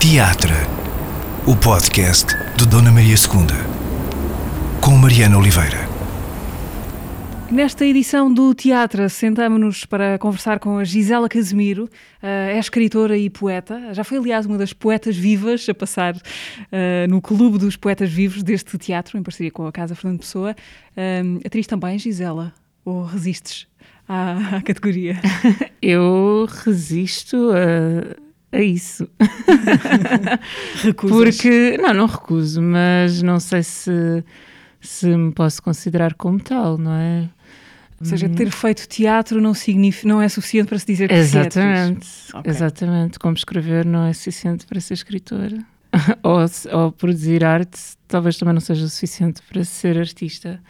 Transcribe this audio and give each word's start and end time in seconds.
Teatra, 0.00 0.54
o 1.46 1.56
podcast 1.56 2.26
de 2.56 2.66
Dona 2.68 2.92
Maria 2.92 3.14
II, 3.14 3.46
com 4.80 4.90
Mariana 4.90 5.38
Oliveira. 5.38 5.88
Nesta 7.50 7.84
edição 7.84 8.32
do 8.32 8.54
Teatro, 8.54 9.08
sentamos-nos 9.08 9.86
para 9.86 10.18
conversar 10.18 10.60
com 10.60 10.76
a 10.76 10.84
Gisela 10.84 11.28
Casemiro, 11.28 11.88
eh, 12.22 12.52
é 12.54 12.58
escritora 12.58 13.16
e 13.16 13.30
poeta. 13.30 13.94
Já 13.94 14.04
foi, 14.04 14.18
aliás, 14.18 14.44
uma 14.44 14.58
das 14.58 14.72
poetas 14.72 15.16
vivas 15.16 15.66
a 15.68 15.74
passar 15.74 16.14
uh, 16.14 16.20
no 17.08 17.22
Clube 17.22 17.58
dos 17.58 17.74
Poetas 17.74 18.10
Vivos 18.10 18.42
deste 18.42 18.76
teatro, 18.76 19.18
em 19.18 19.22
parceria 19.22 19.50
com 19.50 19.66
a 19.66 19.72
Casa 19.72 19.94
Fernando 19.94 20.20
Pessoa. 20.20 20.54
Uh, 20.92 21.40
atriz 21.44 21.66
também, 21.66 21.98
Gisela? 21.98 22.52
Ou 22.84 23.02
resistes 23.02 23.66
à, 24.06 24.56
à 24.56 24.62
categoria? 24.62 25.18
Eu 25.80 26.46
resisto 26.64 27.50
a, 27.50 28.25
a 28.56 28.62
isso. 28.62 29.08
Recusas? 30.82 31.36
Porque, 31.36 31.78
não, 31.78 31.94
não 31.94 32.06
recuso, 32.06 32.62
mas 32.62 33.22
não 33.22 33.38
sei 33.38 33.62
se, 33.62 34.24
se 34.80 35.06
me 35.06 35.32
posso 35.32 35.62
considerar 35.62 36.14
como 36.14 36.40
tal, 36.40 36.78
não 36.78 36.92
é? 36.92 37.28
Ou 37.98 38.06
seja, 38.06 38.28
ter 38.28 38.50
feito 38.50 38.86
teatro 38.86 39.40
não, 39.40 39.54
significa, 39.54 40.06
não 40.06 40.20
é 40.20 40.28
suficiente 40.28 40.68
para 40.68 40.78
se 40.78 40.86
dizer 40.86 41.08
que 41.08 41.14
Exatamente, 41.14 41.58
é 41.58 41.82
atriz. 41.92 42.34
Ok. 42.34 42.50
exatamente. 42.50 43.18
Como 43.18 43.34
escrever 43.34 43.86
não 43.86 44.04
é 44.04 44.12
suficiente 44.12 44.66
para 44.66 44.80
ser 44.80 44.94
escritora. 44.94 45.58
ou, 46.22 46.44
ou 46.72 46.92
produzir 46.92 47.42
arte 47.42 47.78
talvez 48.06 48.36
também 48.36 48.52
não 48.52 48.60
seja 48.60 48.86
suficiente 48.88 49.40
para 49.48 49.64
ser 49.64 49.98
artista. 49.98 50.60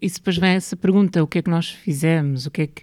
E 0.00 0.08
depois 0.08 0.36
vem 0.36 0.50
essa 0.50 0.76
pergunta, 0.76 1.22
o 1.22 1.26
que 1.26 1.38
é 1.38 1.42
que 1.42 1.50
nós 1.50 1.70
fizemos? 1.70 2.46
O 2.46 2.50
que 2.50 2.62
é 2.62 2.66
que... 2.66 2.82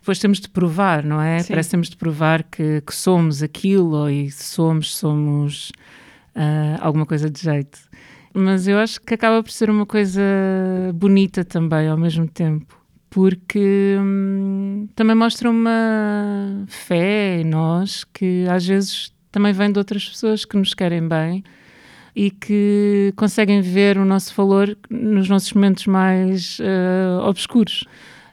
Depois 0.00 0.18
temos 0.18 0.40
de 0.40 0.48
provar, 0.48 1.04
não 1.04 1.20
é? 1.20 1.40
Sim. 1.40 1.52
Parece 1.52 1.68
que 1.68 1.70
temos 1.70 1.88
de 1.90 1.96
provar 1.96 2.42
que, 2.42 2.80
que 2.80 2.94
somos 2.94 3.42
aquilo 3.42 4.08
e 4.10 4.30
se 4.30 4.44
somos, 4.44 4.96
somos 4.96 5.72
ah, 6.34 6.78
alguma 6.80 7.06
coisa 7.06 7.30
de 7.30 7.40
jeito. 7.40 7.78
Mas 8.32 8.66
eu 8.66 8.78
acho 8.78 9.00
que 9.00 9.14
acaba 9.14 9.42
por 9.42 9.50
ser 9.50 9.70
uma 9.70 9.84
coisa 9.84 10.22
bonita 10.94 11.44
também 11.44 11.88
ao 11.88 11.96
mesmo 11.96 12.28
tempo 12.28 12.80
porque 13.10 13.96
hum, 13.98 14.88
também 14.94 15.16
mostra 15.16 15.50
uma 15.50 16.64
fé 16.68 17.40
em 17.40 17.44
nós 17.44 18.04
que 18.04 18.46
às 18.48 18.64
vezes 18.64 19.12
também 19.32 19.52
vem 19.52 19.72
de 19.72 19.78
outras 19.78 20.08
pessoas 20.08 20.44
que 20.44 20.56
nos 20.56 20.74
querem 20.74 21.06
bem 21.06 21.42
e 22.14 22.30
que 22.30 23.12
conseguem 23.16 23.60
ver 23.60 23.98
o 23.98 24.04
nosso 24.04 24.32
valor 24.34 24.76
nos 24.88 25.28
nossos 25.28 25.52
momentos 25.52 25.86
mais 25.86 26.58
eh, 26.60 27.20
obscuros. 27.22 27.84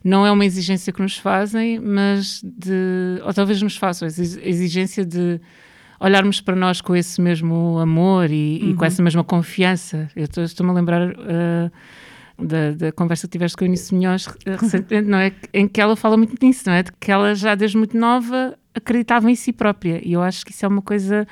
Não 0.04 0.26
é 0.26 0.32
uma 0.32 0.46
exigência 0.46 0.92
que 0.94 1.02
nos 1.02 1.18
fazem, 1.18 1.80
mas 1.80 2.42
de. 2.44 3.20
ou 3.24 3.34
talvez 3.34 3.62
nos 3.62 3.76
façam, 3.78 4.06
a 4.06 4.10
exi- 4.10 4.40
a 4.42 4.48
exigência 4.48 5.06
de 5.06 5.40
olharmos 6.00 6.40
para 6.42 6.56
nós 6.56 6.80
com 6.82 6.96
esse 6.96 7.20
mesmo 7.20 7.80
amor 7.80 8.30
e, 8.30 8.70
e 8.70 8.74
com 8.76 8.86
essa 8.86 9.02
mesma 9.02 9.24
confiança. 9.24 10.10
Eu 10.16 10.26
estou- 10.26 10.44
estou-me 10.44 10.72
a 10.72 10.76
lembrar. 10.76 11.02
eh, 11.12 11.72
da, 12.40 12.72
da 12.72 12.92
conversa 12.92 13.26
que 13.28 13.32
tiveste 13.32 13.58
com 13.58 13.64
a 13.64 13.68
Eunice 13.68 13.96
Munhoz 13.96 14.28
eh, 14.46 14.56
recentemente, 14.62 15.10
não 15.10 15.18
é? 15.18 15.32
Em 15.52 15.68
que 15.68 15.82
ela 15.82 15.96
fala 15.96 16.16
muito 16.16 16.36
nisso, 16.46 16.66
não 16.68 16.74
é? 16.74 16.84
De 16.84 16.92
que 17.00 17.12
ela 17.12 17.34
já 17.34 17.56
desde 17.56 17.76
muito 17.78 17.98
nova 17.98 18.56
acreditava 18.76 19.32
em 19.32 19.34
si 19.34 19.52
própria. 19.52 20.00
E 20.08 20.14
eu 20.14 20.22
acho 20.22 20.46
que 20.46 20.52
isso 20.52 20.64
é 20.64 20.68
uma 20.70 20.84
coisa 20.84 21.28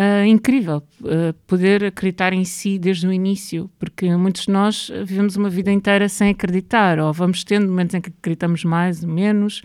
ah, 0.00 0.24
incrível, 0.26 0.80
ah, 1.04 1.34
poder 1.46 1.84
acreditar 1.84 2.32
em 2.32 2.44
si 2.44 2.78
desde 2.78 3.06
o 3.06 3.12
início, 3.12 3.68
porque 3.78 4.14
muitos 4.16 4.42
de 4.46 4.52
nós 4.52 4.90
vivemos 5.04 5.34
uma 5.36 5.50
vida 5.50 5.72
inteira 5.72 6.08
sem 6.08 6.30
acreditar, 6.30 7.00
ou 7.00 7.12
vamos 7.12 7.42
tendo 7.42 7.66
momentos 7.68 7.94
em 7.94 8.00
que 8.00 8.10
acreditamos 8.10 8.62
mais 8.64 9.02
ou 9.02 9.10
menos, 9.10 9.62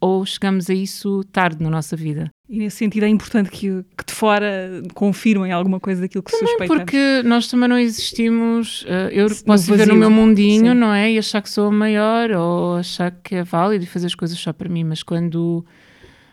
ou 0.00 0.24
chegamos 0.26 0.68
a 0.68 0.74
isso 0.74 1.22
tarde 1.32 1.62
na 1.62 1.70
nossa 1.70 1.96
vida. 1.96 2.28
E 2.48 2.58
nesse 2.58 2.76
sentido 2.78 3.04
é 3.04 3.08
importante 3.08 3.48
que, 3.50 3.84
que 3.96 4.04
de 4.06 4.12
fora 4.12 4.82
confirmem 4.94 5.52
alguma 5.52 5.78
coisa 5.80 6.00
daquilo 6.02 6.22
que 6.22 6.32
suspeitamos. 6.36 6.76
Porque 6.82 7.22
nós 7.24 7.46
também 7.48 7.68
não 7.68 7.78
existimos. 7.78 8.84
eh, 8.88 9.10
eu 9.12 9.28
No 9.28 9.36
posso 9.46 9.64
viver 9.64 9.78
vazio. 9.86 9.94
no 9.94 9.98
meu 10.00 10.10
mundinho, 10.10 10.72
Sim. 10.72 10.78
não 10.78 10.92
é? 10.92 11.12
E 11.12 11.18
achar 11.18 11.40
que 11.40 11.48
sou 11.48 11.68
a 11.68 11.72
maior 11.72 12.30
ou 12.32 12.76
achar 12.76 13.10
que 13.10 13.36
é 13.36 13.42
válido 13.44 13.84
e 13.84 13.86
fazer 13.86 14.06
as 14.06 14.14
coisas 14.14 14.36
só 14.38 14.52
para 14.52 14.68
mim, 14.68 14.84
mas 14.84 15.02
quando. 15.02 15.64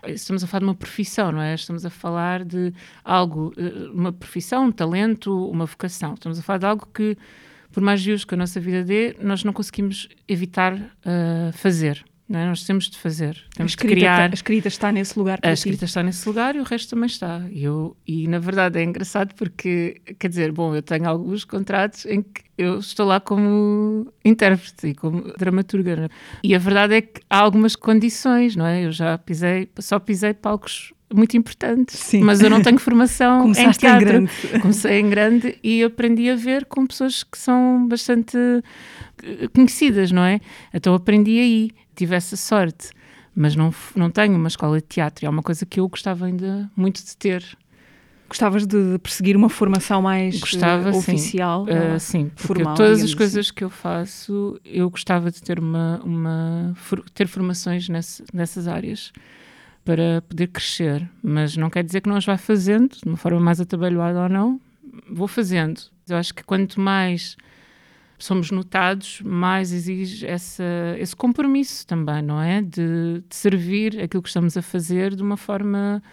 Estamos 0.05 0.43
a 0.43 0.47
falar 0.47 0.59
de 0.59 0.65
uma 0.65 0.75
profissão, 0.75 1.31
não 1.31 1.41
é? 1.41 1.53
Estamos 1.53 1.85
a 1.85 1.89
falar 1.89 2.45
de 2.45 2.73
algo, 3.03 3.53
eh, 3.57 3.89
uma 3.93 4.11
profissão, 4.13 4.65
um 4.65 4.71
talento, 4.71 5.49
uma 5.49 5.65
vocação. 5.65 6.13
Estamos 6.13 6.39
a 6.39 6.41
falar 6.41 6.59
de 6.59 6.65
algo 6.65 6.87
que, 6.93 7.17
por 7.71 7.81
mais 7.81 8.03
views 8.03 8.23
que 8.23 8.33
a 8.33 8.37
nossa 8.37 8.59
vida 8.59 8.83
dê, 8.83 9.15
nós 9.21 9.43
não 9.43 9.53
conseguimos 9.53 10.07
evitar 10.27 10.73
eh, 11.05 11.51
fazer. 11.53 12.03
Não 12.29 12.39
é? 12.39 12.45
Nós 12.45 12.63
temos 12.63 12.87
de 12.87 12.95
fazer, 12.99 13.43
temos 13.55 13.71
de 13.71 13.77
escrita, 13.77 13.95
criar. 13.95 14.29
a 14.29 14.33
escrita 14.33 14.67
está 14.67 14.91
nesse 14.91 15.17
lugar 15.17 15.39
A 15.41 15.47
ti. 15.47 15.53
escrita 15.53 15.85
está 15.85 16.03
nesse 16.03 16.29
lugar 16.29 16.55
e 16.55 16.59
o 16.59 16.63
resto 16.63 16.91
também 16.91 17.07
está. 17.07 17.41
E, 17.51 17.63
eu, 17.63 17.97
e 18.07 18.27
na 18.27 18.37
verdade 18.37 18.77
é 18.79 18.83
engraçado 18.83 19.33
porque, 19.33 19.99
quer 20.19 20.27
dizer, 20.27 20.51
bom, 20.51 20.75
eu 20.75 20.83
tenho 20.83 21.09
alguns 21.09 21.43
contratos 21.43 22.05
em 22.05 22.21
que 22.21 22.43
eu 22.55 22.77
estou 22.77 23.07
lá 23.07 23.19
como 23.19 24.13
intérprete 24.23 24.87
e 24.89 24.93
como 24.93 25.23
dramaturga. 25.39 25.95
né? 25.95 26.09
E 26.43 26.53
a 26.53 26.59
verdade 26.59 26.93
é 26.93 27.01
que 27.01 27.19
há 27.27 27.39
algumas 27.39 27.75
condições, 27.75 28.55
não 28.55 28.65
é? 28.67 28.85
Eu 28.85 28.91
já 28.91 29.17
pisei, 29.17 29.67
só 29.79 29.97
pisei 29.97 30.33
palcos 30.35 30.93
muito 31.11 31.35
importantes, 31.35 31.97
Sim. 31.97 32.21
mas 32.21 32.39
eu 32.39 32.51
não 32.51 32.61
tenho 32.61 32.77
formação 32.77 33.39
em 33.49 33.53
Começaste 33.55 33.83
em 33.83 33.89
teatro. 33.89 34.05
grande. 34.05 34.31
Comecei 34.61 34.99
em 34.99 35.09
grande 35.09 35.57
e 35.63 35.81
aprendi 35.83 36.29
a 36.29 36.35
ver 36.35 36.65
com 36.65 36.85
pessoas 36.85 37.23
que 37.23 37.35
são 37.39 37.87
bastante 37.87 38.37
eh, 39.23 39.47
conhecidas, 39.51 40.11
não 40.11 40.23
é? 40.23 40.39
Então 40.71 40.93
aprendi 40.93 41.39
aí, 41.39 41.71
tive 41.99 42.15
essa 42.15 42.35
sorte. 42.35 42.89
Mas 43.35 43.55
não, 43.55 43.73
não 43.95 44.09
tenho 44.09 44.35
uma 44.35 44.47
escola 44.47 44.77
de 44.81 44.87
teatro, 44.87 45.25
é 45.25 45.29
uma 45.29 45.43
coisa 45.43 45.65
que 45.65 45.79
eu 45.79 45.87
gostava 45.87 46.25
ainda 46.25 46.69
muito 46.75 47.03
de 47.05 47.15
ter. 47.15 47.45
Gostavas 48.27 48.65
de 48.67 48.99
perseguir 48.99 49.35
uma 49.35 49.49
formação 49.49 50.01
mais 50.01 50.39
Gostava, 50.39 50.89
eh, 50.89 50.93
sim. 50.93 51.13
oficial? 51.13 51.63
Uh, 51.63 51.99
sim, 51.99 52.29
porque 52.35 52.47
formal, 52.47 52.75
todas 52.75 53.01
as 53.03 53.13
coisas 53.15 53.49
que 53.49 53.63
eu 53.63 53.69
faço, 53.69 54.59
eu 54.65 54.89
gostava 54.89 55.31
de 55.31 55.41
ter, 55.41 55.57
uma, 55.59 55.99
uma, 56.03 56.75
ter 57.13 57.27
formações 57.27 57.87
nesse- 57.89 58.23
nessas 58.33 58.67
áreas 58.67 59.11
para 59.85 60.21
poder 60.27 60.47
crescer. 60.47 61.09
Mas 61.23 61.55
não 61.57 61.69
quer 61.69 61.83
dizer 61.83 62.01
que 62.01 62.09
não 62.09 62.17
as 62.17 62.25
vá 62.25 62.37
fazendo, 62.37 62.89
de 62.97 63.05
uma 63.07 63.17
forma 63.17 63.39
mais 63.39 63.59
atabalhoada 63.61 64.21
ou 64.23 64.29
não, 64.29 64.59
vou 65.09 65.27
fazendo. 65.27 65.81
Eu 66.07 66.17
acho 66.17 66.33
que 66.33 66.43
quanto 66.43 66.79
mais 66.79 67.35
somos 68.19 68.51
notados, 68.51 69.21
mais 69.23 69.71
exige 69.71 70.27
essa, 70.27 70.63
esse 70.99 71.15
compromisso 71.15 71.87
também, 71.87 72.21
não 72.21 72.41
é? 72.41 72.61
De, 72.61 73.23
de 73.27 73.35
servir 73.35 73.99
aquilo 74.01 74.21
que 74.21 74.29
estamos 74.29 74.57
a 74.57 74.61
fazer 74.61 75.15
de 75.15 75.23
uma 75.23 75.37
forma 75.37 76.03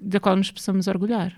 da 0.00 0.20
qual 0.20 0.36
nos 0.36 0.50
possamos 0.50 0.86
orgulhar. 0.86 1.36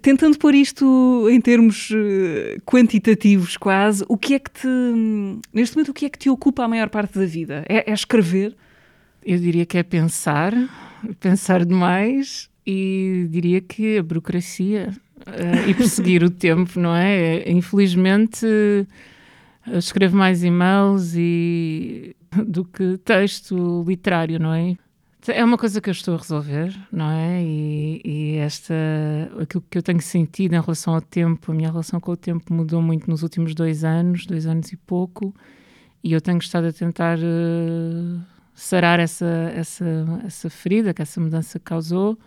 Tentando 0.00 0.38
pôr 0.38 0.54
isto 0.54 1.28
em 1.30 1.40
termos 1.40 1.90
eh, 1.92 2.58
quantitativos 2.64 3.56
quase, 3.56 4.04
o 4.08 4.16
que 4.16 4.34
é 4.34 4.38
que 4.38 4.50
te, 4.50 4.68
neste 5.52 5.76
momento, 5.76 5.90
o 5.90 5.94
que 5.94 6.06
é 6.06 6.08
que 6.08 6.18
te 6.18 6.30
ocupa 6.30 6.64
a 6.64 6.68
maior 6.68 6.88
parte 6.88 7.18
da 7.18 7.26
vida? 7.26 7.64
É, 7.68 7.90
é 7.90 7.92
escrever? 7.92 8.56
Eu 9.22 9.38
diria 9.38 9.66
que 9.66 9.76
é 9.76 9.82
pensar, 9.82 10.54
pensar 11.18 11.66
demais 11.66 12.48
e 12.66 13.26
diria 13.28 13.60
que 13.60 13.98
a 13.98 14.02
burocracia 14.02 14.90
eh, 15.26 15.68
e 15.68 15.74
perseguir 15.74 16.22
o 16.22 16.30
tempo, 16.30 16.78
não 16.80 16.94
é? 16.94 17.50
Infelizmente 17.50 18.46
eh, 18.46 18.86
escrevo 19.66 20.16
mais 20.16 20.42
e-mails 20.42 21.14
e, 21.14 22.16
do 22.46 22.64
que 22.64 22.98
texto 22.98 23.84
literário, 23.86 24.38
não 24.38 24.52
é? 24.52 24.76
É 25.28 25.44
uma 25.44 25.58
coisa 25.58 25.82
que 25.82 25.90
eu 25.90 25.92
estou 25.92 26.14
a 26.14 26.18
resolver, 26.18 26.74
não 26.90 27.10
é? 27.10 27.42
E, 27.42 28.00
e 28.02 28.36
esta, 28.36 28.74
aquilo 29.38 29.62
que 29.68 29.76
eu 29.76 29.82
tenho 29.82 30.00
sentido 30.00 30.54
em 30.54 30.60
relação 30.60 30.94
ao 30.94 31.00
tempo, 31.02 31.52
a 31.52 31.54
minha 31.54 31.70
relação 31.70 32.00
com 32.00 32.12
o 32.12 32.16
tempo 32.16 32.52
mudou 32.52 32.80
muito 32.80 33.08
nos 33.10 33.22
últimos 33.22 33.54
dois 33.54 33.84
anos, 33.84 34.24
dois 34.24 34.46
anos 34.46 34.72
e 34.72 34.76
pouco, 34.78 35.34
e 36.02 36.12
eu 36.12 36.22
tenho 36.22 36.38
estado 36.38 36.68
a 36.68 36.72
tentar 36.72 37.18
eh, 37.18 38.18
sarar 38.54 38.98
essa, 38.98 39.52
essa, 39.54 39.84
essa 40.24 40.48
ferida 40.48 40.94
que 40.94 41.02
essa 41.02 41.20
mudança 41.20 41.58
causou, 41.58 42.18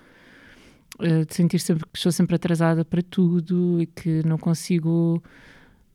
eh, 0.99 1.25
de 1.25 1.33
sentir 1.33 1.59
sempre 1.59 1.85
que 1.91 1.97
estou 1.97 2.11
sempre 2.11 2.35
atrasada 2.35 2.85
para 2.85 3.01
tudo 3.01 3.81
e 3.81 3.87
que 3.87 4.21
não 4.23 4.37
consigo 4.37 5.21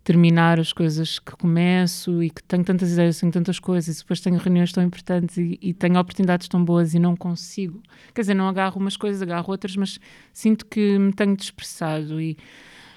terminar 0.08 0.58
as 0.58 0.72
coisas 0.72 1.18
que 1.18 1.32
começo 1.32 2.22
e 2.22 2.30
que 2.30 2.42
tenho 2.42 2.64
tantas 2.64 2.90
ideias, 2.92 3.20
tenho 3.20 3.30
tantas 3.30 3.58
coisas, 3.58 3.94
e 3.94 3.98
depois 4.00 4.22
tenho 4.22 4.38
reuniões 4.38 4.72
tão 4.72 4.82
importantes 4.82 5.36
e, 5.36 5.58
e 5.60 5.74
tenho 5.74 6.00
oportunidades 6.00 6.48
tão 6.48 6.64
boas 6.64 6.94
e 6.94 6.98
não 6.98 7.14
consigo. 7.14 7.82
Quer 8.14 8.22
dizer, 8.22 8.32
não 8.32 8.48
agarro 8.48 8.80
umas 8.80 8.96
coisas, 8.96 9.20
agarro 9.20 9.50
outras, 9.50 9.76
mas 9.76 10.00
sinto 10.32 10.64
que 10.64 10.98
me 10.98 11.12
tenho 11.12 11.36
dispersado 11.36 12.18
e 12.18 12.38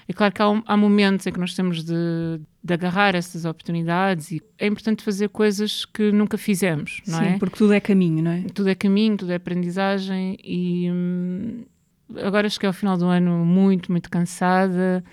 é 0.08 0.12
claro 0.14 0.32
que 0.32 0.40
há, 0.40 0.62
há 0.64 0.74
momentos 0.74 1.26
em 1.26 1.32
que 1.32 1.38
nós 1.38 1.54
temos 1.54 1.84
de, 1.84 2.40
de 2.64 2.72
agarrar 2.72 3.14
essas 3.14 3.44
oportunidades 3.44 4.32
e 4.32 4.42
é 4.58 4.66
importante 4.66 5.04
fazer 5.04 5.28
coisas 5.28 5.84
que 5.84 6.10
nunca 6.12 6.38
fizemos, 6.38 7.02
não 7.06 7.18
Sim, 7.18 7.26
é? 7.26 7.38
porque 7.38 7.58
tudo 7.58 7.74
é 7.74 7.80
caminho, 7.80 8.22
não 8.24 8.30
é? 8.30 8.40
tudo 8.54 8.70
é 8.70 8.74
caminho, 8.74 9.18
tudo 9.18 9.32
é 9.32 9.34
aprendizagem 9.34 10.38
e 10.42 10.90
hum, 10.90 11.64
agora 12.22 12.48
cheguei 12.48 12.68
ao 12.68 12.72
final 12.72 12.96
do 12.96 13.04
ano 13.04 13.44
muito, 13.44 13.92
muito 13.92 14.08
cansada, 14.08 15.04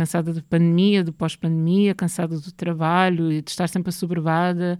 cansada 0.00 0.32
da 0.32 0.40
pandemia, 0.40 1.04
do 1.04 1.12
pós-pandemia, 1.12 1.94
cansada 1.94 2.40
do 2.40 2.52
trabalho 2.52 3.30
e 3.30 3.42
de 3.42 3.50
estar 3.50 3.68
sempre 3.68 3.90
assoberbada, 3.90 4.78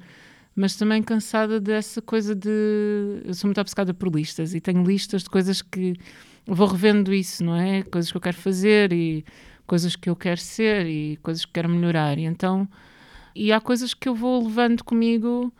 mas 0.56 0.76
também 0.76 1.02
cansada 1.02 1.60
dessa 1.60 2.00
coisa 2.00 2.34
de. 2.34 3.20
Eu 3.22 3.34
sou 3.34 3.46
muito 3.46 3.60
obcecada 3.60 3.92
por 3.92 4.08
listas 4.14 4.54
e 4.54 4.60
tenho 4.60 4.82
listas 4.82 5.22
de 5.22 5.28
coisas 5.28 5.60
que. 5.60 5.94
Vou 6.46 6.66
revendo 6.66 7.12
isso, 7.12 7.44
não 7.44 7.54
é? 7.54 7.82
Coisas 7.82 8.10
que 8.10 8.16
eu 8.16 8.20
quero 8.20 8.36
fazer 8.38 8.94
e 8.94 9.22
coisas 9.66 9.94
que 9.94 10.08
eu 10.08 10.16
quero 10.16 10.40
ser 10.40 10.86
e 10.86 11.18
coisas 11.18 11.44
que 11.44 11.52
quero 11.52 11.68
melhorar. 11.68 12.16
E 12.18 12.24
então. 12.24 12.66
E 13.34 13.52
há 13.52 13.60
coisas 13.60 13.92
que 13.92 14.08
eu 14.08 14.14
vou 14.14 14.42
levando 14.42 14.82
comigo 14.82 15.52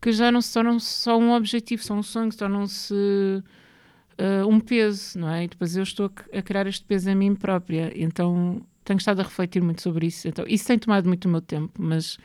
que 0.00 0.12
já 0.12 0.30
não 0.30 0.40
se 0.40 0.54
tornam 0.54 0.78
só 0.78 1.18
um 1.18 1.32
objetivo, 1.32 1.82
são 1.82 1.98
um 1.98 2.02
sonho, 2.04 2.32
tornam-se 2.32 2.94
uh, 2.94 4.48
um 4.48 4.60
peso, 4.60 5.18
não 5.18 5.28
é? 5.28 5.44
E 5.44 5.48
depois 5.48 5.76
eu 5.76 5.82
estou 5.82 6.10
a, 6.32 6.40
criar 6.40 6.68
este 6.68 6.84
peso 6.84 7.10
a 7.10 7.14
mim 7.16 7.34
própria. 7.34 7.92
Então 7.96 8.64
tenho 8.88 8.98
estado 8.98 9.20
a 9.20 9.22
refletir 9.22 9.62
muito 9.62 9.82
sobre 9.82 10.06
isso. 10.06 10.26
Então, 10.26 10.46
isso 10.48 10.66
tem 10.66 10.78
tomado 10.78 11.06
muito 11.06 11.26
o 11.26 11.28
meu 11.28 11.42
tempo, 11.42 11.80
mas 11.80 12.18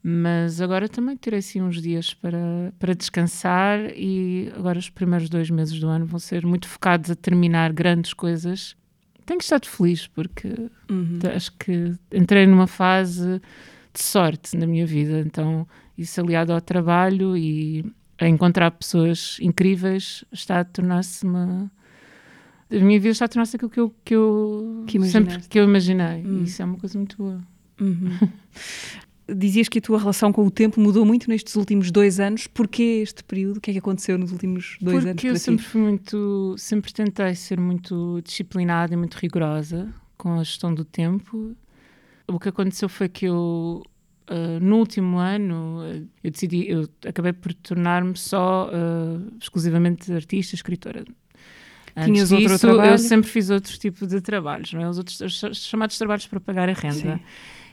mas 0.00 0.60
agora 0.60 0.88
também 0.88 1.16
terei 1.16 1.40
assim 1.40 1.60
uns 1.60 1.82
dias 1.82 2.14
para, 2.14 2.72
para 2.78 2.94
descansar 2.94 3.80
e 3.96 4.50
agora 4.54 4.78
os 4.78 4.88
primeiros 4.88 5.28
dois 5.28 5.50
meses 5.50 5.78
do 5.80 5.88
ano 5.88 6.06
vão 6.06 6.20
ser 6.20 6.46
muito 6.46 6.68
focados 6.68 7.10
a 7.10 7.16
terminar 7.16 7.72
grandes 7.72 8.14
coisas. 8.14 8.76
Tenho 9.26 9.40
estado 9.40 9.66
feliz 9.66 10.06
porque 10.06 10.48
uhum. 10.88 11.18
acho 11.34 11.52
que 11.58 11.94
entrei 12.12 12.46
numa 12.46 12.68
fase 12.68 13.42
de 13.92 14.00
sorte 14.00 14.56
na 14.56 14.68
minha 14.68 14.86
vida, 14.86 15.18
então 15.18 15.66
isso 15.96 16.20
aliado 16.20 16.52
ao 16.52 16.60
trabalho 16.60 17.36
e 17.36 17.84
a 18.18 18.28
encontrar 18.28 18.70
pessoas 18.70 19.36
incríveis 19.40 20.24
está 20.30 20.60
a 20.60 20.64
tornar-se 20.64 21.26
uma 21.26 21.70
a 22.70 22.84
minha 22.84 22.98
vida 22.98 23.10
está 23.10 23.24
a 23.24 23.28
tornar-se 23.28 23.56
aquilo 23.56 23.70
que 23.70 23.80
eu, 23.80 23.94
que 24.04 24.14
eu 24.14 24.84
que 24.86 25.00
sempre 25.06 25.38
que 25.48 25.58
eu 25.58 25.64
imaginei. 25.64 26.22
Uhum. 26.22 26.44
Isso 26.44 26.60
é 26.60 26.64
uma 26.64 26.78
coisa 26.78 26.98
muito 26.98 27.16
boa. 27.16 27.40
Uhum. 27.80 28.10
dizias 29.34 29.68
que 29.68 29.78
a 29.78 29.82
tua 29.82 29.98
relação 29.98 30.32
com 30.32 30.46
o 30.46 30.50
tempo 30.50 30.80
mudou 30.80 31.04
muito 31.04 31.28
nestes 31.28 31.54
últimos 31.54 31.90
dois 31.90 32.18
anos. 32.18 32.46
Porquê 32.46 33.00
este 33.02 33.22
período? 33.24 33.58
O 33.58 33.60
que 33.60 33.70
é 33.70 33.72
que 33.74 33.78
aconteceu 33.78 34.18
nos 34.18 34.32
últimos 34.32 34.76
dois 34.80 34.96
Porque 34.96 35.08
anos? 35.08 35.22
Porque 35.22 35.28
eu 35.28 35.36
sempre 35.36 35.64
fui 35.64 35.80
muito, 35.80 36.54
sempre 36.58 36.92
tentei 36.92 37.34
ser 37.34 37.60
muito 37.60 38.20
disciplinada 38.22 38.94
e 38.94 38.96
muito 38.96 39.14
rigorosa 39.16 39.92
com 40.16 40.34
a 40.34 40.44
gestão 40.44 40.72
do 40.74 40.84
tempo. 40.84 41.54
O 42.26 42.38
que 42.38 42.48
aconteceu 42.48 42.88
foi 42.88 43.08
que 43.08 43.26
eu 43.26 43.82
Uh, 44.30 44.60
no 44.60 44.76
último 44.76 45.16
ano 45.16 45.80
eu 46.22 46.30
decidi, 46.30 46.68
eu 46.68 46.86
acabei 47.06 47.32
por 47.32 47.54
tornar-me 47.54 48.14
só 48.14 48.68
uh, 48.68 49.38
exclusivamente 49.40 50.12
artista, 50.12 50.54
escritora. 50.54 51.02
Antes 51.98 52.12
Tinhas 52.12 52.28
disso, 52.28 52.42
outro 52.42 52.58
trabalho? 52.58 52.92
Eu 52.92 52.98
sempre 52.98 53.28
fiz 53.28 53.50
outros 53.50 53.76
tipos 53.76 54.08
de 54.08 54.20
trabalhos, 54.20 54.72
não 54.72 54.82
é? 54.82 54.88
Os 54.88 54.98
outros 54.98 55.20
os 55.20 55.64
chamados 55.64 55.98
trabalhos 55.98 56.26
para 56.26 56.38
pagar 56.38 56.68
a 56.68 56.72
renda. 56.72 57.16
Sim. 57.16 57.20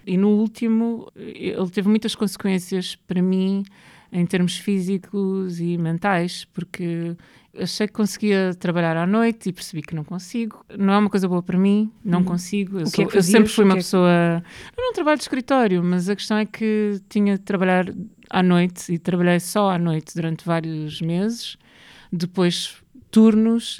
E 0.08 0.18
no 0.18 0.30
último, 0.30 1.12
ele 1.16 1.70
teve 1.70 1.88
muitas 1.88 2.16
consequências 2.16 2.96
para 2.96 3.22
mim 3.22 3.64
em 4.12 4.26
termos 4.26 4.58
físicos 4.58 5.60
e 5.60 5.78
mentais, 5.78 6.46
porque 6.54 7.16
achei 7.58 7.88
que 7.88 7.94
conseguia 7.94 8.54
trabalhar 8.54 8.96
à 8.98 9.06
noite 9.06 9.50
e 9.50 9.54
percebi 9.54 9.82
que 9.82 9.96
não 9.96 10.04
consigo. 10.04 10.64
Não 10.78 10.94
é 10.94 10.98
uma 10.98 11.10
coisa 11.10 11.28
boa 11.28 11.42
para 11.42 11.58
mim, 11.58 11.92
não 12.04 12.20
hum. 12.20 12.24
consigo. 12.24 12.80
Eu, 12.80 12.88
sou, 12.88 13.06
é 13.06 13.18
eu, 13.18 13.24
sempre 13.24 13.50
fui 13.50 13.66
uma 13.66 13.74
é 13.74 13.78
pessoa. 13.78 14.44
Eu 14.78 14.84
não 14.84 14.94
trabalho 14.94 15.18
de 15.18 15.24
escritório, 15.24 15.84
mas 15.84 16.08
a 16.08 16.16
questão 16.16 16.38
é 16.38 16.46
que 16.46 17.02
tinha 17.10 17.38
de 17.38 17.44
trabalhar 17.44 17.94
à 18.30 18.44
noite 18.44 18.94
e 18.94 19.00
trabalhei 19.00 19.40
só 19.40 19.72
à 19.72 19.78
noite 19.78 20.14
durante 20.16 20.46
vários 20.46 21.02
meses, 21.02 21.58
depois 22.12 22.76
turnos 23.12 23.80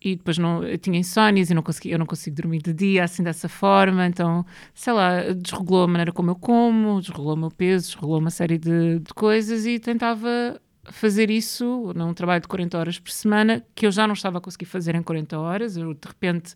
e 0.00 0.16
depois 0.16 0.38
não, 0.38 0.62
eu 0.62 0.78
tinha 0.78 0.98
insónias 0.98 1.50
e 1.50 1.54
não 1.54 1.62
consegui, 1.62 1.90
eu 1.90 1.98
não 1.98 2.06
consigo 2.06 2.36
dormir 2.36 2.62
de 2.62 2.72
dia 2.72 3.04
assim 3.04 3.22
dessa 3.22 3.48
forma, 3.48 4.06
então, 4.06 4.44
sei 4.74 4.92
lá, 4.92 5.22
desregulou 5.32 5.84
a 5.84 5.88
maneira 5.88 6.12
como 6.12 6.30
eu 6.30 6.36
como, 6.36 7.00
desregulou 7.00 7.34
o 7.34 7.36
meu 7.36 7.50
peso, 7.50 7.86
desregulou 7.86 8.18
uma 8.18 8.30
série 8.30 8.58
de, 8.58 9.00
de 9.00 9.14
coisas 9.14 9.66
e 9.66 9.78
tentava 9.78 10.60
fazer 10.84 11.30
isso 11.30 11.92
num 11.94 12.14
trabalho 12.14 12.40
de 12.40 12.48
40 12.48 12.78
horas 12.78 12.98
por 12.98 13.10
semana, 13.10 13.64
que 13.74 13.86
eu 13.86 13.90
já 13.90 14.06
não 14.06 14.14
estava 14.14 14.38
a 14.38 14.40
conseguir 14.40 14.66
fazer 14.66 14.94
em 14.94 15.02
40 15.02 15.38
horas, 15.38 15.76
eu 15.76 15.92
de 15.92 16.06
repente 16.06 16.54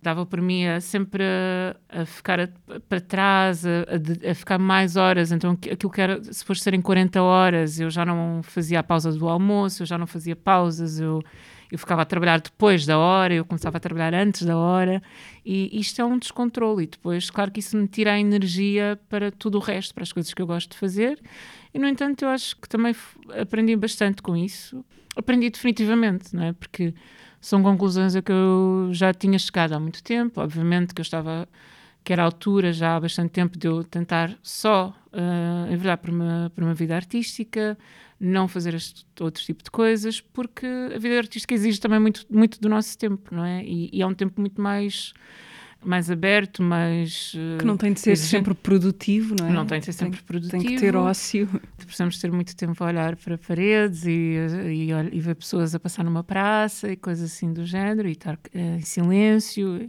dava 0.00 0.24
por 0.24 0.40
mim 0.40 0.66
a, 0.66 0.80
sempre 0.80 1.24
a, 1.24 2.00
a 2.02 2.04
ficar 2.04 2.40
a, 2.40 2.48
para 2.88 3.00
trás, 3.00 3.64
a, 3.66 4.34
ficar 4.34 4.58
mais 4.58 4.96
horas. 4.96 5.32
Então, 5.32 5.52
aquilo 5.52 5.90
que 5.90 6.00
era 6.00 6.22
suposto 6.32 6.62
serem 6.62 6.80
40 6.80 7.20
horas, 7.20 7.80
eu 7.80 7.90
já 7.90 8.04
não 8.04 8.40
fazia 8.42 8.80
a 8.80 8.82
pausa 8.82 9.12
do 9.12 9.28
almoço, 9.28 9.82
eu 9.82 9.86
já 9.86 9.98
não 9.98 10.06
fazia 10.06 10.36
pausas, 10.36 11.00
eu 11.00 11.22
eu 11.70 11.78
ficava 11.78 12.02
a 12.02 12.04
trabalhar 12.04 12.40
depois 12.40 12.86
da 12.86 12.98
hora, 12.98 13.34
eu 13.34 13.44
começava 13.44 13.76
a 13.76 13.80
trabalhar 13.80 14.14
antes 14.14 14.42
da 14.42 14.56
hora, 14.56 15.02
e 15.44 15.78
isto 15.78 16.00
é 16.00 16.04
um 16.04 16.18
descontrole. 16.18 16.84
E 16.84 16.86
depois, 16.86 17.30
claro 17.30 17.50
que 17.50 17.60
isso 17.60 17.76
me 17.76 17.86
tira 17.86 18.12
a 18.12 18.18
energia 18.18 18.98
para 19.08 19.30
tudo 19.30 19.58
o 19.58 19.60
resto, 19.60 19.94
para 19.94 20.02
as 20.02 20.12
coisas 20.12 20.32
que 20.32 20.40
eu 20.40 20.46
gosto 20.46 20.70
de 20.70 20.78
fazer. 20.78 21.20
E, 21.72 21.78
no 21.78 21.86
entanto, 21.86 22.24
eu 22.24 22.28
acho 22.28 22.56
que 22.56 22.68
também 22.68 22.94
aprendi 23.40 23.76
bastante 23.76 24.22
com 24.22 24.36
isso. 24.36 24.84
Aprendi 25.14 25.50
definitivamente, 25.50 26.34
não 26.34 26.44
é? 26.44 26.52
Porque 26.52 26.94
são 27.40 27.62
conclusões 27.62 28.16
a 28.16 28.22
que 28.22 28.32
eu 28.32 28.90
já 28.92 29.12
tinha 29.12 29.38
chegado 29.38 29.72
há 29.72 29.80
muito 29.80 30.02
tempo. 30.02 30.40
Obviamente 30.40 30.94
que 30.94 31.00
eu 31.00 31.04
estava 31.04 31.48
que 32.08 32.12
era 32.14 32.22
a 32.22 32.24
altura 32.24 32.72
já 32.72 32.96
há 32.96 33.00
bastante 33.00 33.32
tempo 33.32 33.58
de 33.58 33.66
eu 33.66 33.84
tentar 33.84 34.34
só 34.42 34.94
uh, 35.12 35.66
enveredar 35.70 35.98
para 35.98 36.10
uma, 36.10 36.50
para 36.54 36.64
uma 36.64 36.72
vida 36.72 36.96
artística, 36.96 37.76
não 38.20 38.48
fazer 38.48 38.74
este 38.74 39.04
outro 39.20 39.42
tipo 39.42 39.62
de 39.62 39.70
coisas, 39.70 40.20
porque 40.20 40.66
a 40.66 40.98
vida 40.98 41.18
artística 41.18 41.54
exige 41.54 41.80
também 41.80 42.00
muito, 42.00 42.26
muito 42.30 42.60
do 42.60 42.68
nosso 42.68 42.98
tempo, 42.98 43.34
não 43.34 43.44
é? 43.44 43.64
E, 43.64 43.90
e 43.92 44.02
é 44.02 44.06
um 44.06 44.14
tempo 44.14 44.40
muito 44.40 44.60
mais 44.60 45.14
mais 45.84 46.10
aberto, 46.10 46.62
mais. 46.62 47.32
Que 47.58 47.64
não 47.64 47.76
tem 47.76 47.92
de 47.92 48.00
ser 48.00 48.10
exigente. 48.10 48.30
sempre 48.30 48.54
produtivo, 48.54 49.34
não 49.38 49.46
é? 49.46 49.52
Não 49.52 49.64
tem 49.64 49.78
de 49.78 49.86
ser 49.86 49.92
sempre 49.92 50.18
tem, 50.18 50.26
produtivo. 50.26 50.62
Tem 50.62 50.74
que 50.74 50.80
ter 50.80 50.96
ócio. 50.96 51.48
Precisamos 51.76 52.18
ter 52.18 52.32
muito 52.32 52.54
tempo 52.56 52.82
a 52.82 52.86
olhar 52.88 53.16
para 53.16 53.38
paredes 53.38 54.04
e, 54.04 54.36
e, 54.66 54.90
e 55.12 55.20
ver 55.20 55.36
pessoas 55.36 55.74
a 55.74 55.80
passar 55.80 56.04
numa 56.04 56.24
praça 56.24 56.90
e 56.90 56.96
coisas 56.96 57.32
assim 57.32 57.52
do 57.52 57.64
género 57.64 58.08
e 58.08 58.12
estar 58.12 58.34
uh, 58.34 58.58
em 58.58 58.80
silêncio. 58.80 59.88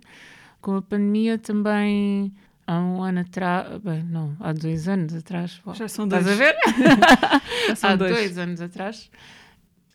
Com 0.62 0.76
a 0.76 0.82
pandemia 0.82 1.38
também 1.38 2.34
há 2.70 2.80
um 2.80 3.02
ano 3.02 3.22
atrás, 3.22 3.80
bem, 3.80 4.04
não, 4.04 4.38
há 4.40 4.54
dois 4.54 4.88
anos 4.88 5.16
atrás. 5.16 5.60
Já 5.74 5.88
são 5.88 6.08
dois. 6.08 6.22
Estás 6.28 6.40
a 6.40 6.44
ver? 6.44 6.56
há 7.82 7.96
dois. 7.96 8.16
dois. 8.16 8.38
anos 8.38 8.62
atrás. 8.62 9.10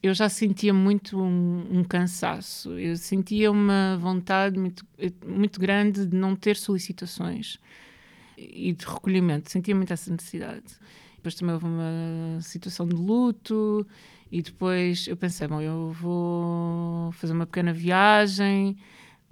Eu 0.03 0.13
já 0.13 0.29
sentia 0.29 0.75
muito 0.75 1.19
um, 1.19 1.67
um, 1.71 1.85
cansaço, 1.85 2.79
eu 2.79 2.95
sentia 2.97 3.51
uma 3.51 3.97
vontade 3.99 4.59
muito, 4.59 4.85
muito 5.25 5.59
grande 5.59 6.05
de 6.05 6.15
não 6.15 6.37
ter 6.37 6.57
solicitações 6.57 7.59
e 8.37 8.73
de 8.73 8.85
recolhimento, 8.85 9.51
sentia 9.51 9.75
muito 9.75 9.93
essa 9.93 10.11
necessidade. 10.11 10.77
Depois 11.17 11.37
também 11.37 11.55
houve 11.55 11.65
uma 11.65 12.39
situação 12.43 12.87
de 12.87 12.95
luto 12.95 13.87
e 14.31 14.43
depois 14.43 15.07
eu 15.09 15.17
pensei, 15.17 15.49
bom, 15.49 15.63
eu 15.63 15.93
vou 15.93 17.11
fazer 17.13 17.33
uma 17.33 17.47
pequena 17.47 17.73
viagem 17.73 18.77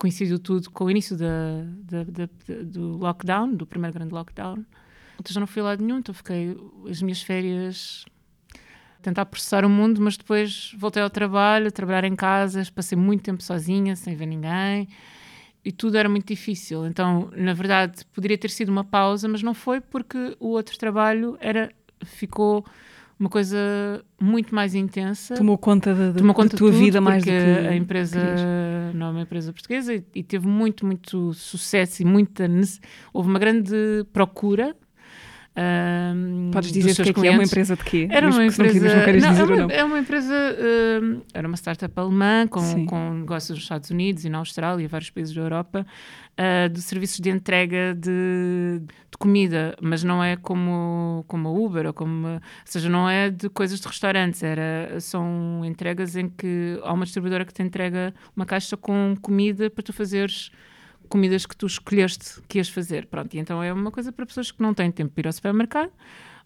coincidiu 0.02 0.36
tudo 0.36 0.68
com 0.68 0.86
o 0.86 0.90
início 0.90 1.16
da, 1.16 1.62
da, 1.84 2.02
da, 2.02 2.28
do 2.64 2.96
lockdown, 2.96 3.54
do 3.54 3.64
primeiro 3.64 3.94
grande 3.94 4.12
lockdown. 4.12 4.66
Então 5.14 5.32
já 5.32 5.38
não 5.38 5.46
fui 5.46 5.62
lá 5.62 5.76
de 5.76 5.84
nenhum, 5.84 6.00
então 6.00 6.12
fiquei 6.12 6.56
as 6.90 7.00
minhas 7.00 7.22
férias 7.22 8.04
tentar 9.00 9.24
processar 9.26 9.64
o 9.64 9.70
mundo, 9.70 10.00
mas 10.00 10.16
depois 10.16 10.74
voltei 10.76 11.00
ao 11.00 11.08
trabalho, 11.08 11.68
a 11.68 11.70
trabalhar 11.70 12.02
em 12.02 12.16
casas, 12.16 12.68
passei 12.68 12.98
muito 12.98 13.22
tempo 13.22 13.44
sozinha, 13.44 13.94
sem 13.94 14.16
ver 14.16 14.26
ninguém, 14.26 14.88
e 15.64 15.70
tudo 15.70 15.96
era 15.96 16.08
muito 16.08 16.26
difícil. 16.26 16.84
Então, 16.84 17.30
na 17.36 17.54
verdade, 17.54 18.04
poderia 18.06 18.36
ter 18.36 18.50
sido 18.50 18.70
uma 18.70 18.82
pausa, 18.82 19.28
mas 19.28 19.40
não 19.40 19.54
foi 19.54 19.80
porque 19.80 20.36
o 20.40 20.48
outro 20.48 20.76
trabalho 20.76 21.36
era 21.38 21.70
ficou 22.04 22.66
uma 23.22 23.30
coisa 23.30 23.56
muito 24.20 24.52
mais 24.52 24.74
intensa. 24.74 25.36
Tomou 25.36 25.56
conta 25.56 25.94
da, 25.94 26.56
tua 26.56 26.72
vida 26.72 27.00
mais 27.00 27.22
do 27.22 27.26
que 27.26 27.30
a 27.30 27.76
empresa 27.76 28.18
querias. 28.18 28.94
não 28.94 29.06
é 29.06 29.10
uma 29.10 29.20
empresa 29.22 29.52
portuguesa 29.52 29.94
e, 29.94 30.04
e, 30.12 30.22
teve 30.24 30.48
muito, 30.48 30.84
muito 30.84 31.32
sucesso 31.32 32.02
e 32.02 32.04
muita 32.04 32.50
houve 33.12 33.28
uma 33.28 33.38
grande 33.38 34.04
procura 34.12 34.74
um, 35.54 36.50
Podes 36.50 36.72
dizer 36.72 36.94
que, 36.96 37.10
é 37.10 37.12
que 37.12 37.26
é 37.28 37.30
uma 37.30 37.42
empresa 37.42 37.76
de 37.76 37.84
quê? 37.84 38.08
Era 38.10 38.30
uma 38.30 38.46
empresa. 38.46 39.04
Não, 39.20 39.46
não, 39.46 39.46
não 39.46 39.54
é, 39.54 39.64
uma, 39.64 39.72
é, 39.72 39.84
uma, 39.84 39.98
empresa. 39.98 40.34
Era 41.34 41.46
uma 41.46 41.56
startup 41.56 41.92
alemã 41.94 42.46
com, 42.46 42.86
com 42.86 43.14
negócios 43.14 43.50
nos 43.50 43.64
Estados 43.64 43.90
Unidos 43.90 44.24
e 44.24 44.30
na 44.30 44.38
Austrália 44.38 44.82
e 44.82 44.86
vários 44.86 45.10
países 45.10 45.34
da 45.34 45.42
Europa 45.42 45.86
uh, 46.32 46.68
de 46.70 46.80
serviços 46.80 47.20
de 47.20 47.28
entrega 47.28 47.94
de, 47.94 48.80
comida, 49.22 49.76
mas 49.80 50.02
não 50.02 50.22
é 50.22 50.36
como, 50.36 51.24
como 51.28 51.48
a 51.48 51.52
Uber 51.52 51.86
ou 51.86 51.94
como. 51.94 52.26
Ou 52.26 52.40
seja, 52.64 52.88
não 52.88 53.08
é 53.08 53.30
de 53.30 53.48
coisas 53.48 53.78
de 53.78 53.86
restaurantes. 53.86 54.42
Era, 54.42 54.98
são 54.98 55.64
entregas 55.64 56.16
em 56.16 56.28
que 56.28 56.80
há 56.82 56.92
uma 56.92 57.04
distribuidora 57.04 57.44
que 57.44 57.54
te 57.54 57.62
entrega 57.62 58.12
uma 58.36 58.44
caixa 58.44 58.76
com 58.76 59.16
comida 59.22 59.70
para 59.70 59.84
tu 59.84 59.92
fazeres 59.92 60.50
comidas 61.08 61.46
que 61.46 61.56
tu 61.56 61.66
escolheste 61.66 62.40
que 62.48 62.58
ias 62.58 62.68
fazer. 62.68 63.06
Pronto, 63.06 63.32
e 63.34 63.38
então 63.38 63.62
é 63.62 63.72
uma 63.72 63.92
coisa 63.92 64.10
para 64.10 64.26
pessoas 64.26 64.50
que 64.50 64.60
não 64.60 64.74
têm 64.74 64.90
tempo 64.90 65.12
para 65.12 65.20
ir 65.20 65.26
ao 65.28 65.32
supermercado. 65.32 65.92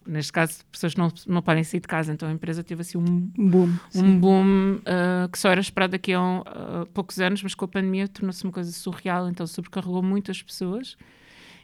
Neste 0.05 0.31
caso, 0.31 0.63
pessoas 0.71 0.93
que 0.93 0.99
não, 0.99 1.11
não 1.25 1.41
podem 1.41 1.63
sair 1.63 1.79
de 1.79 1.87
casa, 1.87 2.13
então 2.13 2.29
a 2.29 2.31
empresa 2.31 2.63
teve 2.63 2.81
assim 2.81 2.97
um 2.97 3.29
boom, 3.35 3.73
um 3.93 4.19
boom 4.19 4.75
uh, 4.75 5.27
que 5.29 5.37
só 5.37 5.49
era 5.49 5.59
esperado 5.59 5.91
daqui 5.91 6.13
a 6.13 6.21
um, 6.21 6.39
uh, 6.39 6.85
poucos 6.93 7.19
anos, 7.19 7.43
mas 7.43 7.53
com 7.53 7.65
a 7.65 7.67
pandemia 7.67 8.07
tornou-se 8.07 8.41
uma 8.45 8.53
coisa 8.53 8.71
surreal, 8.71 9.27
então 9.27 9.45
sobrecarregou 9.45 10.01
muitas 10.01 10.41
pessoas. 10.41 10.95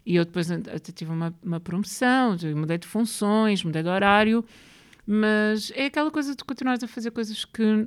E 0.05 0.15
eu 0.15 0.25
depois 0.25 0.47
tive 0.93 1.11
uma, 1.11 1.33
uma 1.43 1.59
promoção, 1.59 2.35
mudei 2.55 2.77
de 2.77 2.87
funções, 2.87 3.63
mudei 3.63 3.81
de 3.81 3.89
horário, 3.89 4.43
Mas 5.05 5.71
é 5.75 5.85
aquela 5.85 6.11
coisa 6.11 6.35
de 6.35 6.43
continuares 6.43 6.83
a 6.83 6.87
fazer 6.87 7.11
coisas 7.11 7.45
que 7.45 7.85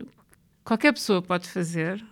qualquer 0.65 0.93
pessoa 0.93 1.21
pode 1.23 1.49
fazer 1.49 2.05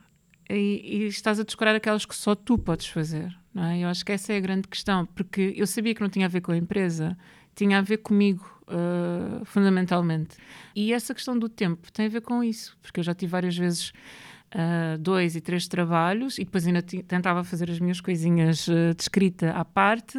e, 0.49 0.81
e 0.85 1.07
estás 1.07 1.41
a 1.41 1.43
descurar 1.43 1.75
aquelas 1.75 2.05
que 2.05 2.15
só 2.15 2.35
tu 2.35 2.59
podes 2.59 2.87
fazer. 2.87 3.35
Não 3.53 3.65
é? 3.65 3.81
Eu 3.81 3.89
acho 3.89 4.05
que 4.05 4.13
essa 4.13 4.33
é 4.33 4.37
a 4.37 4.41
grande 4.41 4.69
questão, 4.69 5.07
porque 5.07 5.55
eu 5.57 5.67
sabia 5.67 5.95
que 5.95 6.01
não 6.01 6.09
tinha 6.09 6.27
a 6.27 6.29
ver 6.29 6.41
com 6.41 6.53
a 6.53 6.57
empresa, 6.57 7.17
tinha 7.55 7.79
a 7.79 7.83
ver 7.83 7.99
comigo, 7.99 8.45
uh, 8.69 9.45
fundamentalmente. 9.45 10.37
E 10.75 10.93
essa 10.93 11.15
questão 11.15 11.39
do 11.39 11.49
tempo 11.49 11.91
tem 11.93 12.07
a 12.07 12.09
ver 12.09 12.21
com 12.21 12.43
isso, 12.43 12.77
porque 12.83 13.01
eu 13.01 13.05
já 13.05 13.15
tive 13.15 13.31
várias 13.31 13.57
vezes 13.57 13.93
uh, 14.55 14.99
dois 14.99 15.37
e 15.37 15.41
três 15.41 15.67
trabalhos 15.69 16.39
e 16.39 16.45
depois 16.45 16.67
ainda 16.67 16.83
tentava 16.83 17.43
fazer 17.45 17.71
as 17.71 17.79
minhas 17.79 18.01
coisinhas 18.01 18.69
uh, 18.69 18.95
de 18.95 19.03
escrita 19.03 19.51
à 19.51 19.65
parte. 19.65 20.19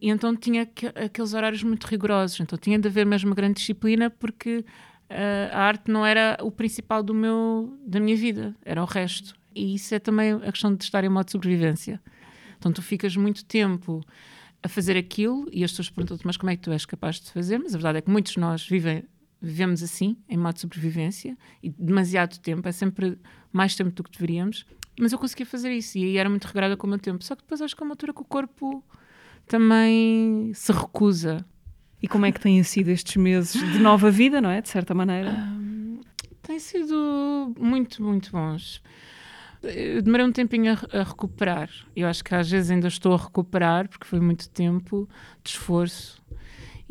E 0.00 0.08
então 0.08 0.34
tinha 0.34 0.66
que, 0.66 0.86
aqueles 0.86 1.32
horários 1.32 1.62
muito 1.62 1.86
rigorosos. 1.86 2.40
Então 2.40 2.58
tinha 2.58 2.78
de 2.78 2.88
haver 2.88 3.06
mesmo 3.06 3.34
grande 3.34 3.60
disciplina, 3.60 4.10
porque 4.10 4.64
a 5.54 5.60
arte 5.60 5.90
não 5.90 6.06
era 6.06 6.38
o 6.40 6.50
principal 6.50 7.02
do 7.02 7.12
meu, 7.12 7.78
da 7.86 8.00
minha 8.00 8.16
vida, 8.16 8.56
era 8.64 8.82
o 8.82 8.86
resto. 8.86 9.34
E 9.54 9.74
isso 9.74 9.94
é 9.94 9.98
também 9.98 10.32
a 10.32 10.50
questão 10.50 10.74
de 10.74 10.82
estar 10.82 11.04
em 11.04 11.08
modo 11.08 11.26
de 11.26 11.32
sobrevivência. 11.32 12.00
Então 12.58 12.72
tu 12.72 12.80
ficas 12.80 13.14
muito 13.16 13.44
tempo 13.44 14.02
a 14.62 14.68
fazer 14.68 14.96
aquilo 14.96 15.48
e 15.52 15.64
as 15.64 15.72
pessoas 15.72 15.90
perguntam-te, 15.90 16.24
mas 16.24 16.36
como 16.36 16.50
é 16.50 16.56
que 16.56 16.62
tu 16.62 16.70
és 16.70 16.86
capaz 16.86 17.20
de 17.20 17.30
fazer? 17.30 17.58
Mas 17.58 17.74
a 17.74 17.78
verdade 17.78 17.98
é 17.98 18.00
que 18.00 18.10
muitos 18.10 18.34
de 18.34 18.40
nós 18.40 18.66
vivem, 18.66 19.04
vivemos 19.42 19.82
assim, 19.82 20.16
em 20.28 20.36
modo 20.36 20.54
de 20.54 20.60
sobrevivência, 20.60 21.36
e 21.62 21.68
demasiado 21.70 22.38
tempo, 22.38 22.68
é 22.68 22.72
sempre 22.72 23.18
mais 23.52 23.74
tempo 23.74 23.90
do 23.90 24.04
que 24.04 24.12
deveríamos. 24.12 24.64
Mas 24.98 25.12
eu 25.12 25.18
conseguia 25.18 25.46
fazer 25.46 25.72
isso 25.72 25.98
e 25.98 26.04
aí 26.04 26.16
era 26.16 26.28
muito 26.28 26.44
regrada 26.44 26.76
com 26.76 26.86
o 26.86 26.90
meu 26.90 26.98
tempo. 26.98 27.24
Só 27.24 27.34
que 27.34 27.42
depois 27.42 27.60
acho 27.60 27.74
que 27.74 27.82
é 27.82 27.84
uma 27.84 27.92
altura 27.92 28.12
que 28.12 28.20
o 28.20 28.24
corpo 28.24 28.84
também 29.46 30.52
se 30.54 30.70
recusa. 30.70 31.44
E 32.00 32.06
como 32.06 32.26
é 32.26 32.32
que 32.32 32.40
têm 32.40 32.62
sido 32.62 32.88
estes 32.88 33.16
meses 33.16 33.52
de 33.52 33.78
nova 33.78 34.10
vida, 34.10 34.40
não 34.40 34.50
é? 34.50 34.60
De 34.60 34.68
certa 34.68 34.94
maneira? 34.94 35.30
Um, 35.30 36.00
têm 36.42 36.58
sido 36.58 37.54
muito, 37.58 38.02
muito 38.02 38.30
bons 38.32 38.82
eu 39.62 40.02
demorei 40.02 40.26
um 40.26 40.32
tempinho 40.32 40.72
a, 40.72 41.00
a, 41.00 41.02
recuperar. 41.04 41.70
Eu 41.94 42.08
acho 42.08 42.24
que 42.24 42.34
às 42.34 42.50
vezes 42.50 42.70
ainda 42.70 42.88
estou 42.88 43.14
a 43.14 43.16
recuperar, 43.16 43.88
porque 43.88 44.06
foi 44.06 44.20
muito 44.20 44.48
tempo 44.48 45.08
de 45.42 45.50
esforço 45.50 46.22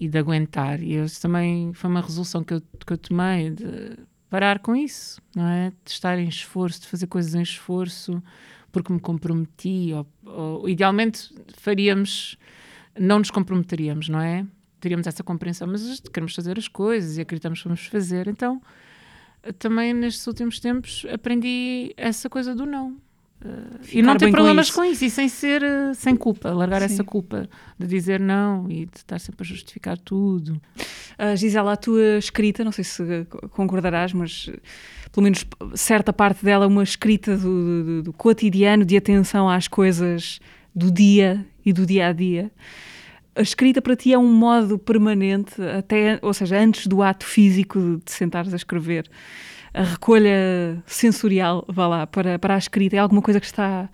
e 0.02 0.10
de 0.10 0.18
aguentar. 0.18 0.82
E 0.82 0.96
isso 0.96 1.22
também 1.22 1.72
foi 1.74 1.88
uma 1.88 2.02
resolução 2.02 2.44
que 2.44 2.56
eu, 2.56 2.62
que 2.62 2.92
eu 2.92 2.98
tomei 2.98 3.52
de 3.52 4.00
parar 4.32 4.58
com 4.58 4.76
isso, 4.76 5.22
não 5.36 5.48
é? 5.48 5.72
De 5.86 5.92
estar 5.92 6.18
em 6.18 6.28
esforço, 6.28 6.82
de 6.82 6.88
fazer 6.88 7.06
coisas 7.06 7.36
em 7.36 7.44
esforço, 7.44 8.22
porque 8.72 8.92
me 8.92 9.00
comprometi. 9.00 9.92
Ou, 9.94 10.08
ou 10.26 10.68
idealmente 10.68 11.32
faríamos, 11.56 12.36
não 13.00 13.20
nos 13.20 13.30
comprometeríamos, 13.30 14.10
não 14.10 14.20
é? 14.20 14.44
Teríamos 14.80 15.06
essa 15.06 15.24
compreensão, 15.24 15.68
mas 15.68 16.00
queremos 16.12 16.34
fazer 16.34 16.58
as 16.58 16.68
coisas 16.68 17.20
e 17.20 17.22
acreditamos 17.22 17.60
que 17.62 17.68
vamos 17.68 17.86
fazer. 17.86 18.28
Então 18.28 18.60
também 19.60 19.94
nestes 19.94 20.26
últimos 20.26 20.60
tempos 20.60 21.06
aprendi 21.14 21.94
essa 21.96 22.28
coisa 22.28 22.56
do 22.56 22.66
não. 22.66 22.98
E 23.92 24.02
não 24.02 24.16
ter 24.18 24.30
problemas 24.30 24.70
com 24.70 24.84
isso. 24.84 25.00
com 25.00 25.06
isso. 25.06 25.06
e 25.06 25.10
sem 25.10 25.28
ser 25.28 25.64
uh, 25.64 25.96
sem 25.96 26.16
culpa, 26.16 26.52
largar 26.52 26.80
Sim. 26.80 26.86
essa 26.86 27.04
culpa 27.04 27.50
de 27.78 27.88
dizer 27.88 28.20
não 28.20 28.70
e 28.70 28.86
de 28.86 28.98
estar 28.98 29.20
sempre 29.20 29.44
a 29.44 29.46
justificar 29.46 29.98
tudo. 29.98 30.62
Uh, 31.18 31.36
Gisela, 31.36 31.74
a 31.74 31.78
tua 31.78 32.18
escrita, 32.18 32.64
não 32.64 32.72
sei 32.72 32.84
se 32.84 33.26
concordarás, 33.52 34.14
mas 34.14 34.50
pelo 35.12 35.24
menos 35.24 35.46
certa 35.76 36.14
parte 36.14 36.46
dela 36.46 36.66
é 36.66 36.68
uma 36.68 36.84
escrita 36.84 37.36
do, 37.36 37.84
do, 37.84 38.04
do 38.04 38.14
cotidiano, 38.14 38.86
de 38.86 38.96
atenção 38.96 39.50
às 39.50 39.68
coisas 39.68 40.40
do 40.74 40.92
dia 40.92 41.46
e 41.66 41.74
do 41.74 41.86
dia 41.86 42.08
a 42.08 42.14
dia 42.14 42.52
a 43.36 43.42
escrita 43.42 43.82
para 43.82 43.96
ti 43.96 44.14
é 44.14 44.18
um 44.18 44.32
modo 44.32 44.78
permanente, 44.78 45.62
até, 45.78 46.20
ou 46.22 46.34
seja, 46.34 46.60
antes 46.60 46.88
do 46.88 47.02
ato 47.02 47.26
físico 47.26 47.80
de 47.80 48.04
te 48.04 48.12
sentares 48.12 48.54
a 48.54 48.56
escrever. 48.56 49.10
A 49.74 49.84
recolha 49.84 50.84
sensorial, 50.86 51.66
vá 51.68 51.88
lá, 51.88 52.08
para, 52.08 52.38
para 52.38 52.56
a 52.56 52.58
escrita, 52.58 52.96
é 52.96 53.00
alguma 53.00 53.22
coisa 53.22 53.40
que 53.40 53.46
está 53.46 53.90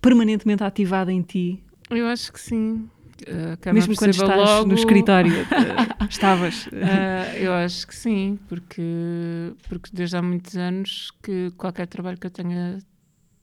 permanentemente 0.00 0.62
ativada 0.62 1.12
em 1.12 1.22
ti? 1.22 1.62
Eu 1.90 2.06
acho 2.06 2.32
que 2.32 2.40
sim. 2.40 2.88
Uh, 3.26 3.72
Mesmo 3.72 3.94
quando 3.94 4.10
estás 4.10 4.36
logo... 4.36 4.68
no 4.68 4.74
escritório, 4.74 5.32
uh, 5.32 6.04
estavas? 6.10 6.66
Uh, 6.66 7.36
eu 7.38 7.52
acho 7.52 7.86
que 7.86 7.94
sim, 7.94 8.38
porque, 8.48 9.52
porque 9.68 9.90
desde 9.92 10.16
há 10.16 10.22
muitos 10.22 10.56
anos 10.56 11.10
que 11.22 11.50
qualquer 11.56 11.86
trabalho 11.86 12.18
que 12.18 12.26
eu 12.26 12.30
tenha 12.30 12.78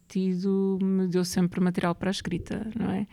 tido 0.07 0.77
me 0.81 1.07
deu 1.07 1.23
sempre 1.23 1.61
material 1.61 1.95
para 1.95 2.09
a 2.09 2.11
escrita, 2.11 2.67
não 2.77 2.91
é? 2.91 3.07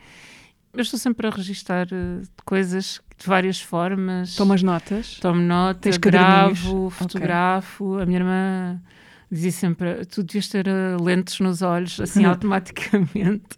eu 0.73 0.81
estou 0.81 0.99
sempre 0.99 1.27
a 1.27 1.29
registar 1.29 1.87
uh, 1.87 2.21
coisas 2.45 3.01
de 3.19 3.27
várias 3.27 3.61
formas. 3.61 4.35
Tomas 4.35 4.63
notas? 4.63 5.19
Tomo 5.19 5.41
notas, 5.41 5.97
gravo, 5.97 6.89
fotografo. 6.89 7.93
Okay. 7.93 8.03
A 8.03 8.05
minha 8.05 8.19
irmã 8.19 8.81
dizia 9.29 9.51
sempre: 9.51 10.05
tu 10.05 10.23
devias 10.23 10.47
ter 10.47 10.67
uh, 10.67 11.03
lentes 11.03 11.39
nos 11.39 11.61
olhos, 11.61 11.99
assim 11.99 12.23
automaticamente, 12.25 13.57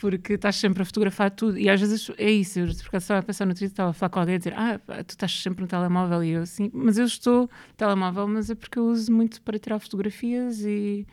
porque 0.00 0.34
estás 0.34 0.56
sempre 0.56 0.82
a 0.82 0.84
fotografar 0.86 1.30
tudo. 1.32 1.58
E 1.58 1.68
às 1.68 1.80
vezes 1.80 2.10
é 2.16 2.30
isso. 2.30 2.60
Eu 2.60 2.66
estava 2.66 3.18
a 3.18 3.22
pensar 3.22 3.46
no 3.46 3.52
Twitter, 3.52 3.72
estava 3.72 3.90
a 3.90 3.92
falar 3.92 4.10
com 4.10 4.20
alguém 4.20 4.36
e 4.36 4.38
dizer: 4.38 4.54
Ah, 4.56 4.78
tu 5.02 5.10
estás 5.10 5.42
sempre 5.42 5.62
no 5.62 5.66
telemóvel. 5.66 6.22
E 6.22 6.30
eu 6.30 6.42
assim, 6.42 6.70
mas 6.72 6.96
eu 6.96 7.04
estou 7.04 7.42
no 7.42 7.74
telemóvel, 7.76 8.28
mas 8.28 8.48
é 8.48 8.54
porque 8.54 8.78
eu 8.78 8.86
uso 8.86 9.12
muito 9.12 9.42
para 9.42 9.58
tirar 9.58 9.80
fotografias 9.80 10.60
e 10.60 11.04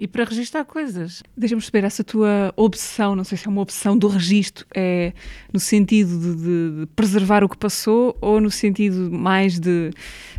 e 0.00 0.08
para 0.08 0.24
registar 0.24 0.64
coisas. 0.64 1.22
Deixa-me 1.36 1.60
perceber 1.60 1.84
essa 1.84 2.02
tua 2.02 2.54
obsessão, 2.56 3.14
não 3.14 3.22
sei 3.22 3.36
se 3.36 3.46
é 3.46 3.50
uma 3.50 3.60
obsessão 3.60 3.98
do 3.98 4.08
registro, 4.08 4.66
é 4.74 5.12
no 5.52 5.60
sentido 5.60 6.18
de, 6.18 6.80
de, 6.80 6.86
preservar 6.96 7.44
o 7.44 7.48
que 7.48 7.58
passou 7.58 8.16
ou 8.18 8.40
no 8.40 8.50
sentido 8.50 9.10
mais 9.12 9.60
de, 9.60 9.90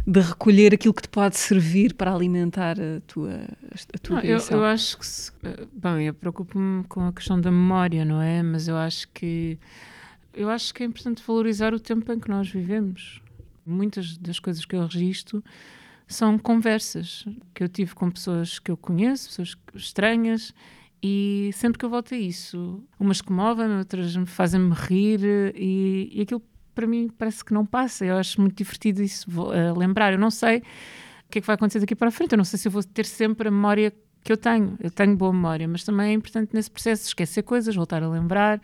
de, 0.08 0.20
recolher 0.20 0.74
aquilo 0.74 0.96
que 0.96 1.04
te 1.04 1.10
pode 1.10 1.38
servir 1.38 1.94
para 1.94 2.12
alimentar 2.12 2.76
a 2.80 3.02
tua, 3.06 3.40
a 3.94 3.98
tua 4.00 4.16
não, 4.16 4.24
eu, 4.24 4.40
eu, 4.50 4.66
acho 4.66 4.98
que, 4.98 5.06
se, 5.06 5.32
bem, 5.72 6.08
eu 6.08 6.14
preocupo-me 6.16 6.84
com 6.86 7.06
a 7.06 7.14
questão 7.14 7.40
da 7.40 7.52
memória, 7.52 8.04
não 8.04 8.20
é? 8.20 8.42
Mas 8.42 8.68
eu 8.68 8.76
acho 8.76 9.08
que 9.10 9.60
eu 10.34 10.50
acho 10.50 10.74
que 10.74 10.82
é 10.82 10.88
importante 10.88 11.22
valorizar 11.28 11.72
o 11.72 11.80
tempo 11.80 12.12
em 12.12 12.20
que 12.20 12.30
nós 12.30 12.50
vivemos. 12.50 13.22
Muitas 13.64 14.18
das 14.18 14.40
coisas 14.40 14.66
que 14.66 14.76
eu 14.76 14.88
registro 14.88 15.44
são 16.14 16.38
conversas 16.38 17.26
que 17.54 17.64
eu 17.64 17.70
tive 17.70 17.96
com 17.96 18.10
pessoas 18.10 18.60
que 18.60 18.72
eu 18.72 18.78
conheço, 18.78 19.30
pessoas 19.30 19.58
estranhas, 19.76 20.54
e 21.02 21.50
sempre 21.54 21.80
que 21.80 21.86
eu 21.86 21.90
volto 21.90 22.14
a 22.14 22.18
isso, 22.18 22.84
umas 23.00 23.22
comovem, 23.22 23.78
outras 23.78 24.16
fazem-me 24.28 24.74
rir, 24.74 25.22
e, 25.56 26.10
e 26.14 26.22
aquilo 26.22 26.42
para 26.76 26.86
mim 26.86 27.10
parece 27.18 27.44
que 27.44 27.54
não 27.54 27.66
passa. 27.66 28.06
Eu 28.06 28.18
acho 28.18 28.40
muito 28.40 28.56
divertido 28.56 29.02
isso, 29.02 29.30
vou, 29.30 29.50
uh, 29.50 29.78
lembrar. 29.78 30.14
Eu 30.14 30.20
não 30.20 30.30
sei 30.30 30.60
o 30.60 31.32
que 31.32 31.40
é 31.40 31.42
que 31.42 31.48
vai 31.48 31.56
acontecer 31.56 31.80
daqui 31.80 31.96
para 31.96 32.10
a 32.10 32.12
frente, 32.12 32.34
eu 32.34 32.38
não 32.38 32.46
sei 32.46 32.60
se 32.60 32.68
eu 32.68 32.72
vou 32.72 32.84
ter 32.84 33.06
sempre 33.06 33.48
a 33.48 33.52
memória 33.52 33.94
que 34.24 34.32
eu 34.32 34.38
tenho. 34.38 34.78
Eu 34.80 34.92
tenho 34.92 35.16
boa 35.16 35.34
memória, 35.34 35.68
mas 35.68 35.84
também 35.84 36.12
é 36.12 36.14
importante 36.14 36.54
nesse 36.54 36.70
processo 36.70 37.08
esquecer 37.08 37.44
coisas, 37.44 37.76
voltar 37.76 38.04
a 38.04 38.10
lembrar. 38.10 38.62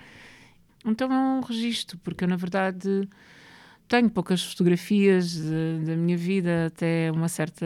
Então 0.86 1.12
é 1.12 1.18
um 1.18 1.42
registro, 1.42 1.98
porque 2.00 2.24
eu, 2.24 2.28
na 2.28 2.36
verdade 2.36 3.08
tenho 3.88 4.10
poucas 4.10 4.44
fotografias 4.44 5.40
da 5.86 5.96
minha 5.96 6.18
vida 6.18 6.68
até 6.68 7.12
uma 7.12 7.28
certa 7.28 7.66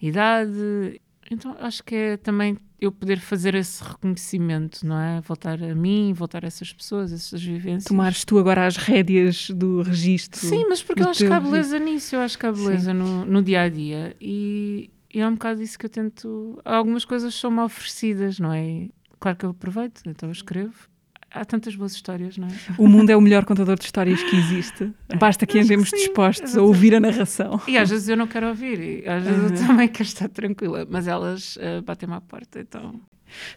idade. 0.00 1.00
Então 1.30 1.56
acho 1.60 1.82
que 1.82 1.94
é 1.94 2.16
também 2.16 2.56
eu 2.80 2.92
poder 2.92 3.18
fazer 3.18 3.54
esse 3.54 3.82
reconhecimento, 3.82 4.86
não 4.86 4.98
é? 4.98 5.20
Voltar 5.22 5.62
a 5.62 5.74
mim, 5.74 6.12
voltar 6.12 6.44
a 6.44 6.46
essas 6.46 6.72
pessoas, 6.72 7.12
a 7.12 7.14
essas 7.14 7.42
vivências. 7.42 7.84
Tomares 7.84 8.24
tu 8.24 8.38
agora 8.38 8.66
as 8.66 8.76
rédeas 8.76 9.48
do 9.50 9.82
registro. 9.82 10.38
Sim, 10.38 10.66
mas 10.68 10.82
porque 10.82 11.02
eu 11.02 11.08
acho 11.08 11.24
que 11.24 11.32
há 11.32 11.40
beleza 11.40 11.78
nisso, 11.78 12.14
eu 12.14 12.20
acho 12.20 12.38
que 12.38 12.46
há 12.46 12.52
beleza 12.52 12.92
no, 12.92 13.24
no, 13.24 13.42
dia 13.42 13.62
a 13.62 13.68
dia. 13.68 14.14
E, 14.20 14.90
e 15.12 15.20
é 15.20 15.26
um 15.26 15.32
bocado 15.32 15.62
isso 15.62 15.78
que 15.78 15.86
eu 15.86 15.90
tento. 15.90 16.60
Algumas 16.64 17.04
coisas 17.04 17.34
são-me 17.34 17.60
oferecidas, 17.60 18.38
não 18.38 18.52
é? 18.52 18.88
Claro 19.18 19.38
que 19.38 19.46
eu 19.46 19.50
aproveito, 19.50 20.02
então 20.06 20.28
eu 20.28 20.32
escrevo 20.32 20.93
há 21.34 21.44
tantas 21.44 21.74
boas 21.74 21.92
histórias, 21.92 22.38
não 22.38 22.48
é? 22.48 22.50
O 22.78 22.86
mundo 22.86 23.10
é 23.10 23.16
o 23.16 23.20
melhor 23.20 23.44
contador 23.44 23.76
de 23.76 23.84
histórias 23.84 24.22
que 24.22 24.36
existe. 24.36 24.92
Basta 25.18 25.44
que 25.46 25.58
andemos 25.58 25.90
que 25.90 25.96
dispostos 25.96 26.56
a 26.56 26.62
ouvir 26.62 26.94
a 26.94 27.00
narração. 27.00 27.60
E 27.66 27.76
às 27.76 27.90
vezes 27.90 28.08
eu 28.08 28.16
não 28.16 28.26
quero 28.26 28.48
ouvir, 28.48 28.80
e 28.80 29.08
às 29.08 29.24
vezes 29.24 29.50
uhum. 29.50 29.56
eu 29.56 29.66
também 29.66 29.88
quero 29.88 30.08
estar 30.08 30.28
tranquila, 30.28 30.86
mas 30.88 31.08
elas 31.08 31.56
uh, 31.56 31.82
batem-me 31.82 32.14
à 32.14 32.20
porta, 32.20 32.60
então. 32.60 33.00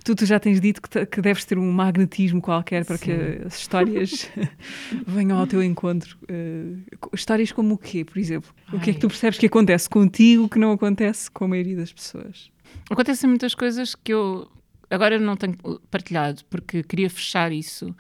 Tu, 0.04 0.16
tu 0.16 0.26
já 0.26 0.40
tens 0.40 0.60
dito 0.60 0.82
que, 0.82 1.06
que 1.06 1.22
deves 1.22 1.46
ter 1.46 1.58
um 1.58 1.72
magnetismo 1.72 2.42
qualquer 2.42 2.84
para 2.84 2.98
Sim. 2.98 3.06
que 3.06 3.42
as 3.46 3.60
histórias 3.60 4.30
venham 5.06 5.38
ao 5.38 5.46
teu 5.46 5.62
encontro. 5.62 6.18
Uh, 6.24 6.82
histórias 7.14 7.52
como 7.52 7.76
o 7.76 7.78
quê, 7.78 8.04
por 8.04 8.18
exemplo? 8.18 8.52
Ai. 8.68 8.78
O 8.78 8.80
que 8.80 8.90
é 8.90 8.94
que 8.94 9.00
tu 9.00 9.08
percebes 9.08 9.38
que 9.38 9.46
acontece 9.46 9.88
contigo 9.88 10.50
que 10.50 10.58
não 10.58 10.72
acontece 10.72 11.30
com 11.30 11.46
a 11.46 11.48
maioria 11.48 11.76
das 11.76 11.94
pessoas? 11.94 12.50
Acontecem 12.90 13.30
muitas 13.30 13.54
coisas 13.54 13.94
que 13.94 14.14
eu 14.14 14.50
agora 14.90 15.16
eu 15.16 15.22
não 15.22 15.36
tenho 15.36 15.56
partilhado 15.90 16.44
porque 16.50 16.84
queria 16.84 17.10
fechar 17.10 17.52
isso. 17.52 17.96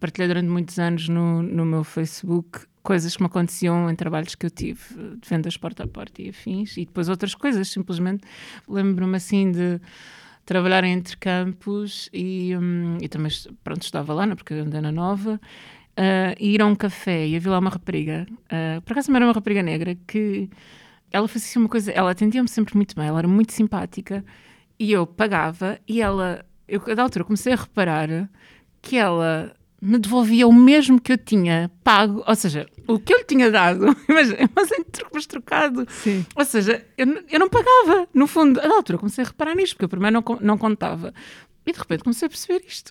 Partilhei 0.00 0.28
durante 0.28 0.48
muitos 0.48 0.78
anos 0.78 1.08
no, 1.08 1.42
no 1.42 1.64
meu 1.64 1.84
Facebook 1.84 2.66
coisas 2.82 3.16
que 3.16 3.22
me 3.22 3.26
aconteciam 3.26 3.88
em 3.88 3.94
trabalhos 3.94 4.34
que 4.34 4.44
eu 4.44 4.50
tive, 4.50 4.80
de 5.20 5.28
vendas 5.28 5.56
porta 5.56 5.84
a 5.84 5.86
porta 5.86 6.20
e 6.20 6.30
afins, 6.30 6.76
e 6.76 6.84
depois 6.84 7.08
outras 7.08 7.34
coisas, 7.34 7.68
simplesmente 7.68 8.24
lembro-me 8.68 9.16
assim 9.16 9.52
de 9.52 9.80
trabalhar 10.44 10.82
entre 10.84 11.16
campos 11.16 12.10
e, 12.12 12.56
hum, 12.56 12.98
e 13.00 13.08
também, 13.08 13.30
pronto, 13.62 13.82
estava 13.82 14.12
lá 14.12 14.26
na 14.26 14.34
Propaganda 14.34 14.90
Nova 14.90 15.40
uh, 15.96 16.42
ir 16.42 16.60
a 16.60 16.66
um 16.66 16.74
café 16.74 17.26
e 17.26 17.36
havia 17.36 17.52
lá 17.52 17.58
uma 17.58 17.70
rapariga, 17.70 18.26
uh, 18.28 18.82
por 18.82 18.92
acaso 18.92 19.14
era 19.14 19.24
uma 19.24 19.32
rapariga 19.32 19.62
negra, 19.62 19.96
que 20.06 20.50
ela 21.12 21.28
fazia 21.28 21.60
uma 21.60 21.68
coisa, 21.68 21.92
ela 21.92 22.10
atendia-me 22.10 22.48
sempre 22.48 22.74
muito 22.74 22.96
bem, 22.96 23.06
ela 23.06 23.20
era 23.20 23.28
muito 23.28 23.52
simpática 23.52 24.24
e 24.82 24.90
eu 24.90 25.06
pagava 25.06 25.78
e 25.86 26.02
ela, 26.02 26.44
eu 26.66 26.82
a 26.88 26.94
da 26.94 27.04
altura 27.04 27.24
comecei 27.24 27.52
a 27.52 27.56
reparar 27.56 28.28
que 28.80 28.96
ela 28.96 29.54
me 29.80 29.96
devolvia 29.96 30.44
o 30.48 30.52
mesmo 30.52 31.00
que 31.00 31.12
eu 31.12 31.18
tinha 31.18 31.70
pago, 31.84 32.24
ou 32.26 32.34
seja, 32.34 32.66
o 32.88 32.98
que 32.98 33.14
eu 33.14 33.18
lhe 33.18 33.24
tinha 33.24 33.48
dado, 33.48 33.86
mas, 34.08 34.30
mas, 34.52 34.70
mas 35.14 35.26
trocado. 35.26 35.86
Sim. 35.88 36.26
Ou 36.34 36.44
seja, 36.44 36.84
eu, 36.98 37.06
eu 37.30 37.38
não 37.38 37.48
pagava, 37.48 38.08
no 38.12 38.26
fundo. 38.26 38.58
A 38.58 38.66
da 38.66 38.74
altura 38.74 38.98
comecei 38.98 39.22
a 39.22 39.28
reparar 39.28 39.54
nisto, 39.54 39.74
porque 39.74 39.84
eu 39.84 39.88
primeiro 39.88 40.20
não, 40.20 40.38
não 40.40 40.58
contava. 40.58 41.14
E 41.64 41.72
de 41.72 41.78
repente 41.78 42.02
comecei 42.02 42.26
a 42.26 42.28
perceber 42.28 42.64
isto. 42.66 42.90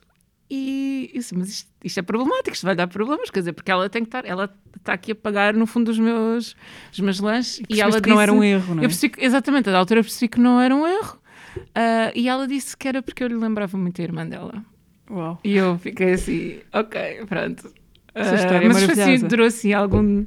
E 0.50 1.10
eu 1.14 1.20
disse, 1.20 1.36
mas 1.36 1.50
isto, 1.50 1.70
isto, 1.84 2.00
é 2.00 2.04
problemático, 2.04 2.54
isto 2.54 2.66
vai 2.66 2.76
dar 2.76 2.88
problemas, 2.88 3.30
quer 3.30 3.40
dizer, 3.40 3.52
porque 3.52 3.72
ela 3.72 3.90
tem 3.90 4.04
que 4.04 4.08
estar, 4.08 4.26
ela 4.26 4.54
está 4.78 4.94
aqui 4.94 5.12
a 5.12 5.16
pagar 5.16 5.54
no 5.54 5.66
fundo 5.68 5.92
os 5.92 6.00
meus, 6.00 6.56
os 6.92 7.00
meus 7.02 7.20
lanches. 7.20 7.60
E, 7.70 7.76
e 7.76 7.82
ela 7.82 7.92
que 7.92 8.02
disse, 8.02 8.10
não 8.10 8.22
era 8.22 8.32
um 8.32 8.44
erro, 8.44 8.76
não 8.76 8.82
é? 8.82 8.86
Eu 8.86 8.90
percebi, 8.90 9.14
exatamente, 9.18 9.68
a 9.68 9.74
da 9.74 9.78
altura 9.78 10.00
eu 10.00 10.04
percebi 10.06 10.30
que 10.30 10.40
não 10.40 10.60
era 10.60 10.74
um 10.74 10.88
erro. 10.88 11.21
Uh, 11.58 12.12
e 12.16 12.30
ela 12.30 12.48
disse 12.48 12.76
que 12.76 12.88
era 12.88 13.02
porque 13.02 13.24
eu 13.24 13.28
lhe 13.28 13.36
lembrava 13.36 13.78
muito 13.78 14.00
a 14.02 14.04
irmã 14.04 14.26
dela. 14.26 14.64
Uau. 15.10 15.40
E 15.44 15.56
eu 15.56 15.78
fiquei 15.78 16.14
assim, 16.14 16.60
ok, 16.74 17.26
pronto. 17.28 17.72
Essa 18.14 18.36
história 18.36 18.68
uh, 18.70 18.74
mas 18.74 18.98
é 18.98 19.04
assim, 19.04 19.26
durou 19.26 19.48
assim 19.48 19.72
algum, 19.72 20.26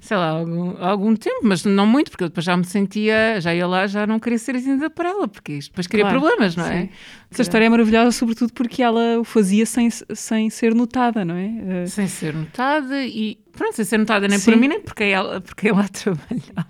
sei 0.00 0.16
lá, 0.16 0.30
algum, 0.30 0.82
algum 0.82 1.14
tempo, 1.14 1.40
mas 1.42 1.62
não 1.62 1.86
muito, 1.86 2.10
porque 2.10 2.24
eu 2.24 2.28
depois 2.28 2.44
já 2.44 2.56
me 2.56 2.64
sentia, 2.64 3.38
já 3.38 3.54
ia 3.54 3.66
lá, 3.66 3.86
já 3.86 4.06
não 4.06 4.18
queria 4.18 4.38
ser 4.38 4.54
ainda 4.54 4.88
para 4.88 5.10
ela, 5.10 5.28
porque 5.28 5.52
isto 5.52 5.70
depois 5.70 5.86
cria 5.86 6.04
claro, 6.04 6.20
problemas, 6.20 6.56
não 6.56 6.64
é? 6.64 6.82
Sim. 6.82 6.90
Essa 7.30 7.42
história 7.42 7.66
é 7.66 7.68
maravilhosa, 7.68 8.12
sobretudo 8.12 8.52
porque 8.54 8.82
ela 8.82 9.20
o 9.20 9.24
fazia 9.24 9.66
sem, 9.66 9.90
sem 9.90 10.48
ser 10.48 10.74
notada, 10.74 11.22
não 11.22 11.34
é? 11.34 11.84
Uh... 11.84 11.86
Sem 11.86 12.06
ser 12.06 12.32
notada 12.32 13.04
e, 13.04 13.38
pronto, 13.52 13.76
sem 13.76 13.84
ser 13.84 13.98
notada 13.98 14.26
nem 14.26 14.38
sim. 14.38 14.50
por 14.50 14.58
mim, 14.58 14.68
nem 14.68 14.80
porque 14.80 15.04
ela, 15.04 15.42
porque 15.42 15.68
ela 15.68 15.86
trabalhava. 15.92 16.66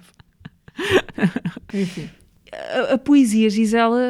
Enfim. 1.72 2.10
A, 2.52 2.94
a, 2.94 2.98
poesia, 2.98 3.50
Gisela, 3.50 4.00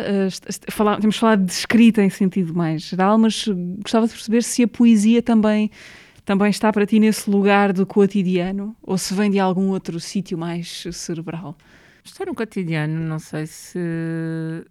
falar, 0.71 1.01
temos 1.01 1.17
falado 1.17 1.45
de 1.45 1.53
escrita 1.53 2.03
em 2.03 2.11
sentido 2.11 2.55
mais 2.55 2.83
geral, 2.83 3.19
mas 3.19 3.47
gostava 3.83 4.07
de 4.07 4.13
perceber 4.13 4.43
se 4.43 4.63
a 4.63 4.69
poesia 4.69 5.23
também, 5.23 5.71
também 6.25 6.51
está 6.51 6.73
para 6.73 6.87
ti 6.87 7.01
nesse 7.01 7.29
lugar 7.29 7.73
do 7.73 7.85
cotidiano 7.85 8.77
ou 8.83 8.97
se 8.97 9.13
vem 9.15 9.31
de 9.31 9.39
algum 9.39 9.69
outro 9.71 9.99
sítio 9.99 10.39
mais 10.39 10.85
cerebral. 10.93 11.57
Estar 12.05 12.27
no 12.27 12.35
cotidiano, 12.35 13.01
não 13.01 13.19
sei 13.19 13.47
se 13.47 13.79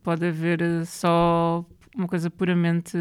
pode 0.02 0.26
haver 0.26 0.60
só 0.86 1.64
uma 1.96 2.08
coisa 2.08 2.30
puramente 2.30 2.98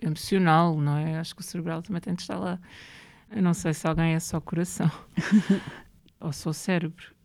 emocional, 0.00 0.78
não 0.80 0.96
é? 0.96 1.18
Acho 1.18 1.34
que 1.34 1.40
o 1.40 1.44
cerebral 1.44 1.82
também 1.82 2.00
tem 2.00 2.14
de 2.14 2.22
estar 2.22 2.38
lá. 2.38 2.58
Eu 3.30 3.42
não 3.42 3.52
sei 3.52 3.74
se 3.74 3.86
alguém 3.86 4.14
é 4.14 4.20
só 4.20 4.40
coração 4.40 4.90
ou 6.20 6.32
só 6.32 6.52
cérebro. 6.52 7.17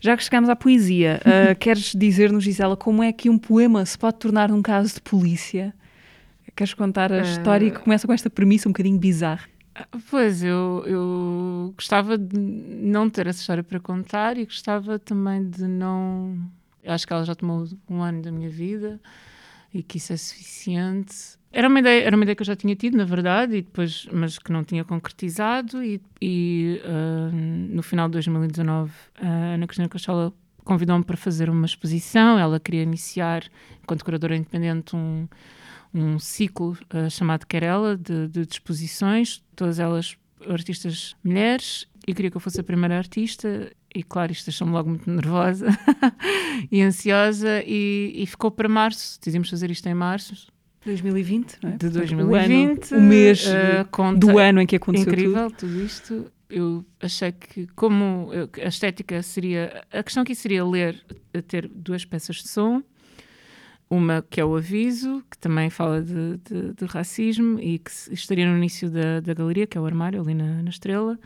Já 0.00 0.16
que 0.16 0.24
chegamos 0.24 0.48
à 0.48 0.56
poesia, 0.56 1.20
uh, 1.24 1.54
queres 1.58 1.92
dizer-nos, 1.94 2.44
Gisela, 2.44 2.76
como 2.76 3.02
é 3.02 3.12
que 3.12 3.28
um 3.28 3.38
poema 3.38 3.84
se 3.84 3.98
pode 3.98 4.18
tornar 4.18 4.50
um 4.50 4.62
caso 4.62 4.94
de 4.94 5.00
polícia? 5.00 5.74
Queres 6.56 6.74
contar 6.74 7.12
a 7.12 7.18
uh... 7.18 7.22
história 7.22 7.70
que 7.70 7.78
começa 7.78 8.06
com 8.06 8.12
esta 8.12 8.28
premissa 8.28 8.68
um 8.68 8.72
bocadinho 8.72 8.98
bizarra? 8.98 9.46
Pois, 10.10 10.42
eu, 10.42 10.82
eu 10.86 11.72
gostava 11.76 12.18
de 12.18 12.36
não 12.36 13.08
ter 13.08 13.28
essa 13.28 13.40
história 13.40 13.62
para 13.62 13.78
contar 13.78 14.36
e 14.36 14.44
gostava 14.44 14.98
também 14.98 15.48
de 15.48 15.68
não. 15.68 16.36
Eu 16.82 16.92
acho 16.92 17.06
que 17.06 17.12
ela 17.12 17.24
já 17.24 17.34
tomou 17.34 17.64
um 17.88 18.02
ano 18.02 18.22
da 18.22 18.32
minha 18.32 18.50
vida 18.50 19.00
e 19.72 19.82
que 19.82 19.98
isso 19.98 20.12
é 20.12 20.16
suficiente. 20.16 21.37
Era 21.50 21.66
uma, 21.66 21.80
ideia, 21.80 22.04
era 22.04 22.14
uma 22.14 22.24
ideia 22.24 22.36
que 22.36 22.42
eu 22.42 22.46
já 22.46 22.54
tinha 22.54 22.76
tido, 22.76 22.96
na 22.96 23.04
verdade, 23.04 23.56
e 23.56 23.62
depois, 23.62 24.06
mas 24.12 24.38
que 24.38 24.52
não 24.52 24.62
tinha 24.62 24.84
concretizado. 24.84 25.82
E, 25.82 26.00
e 26.20 26.80
uh, 26.84 27.34
no 27.74 27.82
final 27.82 28.06
de 28.08 28.12
2019, 28.12 28.92
a 29.20 29.26
Ana 29.26 29.66
Cristina 29.66 29.88
Cachola 29.88 30.32
convidou-me 30.62 31.04
para 31.04 31.16
fazer 31.16 31.48
uma 31.48 31.64
exposição. 31.64 32.38
Ela 32.38 32.60
queria 32.60 32.82
iniciar, 32.82 33.44
enquanto 33.82 34.04
curadora 34.04 34.36
independente, 34.36 34.94
um, 34.94 35.26
um 35.94 36.18
ciclo 36.18 36.76
uh, 36.94 37.08
chamado 37.08 37.46
Querela, 37.46 37.96
de, 37.96 38.28
de 38.28 38.40
exposições, 38.42 39.42
todas 39.56 39.78
elas 39.78 40.18
artistas 40.46 41.16
mulheres, 41.24 41.88
e 42.06 42.14
queria 42.14 42.30
que 42.30 42.36
eu 42.36 42.40
fosse 42.42 42.60
a 42.60 42.64
primeira 42.64 42.98
artista. 42.98 43.72
E 43.94 44.02
claro, 44.02 44.32
isto 44.32 44.44
deixou-me 44.44 44.74
logo 44.74 44.90
muito 44.90 45.10
nervosa 45.10 45.68
e 46.70 46.82
ansiosa, 46.82 47.62
e, 47.66 48.12
e 48.14 48.26
ficou 48.26 48.50
para 48.50 48.68
março. 48.68 49.18
Decidimos 49.18 49.48
fazer 49.48 49.70
isto 49.70 49.86
em 49.88 49.94
março 49.94 50.57
2020, 50.88 51.58
não 51.62 51.70
é? 51.70 51.76
De 51.76 51.88
2020. 51.90 52.30
O, 52.30 52.34
ano, 52.34 53.04
o 53.04 53.08
mês 53.08 53.46
uh, 53.46 54.16
do 54.16 54.38
ano 54.38 54.60
em 54.60 54.66
que 54.66 54.76
aconteceu 54.76 55.12
incrível, 55.12 55.50
tudo. 55.50 55.72
tudo 55.72 55.82
isto. 55.84 56.32
Eu 56.50 56.84
achei 57.00 57.30
que, 57.30 57.66
como 57.76 58.30
a 58.62 58.68
estética 58.68 59.22
seria. 59.22 59.84
A 59.92 60.02
questão 60.02 60.22
aqui 60.22 60.34
seria 60.34 60.64
ler, 60.64 61.04
ter 61.46 61.68
duas 61.68 62.04
peças 62.04 62.36
de 62.36 62.48
som. 62.48 62.82
Uma 63.90 64.22
que 64.28 64.38
é 64.38 64.44
o 64.44 64.54
aviso, 64.54 65.22
que 65.30 65.38
também 65.38 65.70
fala 65.70 66.02
de, 66.02 66.36
de, 66.38 66.74
de 66.74 66.84
racismo 66.84 67.58
e 67.58 67.78
que 67.78 67.90
estaria 68.12 68.46
no 68.46 68.56
início 68.56 68.90
da, 68.90 69.20
da 69.20 69.32
galeria, 69.32 69.66
que 69.66 69.78
é 69.78 69.80
o 69.80 69.86
armário, 69.86 70.20
ali 70.20 70.34
na, 70.34 70.62
na 70.62 70.68
Estrela. 70.68 71.18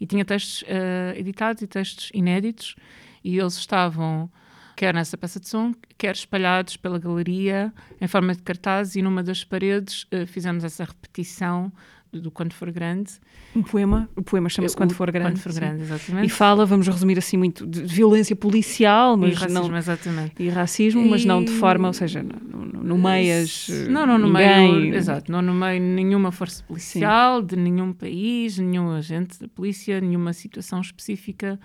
E 0.00 0.06
tinha 0.06 0.24
textos 0.24 0.62
uh, 0.62 1.16
editados 1.16 1.62
e 1.62 1.68
textos 1.68 2.10
inéditos, 2.12 2.74
e 3.22 3.38
eles 3.38 3.54
estavam 3.54 4.28
quer 4.76 4.94
nessa 4.94 5.16
peça 5.16 5.40
de 5.40 5.48
som, 5.48 5.72
quer 5.96 6.14
espalhados 6.14 6.76
pela 6.76 6.98
galeria 6.98 7.72
em 8.00 8.06
forma 8.06 8.34
de 8.34 8.42
cartaz 8.42 8.96
e 8.96 9.02
numa 9.02 9.22
das 9.22 9.44
paredes 9.44 10.04
uh, 10.04 10.26
fizemos 10.26 10.64
essa 10.64 10.84
repetição 10.84 11.72
do 12.20 12.30
Quando 12.30 12.52
For 12.52 12.70
Grande. 12.70 13.12
Um 13.54 13.62
poema, 13.62 14.08
o 14.16 14.22
poema 14.22 14.48
chama-se 14.48 14.76
Quando 14.76 14.94
For 14.94 15.10
Grande. 15.10 15.32
Quando 15.32 15.38
For 15.38 15.52
Grande, 15.52 15.82
exatamente. 15.82 16.26
E 16.26 16.28
fala, 16.28 16.66
vamos 16.66 16.86
resumir 16.86 17.18
assim 17.18 17.36
muito, 17.36 17.66
de 17.66 17.82
violência 17.82 18.34
policial, 18.34 19.16
mas 19.16 19.32
e 19.32 19.34
racismo, 19.34 19.68
não, 19.68 19.76
exatamente. 19.76 20.34
E 20.38 20.48
racismo, 20.48 21.02
e... 21.02 21.10
mas 21.10 21.24
não 21.24 21.44
de 21.44 21.52
forma, 21.52 21.88
ou 21.88 21.94
seja, 21.94 22.22
no, 22.22 22.64
no, 22.64 22.84
no 22.84 22.98
meias 22.98 23.68
Não, 23.88 24.06
não 24.06 24.18
no 24.18 24.28
ninguém... 24.28 24.94
exato, 24.94 25.30
não 25.30 25.42
no 25.42 25.54
meio 25.54 25.80
nenhuma 25.80 26.30
força 26.32 26.62
policial, 26.64 27.40
Sim. 27.40 27.46
de 27.46 27.56
nenhum 27.56 27.92
país, 27.92 28.58
nenhum 28.58 28.90
agente 28.90 29.40
da 29.40 29.48
polícia, 29.48 30.00
nenhuma 30.00 30.32
situação 30.32 30.80
específica 30.80 31.58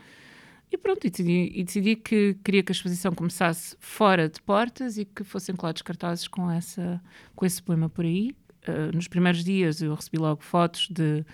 e 0.71 0.77
pronto, 0.77 1.05
e 1.05 1.09
decidi, 1.09 1.51
e 1.55 1.63
decidi, 1.63 1.95
que 1.95 2.37
queria 2.43 2.61
que 2.61 2.71
a 2.71 2.73
exposição 2.73 3.11
começasse 3.11 3.75
fora 3.79 4.29
de 4.29 4.39
portas 4.41 4.97
e 4.97 5.05
que 5.05 5.23
fossem 5.23 5.55
colados 5.55 5.81
cartazes 5.81 6.27
com, 6.27 6.49
essa, 6.49 7.01
com 7.35 7.45
esse 7.45 7.61
poema 7.61 7.89
por 7.89 8.05
aí. 8.05 8.35
Uh, 8.67 8.95
nos 8.95 9.07
primeiros 9.07 9.43
dias 9.43 9.81
eu 9.81 9.95
recebi 9.95 10.17
logo 10.17 10.43
fotos 10.43 10.87
de, 10.89 11.25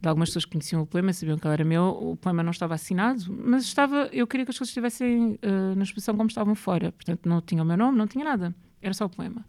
de 0.00 0.08
algumas 0.08 0.28
pessoas 0.28 0.44
que 0.44 0.52
conheciam 0.52 0.82
o 0.82 0.86
poema, 0.86 1.12
sabiam 1.12 1.36
que 1.36 1.44
ele 1.44 1.54
era 1.54 1.64
meu. 1.64 1.86
O 1.86 2.16
poema 2.16 2.40
não 2.42 2.52
estava 2.52 2.74
assinado, 2.74 3.24
mas 3.28 3.64
estava, 3.64 4.08
eu 4.12 4.28
queria 4.28 4.46
que 4.46 4.50
as 4.50 4.58
coisas 4.58 4.70
estivessem 4.70 5.38
uh, 5.42 5.74
na 5.74 5.82
exposição 5.82 6.16
como 6.16 6.28
estavam 6.28 6.54
fora. 6.54 6.92
Portanto, 6.92 7.28
não 7.28 7.40
tinha 7.40 7.62
o 7.62 7.66
meu 7.66 7.76
nome, 7.76 7.98
não 7.98 8.06
tinha 8.06 8.24
nada. 8.24 8.54
Era 8.80 8.94
só 8.94 9.06
o 9.06 9.10
poema. 9.10 9.44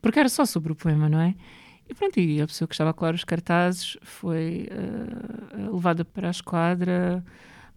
Porque 0.00 0.18
era 0.18 0.28
só 0.30 0.46
sobre 0.46 0.72
o 0.72 0.74
poema, 0.74 1.06
não 1.06 1.20
é? 1.20 1.34
E 1.86 1.92
pronto, 1.94 2.18
e 2.18 2.40
a 2.40 2.46
pessoa 2.46 2.66
que 2.66 2.74
estava 2.74 2.90
a 2.90 2.92
colar 2.94 3.14
os 3.14 3.24
cartazes 3.24 3.98
foi 4.00 4.68
uh, 4.70 5.74
levada 5.74 6.02
para 6.02 6.28
a 6.28 6.30
esquadra 6.30 7.22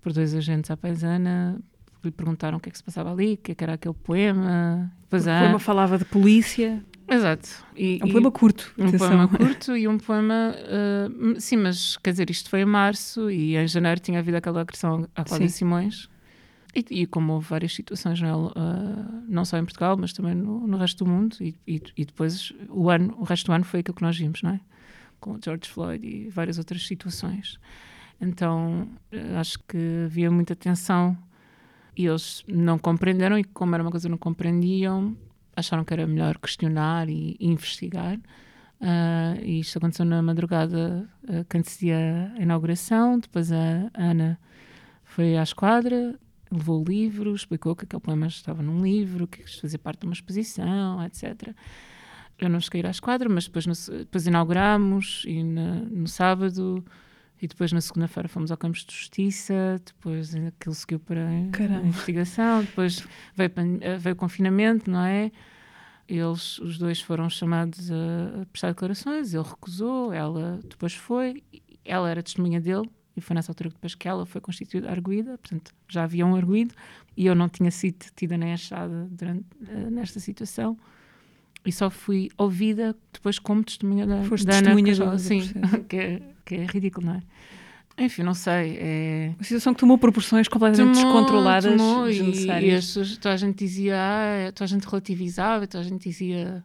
por 0.02 0.14
dois 0.14 0.34
agentes 0.34 0.72
à 0.72 0.78
paisana, 0.78 1.62
lhe 2.04 2.12
perguntaram 2.12 2.58
o 2.58 2.62
que 2.62 2.70
é 2.70 2.72
que 2.72 2.78
se 2.78 2.84
passava 2.84 3.12
ali, 3.12 3.34
o 3.34 3.38
que, 3.38 3.52
é 3.52 3.56
que 3.56 3.64
era 3.64 3.74
aquele 3.74 3.94
poema. 3.94 4.92
Pois 5.10 5.28
o 5.28 5.30
há... 5.30 5.40
poema 5.40 5.60
falava 5.60 5.98
de 5.98 6.06
polícia. 6.06 6.84
Exato. 7.08 7.50
E, 7.76 8.00
é 8.02 8.06
um 8.06 8.12
poema 8.12 8.32
curto. 8.32 8.74
Um 8.78 8.88
atenção. 8.88 9.08
poema 9.08 9.28
curto 9.28 9.76
e 9.76 9.88
um 9.88 9.98
poema. 9.98 10.56
Uh, 10.56 11.40
sim, 11.40 11.58
mas 11.58 11.98
quer 11.98 12.12
dizer, 12.12 12.30
isto 12.30 12.50
foi 12.50 12.62
em 12.62 12.66
março 12.66 13.30
e 13.30 13.58
em 13.58 13.68
janeiro 13.68 14.00
tinha 14.00 14.20
havido 14.20 14.38
aquela 14.38 14.62
agressão 14.62 15.08
à 15.16 15.24
Cláudia 15.24 15.50
sim. 15.50 15.56
Simões. 15.56 16.10
E, 16.74 17.02
e, 17.02 17.06
como 17.06 17.34
houve 17.34 17.50
várias 17.50 17.74
situações, 17.76 18.22
não, 18.22 18.48
uh, 18.48 19.24
não 19.28 19.44
só 19.44 19.58
em 19.58 19.66
Portugal, 19.66 19.98
mas 19.98 20.14
também 20.14 20.34
no, 20.34 20.66
no 20.66 20.78
resto 20.78 21.04
do 21.04 21.12
mundo, 21.12 21.36
e, 21.42 21.54
e, 21.68 21.82
e, 21.98 22.06
depois 22.06 22.54
o, 22.70 22.90
ano, 22.90 23.14
o 23.18 23.24
resto 23.24 23.48
do 23.48 23.52
ano 23.52 23.66
foi 23.66 23.82
aquilo 23.82 23.96
que 23.96 24.02
nós 24.02 24.18
vimos, 24.18 24.42
não 24.42 24.52
é? 24.52 24.60
Com 25.20 25.38
George 25.44 25.70
Floyd 25.70 26.08
e 26.08 26.30
várias 26.30 26.58
outras 26.58 26.88
situações. 26.88 27.60
Então 28.22 28.88
eh, 29.12 29.36
acho 29.36 29.58
que 29.68 30.04
havia 30.06 30.30
muita 30.30 30.56
tensão 30.56 31.18
e 31.98 32.06
eles 32.06 32.44
não 32.48 32.78
compreenderam, 32.78 33.38
e 33.38 33.44
como 33.44 33.76
era 33.76 33.84
uma 33.84 33.92
coisa 33.92 34.08
que 34.08 34.12
não 34.12 34.18
compreendiam, 34.18 35.18
acharam 35.56 35.84
que 35.84 35.94
era 35.94 36.08
melhor 36.08 36.38
questionar 36.38 37.10
e, 37.10 37.36
investigar. 37.40 38.18
Uh, 38.80 39.38
e 39.44 39.60
isto 39.60 39.78
aconteceu 39.78 40.06
na 40.06 40.22
madrugada 40.24 41.08
uh, 41.24 41.46
que 41.46 41.58
antecedia 41.58 42.34
a 42.36 42.42
inauguração. 42.42 43.20
Depois 43.20 43.52
a 43.52 43.92
Ana 43.94 44.40
foi 45.04 45.38
à 45.38 45.44
esquadra, 45.44 46.18
levou 46.50 46.82
o 46.82 46.84
livro, 46.84 47.36
explicou 47.36 47.76
que 47.76 47.86
aquele 47.86 48.02
poema 48.02 48.28
estava 48.28 48.64
num 48.64 48.82
livro, 48.82 49.28
que 49.28 49.42
isto 49.42 49.62
fazia 49.62 49.78
parte 49.78 50.00
de 50.00 50.08
uma 50.08 50.14
exposição, 50.14 51.04
etc. 51.04 51.54
Eu 52.40 52.50
não 52.50 52.60
cheguei 52.60 52.84
à 52.84 52.90
esquadra, 52.90 53.30
mas 53.30 53.46
depois, 53.46 53.66
depois 53.90 54.26
inauguramos 54.26 55.24
e 55.28 55.44
na, 55.44 55.76
no 55.76 56.08
sábado 56.08 56.84
e 57.42 57.48
depois 57.48 57.72
na 57.72 57.82
segunda-feira 57.82 58.30
fomos 58.30 58.52
ao 58.52 58.58
Campos 58.58 58.86
de 58.86 58.94
Justiça, 58.94 59.82
depois 59.86 60.36
aquilo 60.36 60.76
seguiu 60.76 61.00
para 61.00 61.26
Caramba. 61.52 61.80
a 61.80 61.88
investigação, 61.88 62.62
depois 62.62 63.08
veio, 63.36 63.52
veio 64.00 64.14
o 64.14 64.18
confinamento, 64.18 64.90
não 64.90 65.04
é? 65.04 65.32
eles, 66.08 66.60
os 66.60 66.78
dois 66.78 67.02
foram 67.02 67.30
chamados 67.30 67.90
a 67.92 68.46
prestar 68.52 68.70
declarações, 68.70 69.34
ele 69.34 69.44
recusou, 69.44 70.12
ela 70.12 70.60
depois 70.68 70.94
foi, 70.94 71.44
ela 71.86 72.10
era 72.10 72.22
testemunha 72.22 72.60
dele, 72.60 72.90
e 73.16 73.22
foi 73.22 73.36
nessa 73.36 73.52
altura 73.52 73.70
depois 73.70 73.96
que 73.96 74.08
ela 74.08 74.26
foi 74.26 74.42
constituída 74.42 74.90
arguída, 74.90 75.38
portanto 75.38 75.72
já 75.88 76.04
havia 76.04 76.26
um 76.26 76.36
arguído, 76.36 76.74
e 77.16 77.26
eu 77.26 77.36
não 77.36 77.48
tinha 77.48 77.72
sido 77.72 78.06
tida 78.16 78.38
nem 78.38 78.54
achada 78.54 79.08
durante, 79.10 79.46
uh, 79.62 79.90
nesta 79.90 80.20
situação, 80.20 80.78
e 81.66 81.72
só 81.72 81.90
fui 81.90 82.30
ouvida 82.38 82.96
depois 83.14 83.38
como 83.38 83.64
testemunha 83.64 84.08
da, 84.08 84.24
Foste 84.24 84.46
da 84.46 84.54
testemunha 84.54 84.94
Ana 84.96 85.12
do 85.12 85.20
Sim, 85.20 85.48
processo. 85.48 85.84
que 85.86 85.96
é, 85.96 86.22
que 86.46 86.56
é 86.56 86.66
ridículo, 86.66 87.08
não 87.08 87.16
é? 87.16 87.22
Enfim, 88.06 88.24
não 88.24 88.34
sei, 88.34 88.78
é... 88.80 89.34
Uma 89.38 89.44
situação 89.44 89.74
que 89.74 89.80
tomou 89.82 89.98
proporções 89.98 90.48
completamente 90.48 90.96
Tomou, 91.00 91.12
descontroladas, 91.14 91.76
tomou, 91.78 92.10
e, 92.10 92.14
e 92.14 92.18
desnecessárias. 92.20 92.78
as 92.80 92.86
pessoas- 92.86 93.18
toda 93.18 93.34
a 93.34 93.38
gente 93.38 93.58
dizia, 93.58 93.96
ah, 93.98 94.52
toda 94.54 94.64
a 94.64 94.68
gente 94.68 94.86
relativizava, 94.88 95.68
toda 95.68 95.84
a 95.84 95.88
gente 95.88 96.02
dizia, 96.10 96.64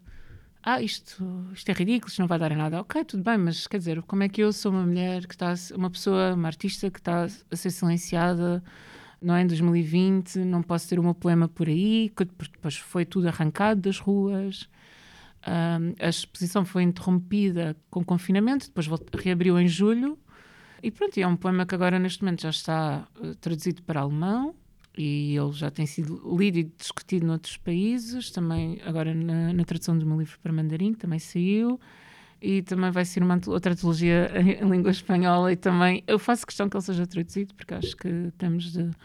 ah, 0.62 0.80
isto, 0.80 1.24
isto 1.52 1.68
é 1.68 1.72
ridículo, 1.74 2.08
isto 2.08 2.20
não 2.20 2.28
vai 2.28 2.38
dar 2.38 2.52
em 2.52 2.56
nada. 2.56 2.80
Ok, 2.80 3.04
tudo 3.04 3.22
bem, 3.22 3.36
mas 3.36 3.66
quer 3.66 3.78
dizer, 3.78 4.00
como 4.02 4.22
é 4.22 4.28
que 4.28 4.40
eu 4.40 4.52
sou 4.52 4.70
uma 4.72 4.86
mulher 4.86 5.26
que 5.26 5.34
está, 5.34 5.52
uma 5.74 5.90
pessoa, 5.90 6.32
uma 6.34 6.46
artista 6.48 6.90
que 6.90 7.00
está 7.00 7.26
a 7.50 7.56
ser 7.56 7.70
silenciada, 7.70 8.62
não 9.20 9.34
é, 9.34 9.42
em 9.42 9.46
2020, 9.46 10.38
não 10.38 10.62
posso 10.62 10.88
ter 10.88 10.98
o 10.98 11.02
meu 11.02 11.14
poema 11.14 11.48
por 11.48 11.68
aí, 11.68 12.10
que 12.16 12.24
depois 12.24 12.76
foi 12.76 13.04
tudo 13.04 13.26
arrancado 13.28 13.80
das 13.80 13.98
ruas. 13.98 14.68
A 16.00 16.08
exposição 16.08 16.64
foi 16.64 16.82
interrompida 16.82 17.76
com 17.88 18.04
confinamento, 18.04 18.66
depois 18.66 18.88
reabriu 19.14 19.58
em 19.58 19.68
julho. 19.68 20.18
E 20.82 20.90
pronto, 20.90 21.16
é 21.18 21.26
um 21.26 21.36
poema 21.36 21.64
que 21.64 21.74
agora 21.74 21.98
neste 21.98 22.22
momento 22.22 22.42
já 22.42 22.50
está 22.50 23.08
eh, 23.22 23.34
traduzido 23.40 23.82
para 23.82 24.00
alemão. 24.00 24.54
E 24.96 25.36
ele 25.36 25.52
já 25.52 25.70
tem 25.70 25.84
sido 25.84 26.22
lido 26.36 26.58
e 26.58 26.64
discutido 26.64 27.26
noutros 27.26 27.56
países, 27.58 28.30
também 28.30 28.80
agora 28.84 29.14
na, 29.14 29.52
na 29.52 29.64
tradução 29.64 29.98
do 29.98 30.06
meu 30.06 30.18
livro 30.18 30.38
para 30.42 30.50
mandarim, 30.52 30.94
que 30.94 31.00
também 31.00 31.18
saiu, 31.18 31.78
e 32.40 32.62
também 32.62 32.90
vai 32.90 33.04
ser 33.04 33.22
uma 33.22 33.38
outra 33.46 33.72
antologia 33.72 34.32
em, 34.40 34.52
em 34.52 34.70
língua 34.70 34.90
espanhola. 34.90 35.52
E 35.52 35.56
também 35.56 36.02
eu 36.06 36.18
faço 36.18 36.46
questão 36.46 36.68
que 36.68 36.76
ele 36.76 36.84
seja 36.84 37.06
traduzido 37.06 37.54
porque 37.54 37.74
acho 37.74 37.96
que 37.96 38.32
temos 38.38 38.72
de, 38.72 38.84
de 38.84 38.96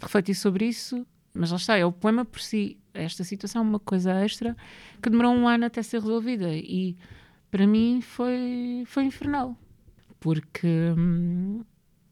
refletir 0.00 0.34
sobre 0.34 0.66
isso, 0.66 1.06
mas 1.32 1.50
lá 1.52 1.56
está, 1.56 1.78
é 1.78 1.84
o 1.84 1.92
poema 1.92 2.24
por 2.24 2.40
si, 2.40 2.76
esta 2.96 3.22
situação 3.24 3.62
é 3.62 3.64
uma 3.64 3.78
coisa 3.80 4.12
extra 4.24 4.56
que 5.02 5.08
demorou 5.10 5.32
um 5.34 5.46
ano 5.48 5.64
até 5.66 5.82
ser 5.82 6.00
resolvida 6.00 6.48
e 6.54 6.96
para 7.50 7.66
mim 7.66 8.00
foi, 8.00 8.82
foi 8.86 9.04
infernal 9.04 9.56
porque, 10.20 10.66
hum, 10.96 11.62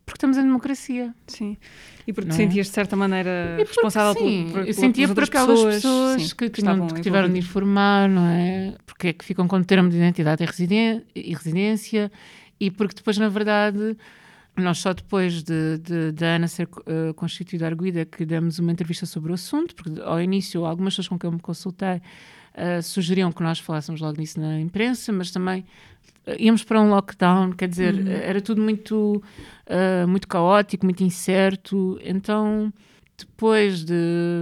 porque 0.06 0.18
estamos 0.18 0.36
em 0.36 0.42
democracia. 0.42 1.14
Sim. 1.26 1.56
E 2.06 2.12
porque 2.12 2.28
Não 2.28 2.36
te 2.36 2.42
é? 2.42 2.46
sentias 2.46 2.66
de 2.66 2.72
certa 2.72 2.94
maneira 2.94 3.54
porque, 3.56 3.72
responsável 3.72 4.12
sim, 4.22 4.44
por, 4.44 4.52
por, 4.60 4.68
eu 4.68 4.74
sentia 4.74 5.08
por 5.08 5.24
aquelas 5.24 5.62
pessoas, 5.64 6.22
sim, 6.22 6.36
que, 6.36 6.50
tinham, 6.50 6.74
estavam 6.74 6.88
que 6.94 7.00
tiveram 7.00 7.32
de 7.32 7.38
informar, 7.38 8.08
não 8.08 8.26
é? 8.26 8.76
Porque 8.86 9.08
é 9.08 9.12
que 9.12 9.24
ficam 9.24 9.48
com 9.48 9.62
termo 9.62 9.88
de 9.88 9.96
identidade 9.96 10.42
e 10.42 10.46
residen- 10.46 11.02
e 11.14 11.34
residência 11.34 12.12
e 12.60 12.70
porque 12.70 12.94
depois, 12.94 13.16
na 13.18 13.28
verdade, 13.28 13.96
nós 14.56 14.78
só 14.78 14.92
depois 14.92 15.42
de, 15.42 15.78
de, 15.78 16.12
de 16.12 16.24
Ana 16.24 16.46
ser 16.48 16.68
eh, 16.86 17.12
constituída 17.14 17.66
arguída 17.66 18.04
que 18.04 18.24
demos 18.24 18.58
uma 18.58 18.70
entrevista 18.70 19.04
sobre 19.06 19.32
o 19.32 19.34
assunto, 19.34 19.74
porque 19.74 20.00
ao 20.00 20.20
início 20.20 20.64
algumas 20.64 20.92
pessoas 20.94 21.08
com 21.08 21.18
quem 21.18 21.28
eu 21.28 21.32
me 21.32 21.40
consultei 21.40 22.00
eh, 22.54 22.80
sugeriam 22.80 23.32
que 23.32 23.42
nós 23.42 23.58
falássemos 23.58 24.00
logo 24.00 24.16
disso 24.16 24.40
na 24.40 24.60
imprensa, 24.60 25.12
mas 25.12 25.30
também 25.32 25.64
eh, 26.26 26.36
íamos 26.38 26.62
para 26.62 26.80
um 26.80 26.88
lockdown, 26.90 27.52
quer 27.52 27.68
dizer, 27.68 27.94
Uhum. 27.94 28.08
era 28.08 28.40
tudo 28.40 28.62
muito, 28.62 29.22
muito 30.08 30.28
caótico, 30.28 30.84
muito 30.86 31.02
incerto, 31.02 31.98
então 32.04 32.72
depois 33.16 33.84
de 33.84 33.94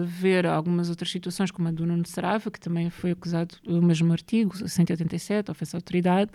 ver 0.07 0.47
algumas 0.47 0.89
outras 0.89 1.11
situações, 1.11 1.51
como 1.51 1.69
a 1.69 1.71
do 1.71 1.85
Nuno 1.87 2.07
Sarava, 2.07 2.51
que 2.51 2.59
também 2.59 2.89
foi 2.91 3.11
acusado 3.11 3.55
do 3.65 3.83
mesmo 3.83 4.13
artigo, 4.13 4.57
187, 4.67 5.51
ofensa 5.51 5.77
à 5.77 5.79
autoridade, 5.79 6.31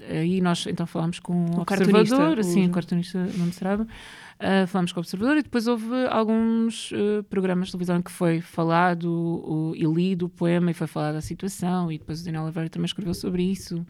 aí 0.00 0.40
nós 0.40 0.66
então 0.66 0.86
falámos 0.86 1.18
com 1.18 1.32
o, 1.46 1.60
O 1.60 1.64
observador, 2.10 2.38
o- 2.38 2.44
sim, 2.44 2.66
o 2.66 2.70
cartunista 2.70 3.18
Nuno 3.36 3.52
Sarava, 3.52 3.82
uh, 3.84 4.66
falámos 4.66 4.92
com 4.92 5.00
o 5.00 5.02
observador 5.02 5.36
e 5.36 5.42
depois 5.42 5.66
houve 5.66 5.86
alguns 6.10 6.90
uh, 6.92 7.22
programas 7.30 7.68
de 7.68 7.72
televisão 7.72 8.00
que 8.02 8.10
foi 8.10 8.40
falado 8.40 9.04
o, 9.12 9.72
e 9.76 9.84
lido 9.84 10.26
o 10.26 10.28
poema 10.28 10.70
e 10.70 10.74
foi 10.74 10.86
falada 10.86 11.18
a 11.18 11.22
situação 11.22 11.90
e 11.92 11.98
depois 11.98 12.20
o 12.20 12.24
Daniel 12.24 12.44
Oliveira 12.44 12.68
também 12.68 12.86
escreveu 12.86 13.14
sobre 13.14 13.42
isso. 13.42 13.84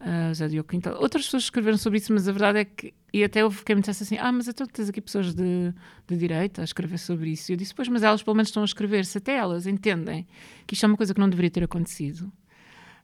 Uh, 0.00 0.28
José 0.28 0.46
Diogo 0.46 0.68
Quintal. 0.68 0.94
Outras 1.02 1.24
pessoas 1.24 1.42
escreveram 1.42 1.76
sobre 1.76 1.98
isso, 1.98 2.12
mas 2.12 2.28
a 2.28 2.30
verdade 2.30 2.60
é 2.60 2.64
que. 2.64 2.94
E 3.12 3.24
até 3.24 3.42
houve 3.42 3.64
quem 3.64 3.74
me 3.74 3.80
dissesse 3.82 4.04
assim: 4.04 4.16
Ah, 4.16 4.30
mas 4.30 4.46
então 4.46 4.64
tens 4.64 4.88
aqui 4.88 5.00
pessoas 5.00 5.34
de, 5.34 5.74
de 6.06 6.16
direita 6.16 6.60
a 6.60 6.64
escrever 6.64 6.98
sobre 7.00 7.30
isso. 7.30 7.50
E 7.50 7.54
eu 7.54 7.56
disse: 7.56 7.74
Pois, 7.74 7.88
mas 7.88 8.04
elas 8.04 8.22
pelo 8.22 8.36
menos 8.36 8.46
estão 8.48 8.62
a 8.62 8.64
escrever. 8.64 9.04
Se 9.04 9.18
até 9.18 9.36
elas 9.36 9.66
entendem 9.66 10.24
que 10.68 10.74
isto 10.74 10.84
é 10.84 10.86
uma 10.86 10.96
coisa 10.96 11.12
que 11.12 11.18
não 11.18 11.28
deveria 11.28 11.50
ter 11.50 11.64
acontecido, 11.64 12.30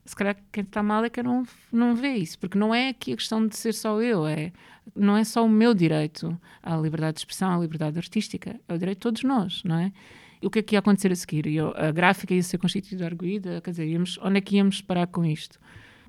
se 0.05 0.15
calhar 0.15 0.35
quem 0.51 0.63
está 0.63 0.83
mal 0.83 1.03
é 1.03 1.09
que 1.09 1.21
não, 1.23 1.43
não 1.71 1.95
vê 1.95 2.13
isso, 2.15 2.37
porque 2.39 2.57
não 2.57 2.73
é 2.73 2.89
aqui 2.89 3.13
a 3.13 3.15
questão 3.17 3.45
de 3.47 3.55
ser 3.57 3.73
só 3.73 4.01
eu, 4.01 4.25
é, 4.27 4.51
não 4.95 5.17
é 5.17 5.23
só 5.23 5.43
o 5.45 5.49
meu 5.49 5.73
direito 5.73 6.39
à 6.61 6.77
liberdade 6.77 7.15
de 7.15 7.19
expressão, 7.21 7.51
à 7.51 7.57
liberdade 7.59 7.97
artística, 7.97 8.59
é 8.67 8.73
o 8.73 8.77
direito 8.77 8.99
de 8.99 9.01
todos 9.01 9.23
nós, 9.23 9.63
não 9.63 9.77
é? 9.77 9.91
E 10.41 10.45
o 10.47 10.49
que 10.49 10.59
é 10.59 10.61
que 10.61 10.75
ia 10.75 10.79
acontecer 10.79 11.11
a 11.11 11.15
seguir? 11.15 11.47
Eu- 11.47 11.73
a 11.75 11.91
gráfica 11.91 12.33
ia 12.33 12.43
ser 12.43 12.57
constituída 12.59 13.03
arguída, 13.05 13.61
quer 13.61 13.71
dizer, 13.71 13.87
íamos, 13.87 14.19
onde 14.21 14.37
é 14.37 14.41
que 14.41 14.57
íamos 14.57 14.79
parar 14.81 15.07
com 15.07 15.25
isto? 15.25 15.59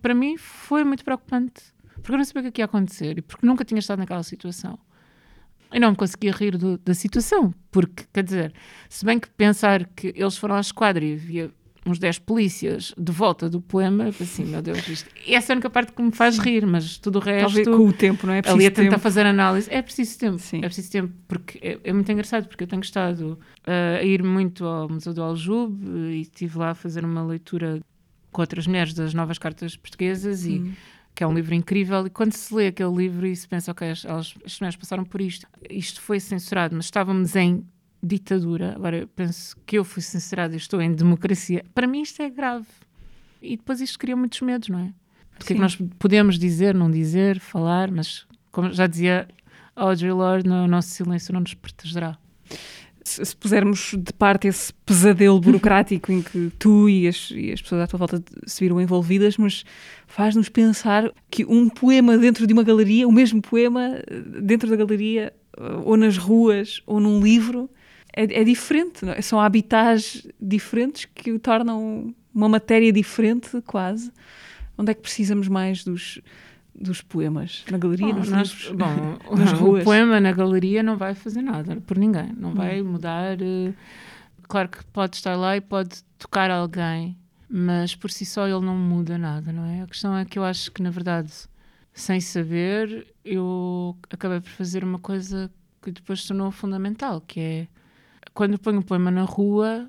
Para 0.03 0.15
mim 0.15 0.37
foi 0.37 0.85
muito 0.85 1.03
preocupante, 1.05 1.63
porque 1.95 2.13
eu 2.13 2.19
não 2.19 2.25
sabia 2.25 2.41
o 2.41 2.43
que 2.45 2.49
é 2.49 2.53
que 2.53 2.61
ia 2.61 2.65
acontecer 2.67 3.17
e 3.19 3.23
porque 3.23 3.47
nunca 3.47 3.65
tinha 3.65 3.79
estado 3.79 3.99
naquela 4.01 4.23
situação. 4.23 4.79
Eu 5.73 5.81
não 5.81 5.91
me 5.91 5.97
conseguia 5.97 6.33
rir 6.33 6.57
do- 6.59 6.79
da 6.79 6.93
situação, 6.95 7.53
porque, 7.73 8.05
quer 8.13 8.23
dizer, 8.23 8.53
se 8.89 9.05
bem 9.05 9.19
que 9.19 9.29
pensar 9.31 9.87
que 9.87 10.13
eles 10.15 10.37
foram 10.37 10.55
à 10.57 10.61
esquadra 10.61 11.05
e 11.05 11.15
havia 11.15 11.51
uns 11.87 11.99
10 11.99 12.19
polícias 12.21 12.93
de 12.99 13.13
volta 13.13 13.49
do 13.49 13.61
poema, 13.61 14.09
assim, 14.09 14.45
meu 14.45 14.61
Deus, 14.61 14.87
isto... 14.89 15.09
essa 15.27 15.53
é 15.53 15.55
a 15.55 15.57
única 15.57 15.71
parte 15.71 15.93
que 15.93 16.03
me 16.03 16.13
faz 16.13 16.39
rir, 16.39 16.67
mas 16.67 16.99
tudo 16.99 17.17
o 17.17 17.23
resto... 17.23 17.47
Talvez 17.47 17.69
com 17.69 17.89
o 17.89 17.93
tempo, 17.93 18.27
não 18.27 18.35
é? 18.35 18.39
É 18.39 18.43
preciso 18.43 18.59
ali 18.59 18.67
a 18.67 18.71
tentar 18.71 18.91
tempo. 18.91 19.03
fazer 19.03 19.27
análise. 19.27 19.69
É 19.73 19.81
preciso 19.81 20.19
tempo. 20.19 20.39
Sim. 20.39 20.59
É 20.59 20.67
preciso 20.67 20.91
tempo, 20.91 21.13
porque 21.29 21.59
é, 21.63 21.79
é 21.85 21.93
muito 21.93 22.11
engraçado, 22.11 22.49
porque 22.49 22.65
eu 22.65 22.69
tenho 22.69 22.83
estado 22.83 23.39
uh, 23.67 24.01
a 24.01 24.03
ir 24.03 24.23
muito 24.23 24.65
ao 24.65 24.89
Museu 24.89 25.15
do 25.15 25.23
Aljube 25.23 25.87
e 25.87 26.23
estive 26.23 26.59
lá 26.59 26.71
a 26.71 26.75
fazer 26.75 27.05
uma 27.05 27.25
leitura 27.25 27.81
com 28.33 28.43
outras 28.43 28.67
mulheres 28.67 28.93
das 28.93 29.15
novas 29.15 29.39
cartas 29.39 29.77
portuguesas 29.77 30.45
e 30.45 30.59
Hum. 30.59 30.73
que 31.15 31.25
é 31.25 31.27
um 31.27 31.33
livro 31.33 31.55
incrível 31.55 32.07
e 32.07 32.11
quando 32.11 32.33
se 32.33 32.55
lê 32.55 32.67
aquele 32.67 32.95
livro 32.95 33.27
e 33.27 33.35
se 33.35 33.49
pensa, 33.49 33.71
ok, 33.71 33.91
as, 33.91 34.05
elas, 34.05 34.35
as 34.45 34.61
mulheres 34.61 34.77
passaram 34.77 35.05
por 35.05 35.21
isto, 35.21 35.47
isto 35.71 36.01
foi 36.01 36.21
censurado, 36.21 36.77
mas 36.77 36.87
estávamos 36.87 37.35
em 37.37 37.65
ditadura, 38.03 38.75
agora 38.75 38.99
eu 38.99 39.09
penso 39.09 39.57
que 39.67 39.79
eu 39.79 39.85
fui 39.85 40.03
censurada 40.03 40.55
e 40.55 40.57
estou 40.57 40.81
em 40.81 40.93
democracia, 40.93 41.65
para 41.75 41.87
mim 41.87 42.03
isto 42.03 42.23
é 42.23 42.31
grave. 42.31 42.67
E 43.43 43.57
depois 43.57 43.81
isto 43.81 43.99
cria 43.99 44.17
muitos 44.17 44.41
medos, 44.41 44.69
não 44.69 44.79
é? 44.79 44.93
Do 45.39 45.45
que 45.45 45.53
é 45.53 45.57
que 45.57 45.63
nós 45.63 45.77
podemos 45.99 46.39
dizer, 46.39 46.75
não 46.75 46.91
dizer, 46.91 47.39
falar, 47.39 47.91
mas 47.91 48.27
como 48.51 48.73
já 48.73 48.87
dizia 48.87 49.29
Audre 49.75 50.11
Lorde, 50.11 50.49
no 50.49 50.67
nosso 50.67 50.89
silêncio 50.89 51.33
não 51.35 51.41
nos 51.41 51.53
protegerá. 51.53 52.17
se, 53.05 53.25
se 53.25 53.37
pusermos 53.37 53.95
de 53.97 54.13
parte 54.13 54.49
esse 54.49 54.73
pesadelo 54.85 55.39
burocrático 55.41 56.11
em 56.11 56.23
que 56.23 56.51
tu 56.59 56.89
e 56.89 57.07
as, 57.07 57.31
e 57.31 57.53
as 57.53 57.63
pessoas 57.63 57.83
à 57.83 57.87
tua 57.87 57.99
volta 57.99 58.23
se 58.47 58.65
viram 58.65 58.81
envolvidas, 58.81 59.37
mas 59.37 59.65
faz-nos 60.07 60.49
pensar 60.49 61.13
que 61.31 61.45
um 61.45 61.69
poema 61.69 62.19
dentro 62.19 62.47
de 62.47 62.53
uma 62.53 62.63
galeria, 62.63 63.07
o 63.07 63.13
mesmo 63.13 63.41
poema 63.41 64.01
eh, 64.07 64.21
dentro 64.41 64.69
da 64.69 64.77
galeria, 64.77 65.33
eh, 65.57 65.63
ou 65.85 65.97
nas 65.97 66.17
ruas, 66.17 66.81
ou 66.87 66.99
num 66.99 67.21
livro, 67.21 67.71
é, 68.17 68.41
é 68.41 68.45
diferente. 68.45 69.05
não 69.05 69.13
é? 69.13 69.21
São 69.23 69.39
habitats 69.41 70.27
diferentes 70.41 71.05
que 71.05 71.31
o 71.31 71.39
tornam 71.39 72.13
uma 72.35 72.49
matéria 72.49 72.93
diferente, 72.93 73.61
quase. 73.67 74.11
Onde 74.77 74.91
é 74.91 74.95
que 74.95 75.01
precisamos 75.03 75.47
mais 75.49 75.85
dos, 75.85 76.21
dos 76.75 77.01
poemas? 77.03 77.65
Na 77.71 77.79
galeria, 77.79 78.13
Bom, 78.13 78.19
nos 78.19 78.29
nós- 78.29 78.51
livros? 78.53 78.77
bom, 78.77 79.19
nas 79.37 79.53
o 79.53 79.57
ruas. 79.57 79.85
poema 79.85 80.21
na 80.21 80.33
galeria 80.33 80.83
não 80.83 80.97
vai 80.97 81.15
fazer 81.15 81.43
nada 81.43 81.77
por 81.87 81.97
ninguém, 81.97 82.33
não 82.37 82.53
vai 82.55 82.83
Hum. 82.83 82.93
mudar. 82.93 83.41
eh, 83.41 83.73
Claro 84.49 84.69
que 84.69 84.85
pode 84.87 85.17
estar 85.17 85.35
lá 85.35 85.57
e 85.57 85.61
pode 85.61 86.05
tocar 86.19 86.51
alguém, 86.53 87.17
mas 87.51 87.97
por 87.97 88.11
si 88.13 88.25
só 88.25 88.47
ele 88.47 88.65
não 88.65 88.77
muda 88.77 89.19
nada, 89.19 89.51
não 89.53 89.65
é? 89.65 89.83
A 89.83 89.87
questão 89.87 90.17
é 90.17 90.25
que 90.25 90.39
eu 90.39 90.45
acho 90.45 90.71
que, 90.71 90.81
na 90.83 90.91
verdade, 90.91 91.33
sem 91.93 92.21
saber, 92.21 93.09
eu 93.25 93.97
acabei 94.09 94.41
por 94.41 94.51
fazer 94.51 94.85
uma 94.85 95.01
coisa 95.01 95.51
que 95.83 95.91
depois 95.91 96.25
tornou 96.25 96.51
fundamental, 96.53 97.21
que 97.21 97.41
é 97.41 97.69
quando 98.37 98.59
ponho 98.59 98.81
um 98.81 98.83
poema 98.83 99.11
na 99.11 99.23
rua 99.23 99.89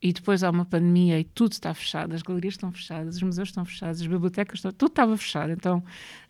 e 0.00 0.12
depois 0.12 0.44
há 0.44 0.48
uma 0.48 0.64
pandemia 0.64 1.18
e 1.18 1.24
tudo 1.24 1.52
está 1.52 1.74
fechado, 1.74 2.14
as 2.14 2.22
galerias 2.22 2.54
estão 2.54 2.70
fechadas, 2.70 3.16
os 3.16 3.22
museus 3.22 3.48
estão 3.48 3.64
fechados, 3.64 4.00
as 4.00 4.06
bibliotecas 4.06 4.58
estão, 4.58 4.70
tudo 4.70 4.90
estava 4.90 5.16
fechado, 5.16 5.52
então 5.52 5.82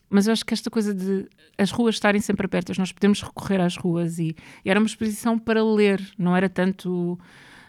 mas 0.08 0.26
eu 0.26 0.32
acho 0.32 0.44
que 0.44 0.54
esta 0.54 0.70
coisa 0.70 0.92
de 0.92 1.28
as 1.56 1.70
ruas 1.70 1.96
estarem 1.96 2.20
sempre 2.20 2.46
abertas, 2.46 2.78
nós 2.78 2.90
podemos 2.90 3.22
recorrer 3.22 3.60
às 3.60 3.76
ruas 3.76 4.18
e, 4.18 4.34
e 4.64 4.70
era 4.70 4.80
uma 4.80 4.86
exposição 4.86 5.38
para 5.38 5.62
ler, 5.62 6.00
não 6.18 6.34
era 6.34 6.48
tanto 6.48 7.18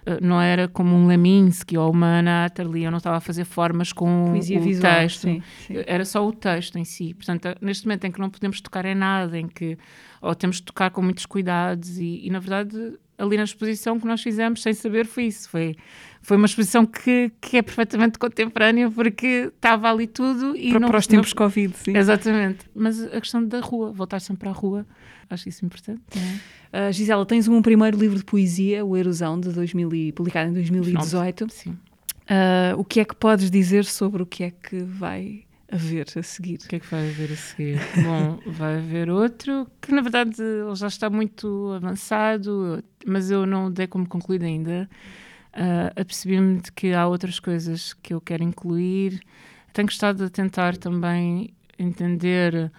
eh, 0.05 0.19
não 0.21 0.41
era 0.41 0.67
como 0.67 0.95
um 0.95 1.07
Leminski 1.07 1.77
ou 1.77 1.91
uma 1.91 2.19
Ana 2.19 2.45
Atterley, 2.45 2.85
eu 2.85 2.91
não 2.91 2.97
estava 2.97 3.17
a 3.17 3.21
fazer 3.21 3.43
formas 3.43 3.93
com 3.93 4.27
Poesia 4.29 4.57
o 4.57 4.63
visual, 4.63 4.93
texto. 4.93 5.21
sim, 5.21 5.43
sim. 5.67 5.73
Era 5.85 6.05
só 6.05 6.25
o 6.25 6.31
texto 6.31 6.77
em 6.77 6.85
si. 6.85 7.13
Portanto, 7.13 7.49
neste 7.61 7.85
momento 7.85 8.05
em 8.05 8.11
que 8.11 8.19
não 8.19 8.29
podemos 8.29 8.61
tocar 8.61 8.85
em 8.85 8.95
nada, 8.95 9.37
em 9.37 9.47
que 9.47 9.77
ou 10.21 10.33
temos 10.33 10.57
de 10.57 10.63
tocar 10.63 10.91
com 10.91 11.01
muitos 11.01 11.25
cuidados 11.25 11.97
e, 11.97 12.25
e, 12.25 12.29
na 12.29 12.39
verdade 12.39 12.97
ali 13.21 13.37
na 13.37 13.43
exposição 13.43 13.99
que 13.99 14.07
nós 14.07 14.21
fizemos 14.21 14.61
sem 14.61 14.73
saber 14.73 15.05
foi 15.05 15.25
isso. 15.25 15.47
Foi, 15.47 15.75
foi 16.21 16.37
uma 16.37 16.45
exposição 16.45 16.85
que, 16.85 17.31
que 17.39 17.57
é 17.57 17.61
perfeitamente 17.61 18.17
contemporânea 18.17 18.89
porque 18.89 19.51
estava 19.55 19.91
ali 19.91 20.07
tudo 20.07 20.55
e 20.55 20.71
para, 20.71 20.79
não, 20.79 20.87
para 20.89 20.97
os 20.97 21.07
tempos 21.07 21.29
não, 21.29 21.37
Covid, 21.37 21.75
sim. 21.77 21.95
Exatamente. 21.95 22.65
Mas 22.75 23.01
a 23.03 23.21
questão 23.21 23.45
da 23.45 23.59
rua, 23.59 23.91
voltar 23.91 24.19
sempre 24.19 24.49
à 24.49 24.51
rua, 24.51 24.85
acho 25.29 25.47
isso 25.47 25.63
importante. 25.63 26.01
É? 26.73 26.89
Uh, 26.89 26.91
Gisela, 26.91 27.25
tens 27.25 27.47
um 27.47 27.61
primeiro 27.61 27.97
livro 27.97 28.17
de 28.17 28.25
poesia, 28.25 28.83
O 28.83 28.97
Erosão, 28.97 29.39
de 29.39 29.49
2000, 29.49 30.13
publicado 30.15 30.49
em 30.49 30.53
2018. 30.53 31.47
Sim. 31.51 31.71
Uh, 31.71 32.77
o 32.77 32.83
que 32.83 32.99
é 32.99 33.05
que 33.05 33.15
podes 33.15 33.51
dizer 33.51 33.85
sobre 33.85 34.23
o 34.23 34.25
que 34.25 34.43
é 34.43 34.51
que 34.51 34.79
vai 34.79 35.43
haver 35.71 36.07
a 36.17 36.23
seguir? 36.23 36.59
O 36.63 36.67
que 36.67 36.75
é 36.75 36.79
que 36.79 36.87
vai 36.87 37.09
haver 37.09 37.31
a 37.31 37.35
seguir? 37.35 37.79
Bom, 38.03 38.39
vai 38.45 38.77
haver 38.77 39.09
outro 39.09 39.67
que 39.79 39.91
na 39.91 40.01
verdade 40.01 40.35
já 40.75 40.87
está 40.87 41.09
muito 41.09 41.71
avançado, 41.75 42.83
mas 43.05 43.31
eu 43.31 43.45
não 43.45 43.71
dei 43.71 43.87
como 43.87 44.07
concluído 44.07 44.43
ainda. 44.43 44.89
Uh, 45.53 45.99
apercebi-me 45.99 46.61
de 46.61 46.71
que 46.71 46.93
há 46.93 47.07
outras 47.07 47.39
coisas 47.39 47.93
que 47.93 48.13
eu 48.13 48.21
quero 48.21 48.43
incluir. 48.43 49.21
Tenho 49.73 49.87
gostado 49.87 50.25
de 50.25 50.29
tentar 50.29 50.77
também 50.77 51.53
entender 51.79 52.71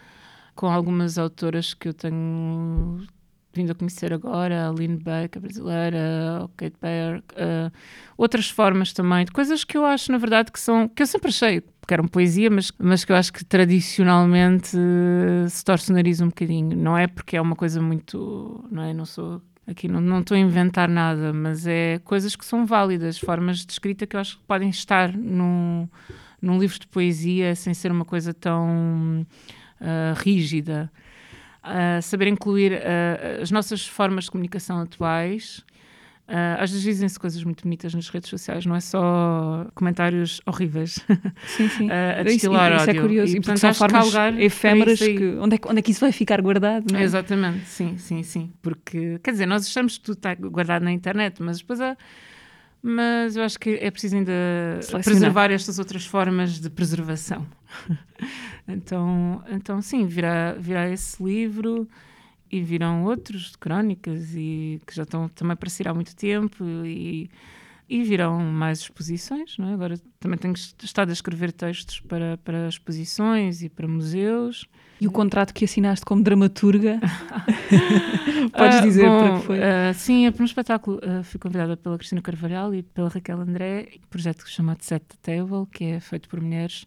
com 0.54 0.66
algumas 0.66 1.18
autoras 1.18 1.74
que 1.74 1.88
eu 1.88 1.94
tenho 1.94 3.06
vindo 3.54 3.72
a 3.72 3.74
conhecer 3.74 4.12
agora, 4.12 4.68
a 4.68 4.70
Lynn 4.70 4.96
Beck, 4.96 5.36
a 5.36 5.40
brasileira, 5.40 6.44
a 6.44 6.48
Kate 6.56 6.76
Baer, 6.80 7.18
uh, 7.18 7.70
outras 8.16 8.48
formas 8.48 8.92
também, 8.94 9.26
de 9.26 9.30
coisas 9.30 9.62
que 9.62 9.76
eu 9.76 9.84
acho, 9.84 10.10
na 10.10 10.16
verdade, 10.18 10.50
que 10.50 10.58
são, 10.58 10.88
que 10.88 11.02
eu 11.02 11.06
sempre 11.06 11.28
achei 11.28 11.62
que 11.86 11.94
eram 11.94 12.06
poesia, 12.06 12.50
mas, 12.50 12.72
mas 12.78 13.04
que 13.04 13.12
eu 13.12 13.16
acho 13.16 13.32
que 13.32 13.44
tradicionalmente 13.44 14.76
uh, 14.76 15.48
se 15.48 15.64
torce 15.64 15.90
o 15.90 15.94
nariz 15.94 16.20
um 16.20 16.28
bocadinho. 16.28 16.76
Não 16.76 16.96
é 16.96 17.06
porque 17.06 17.36
é 17.36 17.40
uma 17.40 17.56
coisa 17.56 17.80
muito, 17.80 18.64
não 18.70 18.82
é, 18.82 18.92
não 18.94 19.04
sou 19.04 19.42
aqui 19.66 19.86
não, 19.86 20.00
não 20.00 20.20
estou 20.20 20.36
a 20.36 20.40
inventar 20.40 20.88
nada, 20.88 21.32
mas 21.32 21.66
é 21.66 22.00
coisas 22.04 22.34
que 22.34 22.44
são 22.44 22.66
válidas, 22.66 23.18
formas 23.18 23.64
de 23.64 23.72
escrita 23.72 24.06
que 24.06 24.16
eu 24.16 24.20
acho 24.20 24.36
que 24.38 24.44
podem 24.44 24.68
estar 24.70 25.16
num, 25.16 25.88
num 26.40 26.58
livro 26.58 26.78
de 26.78 26.86
poesia 26.88 27.54
sem 27.54 27.72
ser 27.72 27.92
uma 27.92 28.04
coisa 28.04 28.34
tão 28.34 29.26
uh, 29.80 30.14
rígida 30.16 30.90
uh, 31.62 32.02
saber 32.02 32.26
incluir 32.28 32.72
uh, 32.72 33.42
as 33.42 33.50
nossas 33.50 33.86
formas 33.86 34.24
de 34.24 34.30
comunicação 34.30 34.80
atuais. 34.80 35.64
Uh, 36.32 36.56
às 36.58 36.70
vezes 36.70 36.82
dizem-se 36.82 37.20
coisas 37.20 37.44
muito 37.44 37.62
bonitas 37.62 37.92
nas 37.92 38.08
redes 38.08 38.30
sociais, 38.30 38.64
não 38.64 38.74
é 38.74 38.80
só 38.80 39.66
comentários 39.74 40.40
horríveis 40.46 40.98
sim, 41.44 41.68
sim. 41.68 41.88
uh, 41.88 41.92
a 42.20 42.22
destilar 42.22 42.72
isso, 42.72 42.80
isso, 42.80 42.90
é 42.90 42.94
curioso, 42.94 43.32
e, 43.32 43.36
portanto, 43.36 43.58
são 43.58 43.74
formas 43.74 44.14
efêmeras 44.38 44.98
que, 44.98 45.36
onde, 45.38 45.56
é, 45.56 45.58
onde 45.66 45.80
é 45.80 45.82
que 45.82 45.90
isso 45.90 46.00
vai 46.00 46.10
ficar 46.10 46.40
guardado? 46.40 46.96
É? 46.96 47.02
Exatamente, 47.02 47.66
sim, 47.66 47.98
sim, 47.98 48.22
sim. 48.22 48.50
Porque, 48.62 49.20
quer 49.22 49.32
dizer, 49.32 49.44
nós 49.44 49.66
achamos 49.66 49.98
que 49.98 50.04
tudo 50.04 50.16
está 50.16 50.34
guardado 50.34 50.84
na 50.84 50.92
internet, 50.92 51.42
mas 51.42 51.58
depois 51.58 51.82
há. 51.82 51.98
Mas 52.82 53.36
eu 53.36 53.44
acho 53.44 53.60
que 53.60 53.78
é 53.80 53.90
preciso 53.90 54.16
ainda 54.16 54.32
preservar 55.04 55.50
estas 55.50 55.78
outras 55.78 56.06
formas 56.06 56.58
de 56.58 56.70
preservação. 56.70 57.46
então, 58.66 59.44
então, 59.50 59.82
sim, 59.82 60.06
virá, 60.06 60.54
virá 60.58 60.88
esse 60.88 61.22
livro 61.22 61.86
e 62.52 62.60
virão 62.60 63.04
outros 63.04 63.52
de 63.52 63.58
crónicas 63.58 64.34
e 64.34 64.78
que 64.86 64.94
já 64.94 65.04
estão 65.04 65.26
também 65.30 65.56
para 65.56 65.70
sair 65.70 65.88
há 65.88 65.94
muito 65.94 66.14
tempo 66.14 66.62
e, 66.84 67.30
e 67.88 68.02
virão 68.04 68.38
mais 68.38 68.80
exposições. 68.80 69.56
Não 69.56 69.70
é? 69.70 69.72
Agora 69.72 69.94
também 70.20 70.38
tenho 70.38 70.52
estado 70.52 71.08
a 71.08 71.12
escrever 71.14 71.50
textos 71.50 72.00
para, 72.00 72.36
para 72.44 72.68
exposições 72.68 73.62
e 73.62 73.70
para 73.70 73.88
museus. 73.88 74.68
E 75.00 75.08
o 75.08 75.10
contrato 75.10 75.54
que 75.54 75.64
assinaste 75.64 76.04
como 76.04 76.22
dramaturga? 76.22 77.00
Podes 78.52 78.76
ah, 78.76 78.80
dizer 78.80 79.08
uh, 79.08 79.10
bom, 79.10 79.18
para 79.18 79.38
que 79.38 79.46
foi? 79.46 79.58
Uh, 79.58 79.94
sim, 79.94 80.26
é 80.26 80.30
para 80.30 80.42
um 80.42 80.46
espetáculo. 80.46 80.98
Uh, 80.98 81.24
fui 81.24 81.40
convidada 81.40 81.74
pela 81.74 81.96
Cristina 81.96 82.20
Carvalhal 82.20 82.74
e 82.74 82.82
pela 82.82 83.08
Raquel 83.08 83.40
André, 83.40 83.88
um 83.96 84.08
projeto 84.10 84.46
chamado 84.46 84.82
Set 84.82 85.02
the 85.06 85.16
Table, 85.22 85.66
que 85.72 85.84
é 85.84 86.00
feito 86.00 86.28
por 86.28 86.38
mulheres 86.38 86.86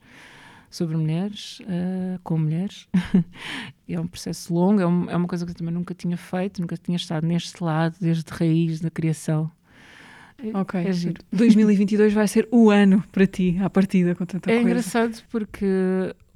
sobre 0.69 0.97
mulheres, 0.97 1.59
uh, 1.61 2.19
com 2.23 2.37
mulheres. 2.37 2.87
é 3.87 3.99
um 3.99 4.07
processo 4.07 4.53
longo, 4.53 4.81
é, 4.81 4.87
um, 4.87 5.09
é, 5.09 5.15
uma 5.15 5.27
coisa 5.27 5.45
que 5.45 5.51
eu 5.51 5.55
também 5.55 5.73
nunca 5.73 5.93
tinha 5.93 6.17
feito, 6.17 6.61
nunca 6.61 6.77
tinha 6.77 6.95
estado 6.95 7.25
neste 7.25 7.63
lado, 7.63 7.95
desde 7.99 8.25
raiz 8.31 8.79
da 8.79 8.89
criação. 8.89 9.51
É, 10.37 10.57
ok, 10.57 10.81
é 10.81 10.91
giro. 10.91 11.21
2022 11.31 12.13
vai 12.13 12.27
ser 12.27 12.47
o 12.51 12.69
ano 12.69 13.03
para 13.11 13.25
ti, 13.25 13.57
à 13.61 13.69
partida, 13.69 14.15
com 14.15 14.25
tanta 14.25 14.49
é 14.49 14.53
coisa. 14.53 14.59
É 14.59 14.71
engraçado 14.71 15.23
porque 15.31 15.65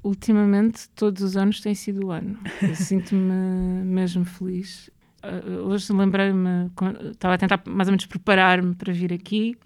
ultimamente 0.03 0.89
todos 0.95 1.21
os 1.21 1.35
anos 1.35 1.59
tem 1.61 1.75
sido 1.75 2.07
o 2.07 2.11
ano. 2.11 2.37
Eu 2.61 2.75
sinto-me 2.75 3.83
mesmo 3.83 4.25
feliz. 4.25 4.89
Uh, 5.23 5.67
hoje 5.67 5.91
lembrei-me, 5.91 6.71
estava 7.11 7.33
a 7.33 7.37
tentar 7.37 7.61
mais 7.65 7.89
ou 7.89 7.91
menos 7.91 8.05
preparar-me 8.05 8.73
para 8.75 8.93
vir 8.93 9.11
aqui. 9.11 9.57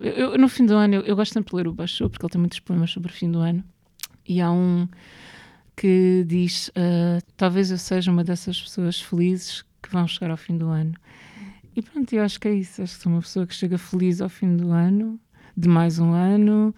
Eu, 0.00 0.32
eu, 0.32 0.38
no 0.38 0.48
fim 0.48 0.64
do 0.64 0.74
ano, 0.74 0.94
eu, 0.94 1.02
eu 1.02 1.14
gosto 1.14 1.34
sempre 1.34 1.50
de 1.50 1.56
ler 1.56 1.68
o 1.68 1.74
Bachot, 1.74 2.08
porque 2.08 2.24
ele 2.24 2.32
tem 2.32 2.40
muitos 2.40 2.60
poemas 2.60 2.90
sobre 2.90 3.12
o 3.12 3.14
fim 3.14 3.30
do 3.30 3.40
ano. 3.40 3.62
E 4.26 4.40
há 4.40 4.50
um 4.50 4.88
que 5.76 6.24
diz: 6.26 6.68
uh, 6.68 7.22
Talvez 7.36 7.70
eu 7.70 7.78
seja 7.78 8.10
uma 8.10 8.24
dessas 8.24 8.60
pessoas 8.60 9.00
felizes 9.00 9.64
que 9.82 9.90
vão 9.90 10.06
chegar 10.06 10.30
ao 10.30 10.36
fim 10.36 10.56
do 10.56 10.68
ano. 10.68 10.94
E 11.74 11.82
pronto, 11.82 12.12
eu 12.12 12.22
acho 12.22 12.38
que 12.38 12.48
é 12.48 12.54
isso. 12.54 12.82
Acho 12.82 12.96
que 12.96 13.02
sou 13.02 13.12
uma 13.12 13.20
pessoa 13.20 13.46
que 13.46 13.54
chega 13.54 13.78
feliz 13.78 14.20
ao 14.20 14.28
fim 14.28 14.56
do 14.56 14.70
ano, 14.70 15.18
de 15.56 15.68
mais 15.68 15.98
um 15.98 16.12
ano. 16.12 16.74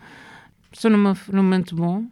Estou 0.73 0.91
numa, 0.91 1.17
num 1.33 1.43
momento 1.43 1.75
bom 1.75 2.07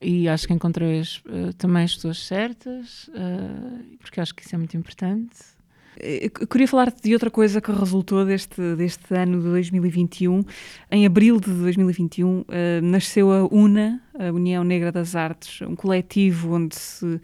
e 0.00 0.28
acho 0.28 0.46
que 0.46 0.52
encontrei 0.52 1.00
as, 1.00 1.16
uh, 1.18 1.52
também 1.56 1.84
as 1.84 1.94
pessoas 1.94 2.18
certas, 2.18 3.08
uh, 3.08 3.96
porque 3.98 4.20
acho 4.20 4.34
que 4.34 4.42
isso 4.42 4.54
é 4.54 4.58
muito 4.58 4.76
importante. 4.76 5.53
Eu 6.00 6.46
queria 6.48 6.66
falar-te 6.66 7.02
de 7.02 7.12
outra 7.12 7.30
coisa 7.30 7.60
que 7.60 7.70
resultou 7.70 8.24
deste, 8.24 8.74
deste 8.74 9.14
ano 9.14 9.40
de 9.40 9.48
2021. 9.48 10.44
Em 10.90 11.06
abril 11.06 11.38
de 11.38 11.50
2021 11.52 12.40
uh, 12.40 12.44
nasceu 12.82 13.30
a 13.30 13.44
UNA, 13.44 14.00
a 14.18 14.32
União 14.32 14.64
Negra 14.64 14.90
das 14.90 15.14
Artes, 15.14 15.60
um 15.62 15.76
coletivo 15.76 16.56
onde 16.56 16.74
se, 16.74 17.06
uh, 17.06 17.20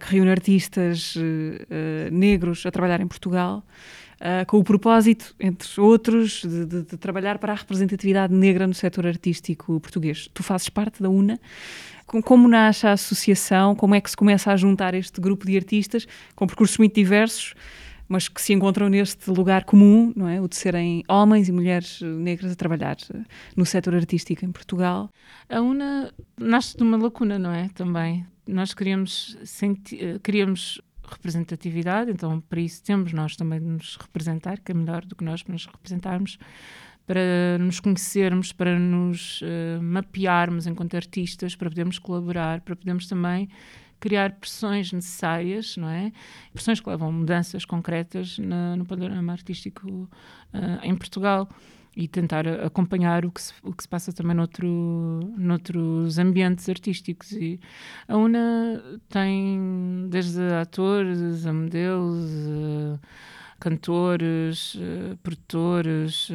que 0.00 0.14
reúne 0.14 0.30
artistas 0.30 1.14
uh, 1.16 2.10
negros 2.10 2.64
a 2.64 2.70
trabalhar 2.70 3.00
em 3.00 3.06
Portugal. 3.06 3.62
Uh, 4.18 4.44
com 4.46 4.58
o 4.58 4.64
propósito, 4.64 5.32
entre 5.38 5.80
outros, 5.80 6.42
de, 6.42 6.64
de, 6.66 6.82
de, 6.82 6.96
trabalhar 6.96 7.38
para 7.38 7.52
a 7.52 7.56
representatividade 7.56 8.34
negra 8.34 8.66
no 8.66 8.74
setor 8.74 9.06
artístico 9.06 9.78
português. 9.78 10.28
Tu 10.34 10.42
fazes 10.42 10.68
parte 10.68 11.00
da 11.00 11.08
UNA. 11.08 11.38
Como 12.04 12.48
nasce 12.48 12.86
a 12.86 12.92
associação? 12.92 13.76
Como 13.76 13.94
é 13.94 14.00
que 14.00 14.10
se 14.10 14.16
começa 14.16 14.50
a 14.50 14.56
juntar 14.56 14.94
este 14.94 15.20
grupo 15.20 15.46
de 15.46 15.56
artistas 15.56 16.08
com 16.34 16.46
percursos 16.48 16.78
muito 16.78 16.94
diversos? 16.94 17.54
Mas 18.08 18.26
que 18.26 18.40
se 18.40 18.52
encontram 18.52 18.88
neste 18.88 19.30
lugar 19.30 19.64
comum, 19.64 20.12
não 20.16 20.26
é? 20.26 20.40
O 20.40 20.48
de 20.48 20.56
serem 20.56 21.04
homens 21.06 21.48
e 21.48 21.52
mulheres 21.52 22.00
negras 22.00 22.52
a 22.52 22.56
trabalhar 22.56 22.96
eh, 23.14 23.20
no 23.54 23.66
setor 23.66 23.94
artístico 23.94 24.44
em 24.44 24.50
Portugal. 24.50 25.10
A 25.48 25.60
UNA 25.60 26.12
nasce 26.38 26.76
de 26.76 26.82
uma 26.82 26.96
lacuna, 26.96 27.38
não 27.38 27.52
é? 27.52 27.68
Também. 27.74 28.26
Nós 28.46 28.72
queríamos, 28.72 29.36
eh, 29.92 30.18
queríamos 30.22 30.80
representatividade, 31.10 32.10
então 32.10 32.40
para 32.40 32.60
isso 32.60 32.82
temos 32.82 33.12
nós 33.12 33.36
também 33.36 33.60
de 33.60 33.66
nos 33.66 33.96
representar, 33.96 34.58
que 34.60 34.72
é 34.72 34.74
melhor 34.74 35.04
do 35.04 35.14
que 35.14 35.24
nós 35.24 35.42
para 35.42 35.52
nos 35.52 35.66
representarmos, 35.66 36.38
para 37.06 37.58
nos 37.58 37.80
conhecermos, 37.80 38.52
para 38.52 38.78
nos 38.78 39.40
uh, 39.40 39.82
mapearmos 39.82 40.66
enquanto 40.66 40.94
artistas, 40.94 41.56
para 41.56 41.70
podermos 41.70 41.98
colaborar, 41.98 42.60
para 42.60 42.76
podermos 42.76 43.06
também 43.06 43.48
criar 44.00 44.32
pressões 44.32 44.92
necessárias, 44.92 45.76
não 45.76 45.88
é? 45.88 46.12
Pressões 46.52 46.80
que 46.80 46.88
levam 46.88 47.12
mudanças 47.12 47.64
concretas 47.64 48.38
na, 48.38 48.76
no 48.76 48.84
panorama 48.84 49.32
artístico 49.32 49.88
uh, 49.88 50.08
em 50.82 50.94
Portugal 50.94 51.48
e 51.96 52.06
tentar 52.06 52.46
acompanhar 52.46 53.24
o 53.24 53.30
que 53.30 53.42
se, 53.42 53.52
o 53.62 53.72
que 53.72 53.82
se 53.82 53.88
passa 53.88 54.12
também 54.12 54.36
noutro, 54.36 54.68
noutros 55.36 56.18
ambientes 56.18 56.68
artísticos. 56.68 57.32
E 57.32 57.58
a 58.06 58.16
UNA 58.16 59.00
tem 59.08 60.06
desde 60.08 60.40
atores 60.54 61.44
a 61.44 61.52
modelos, 61.52 62.24
uh, 62.24 63.00
cantores, 63.58 64.76
uh, 64.76 65.16
produtores, 65.24 66.30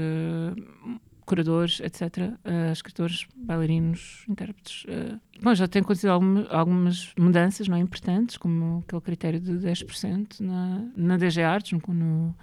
curadores, 1.26 1.80
etc., 1.80 2.02
uh, 2.18 2.72
escritores, 2.72 3.28
bailarinos, 3.36 4.24
intérpretes. 4.28 4.84
Uh, 4.86 5.20
bom, 5.42 5.54
já 5.54 5.68
tem 5.68 5.82
acontecido 5.82 6.10
alguma, 6.10 6.48
algumas 6.50 7.14
mudanças 7.18 7.68
não 7.68 7.78
é, 7.78 7.80
importantes, 7.80 8.38
como 8.38 8.84
aquele 8.86 9.02
critério 9.02 9.40
de 9.40 9.54
10% 9.54 10.40
na, 10.40 10.86
na 10.96 11.18
DG 11.18 11.42
Artes, 11.42 11.72
no, 11.72 11.94
no, 11.94 12.36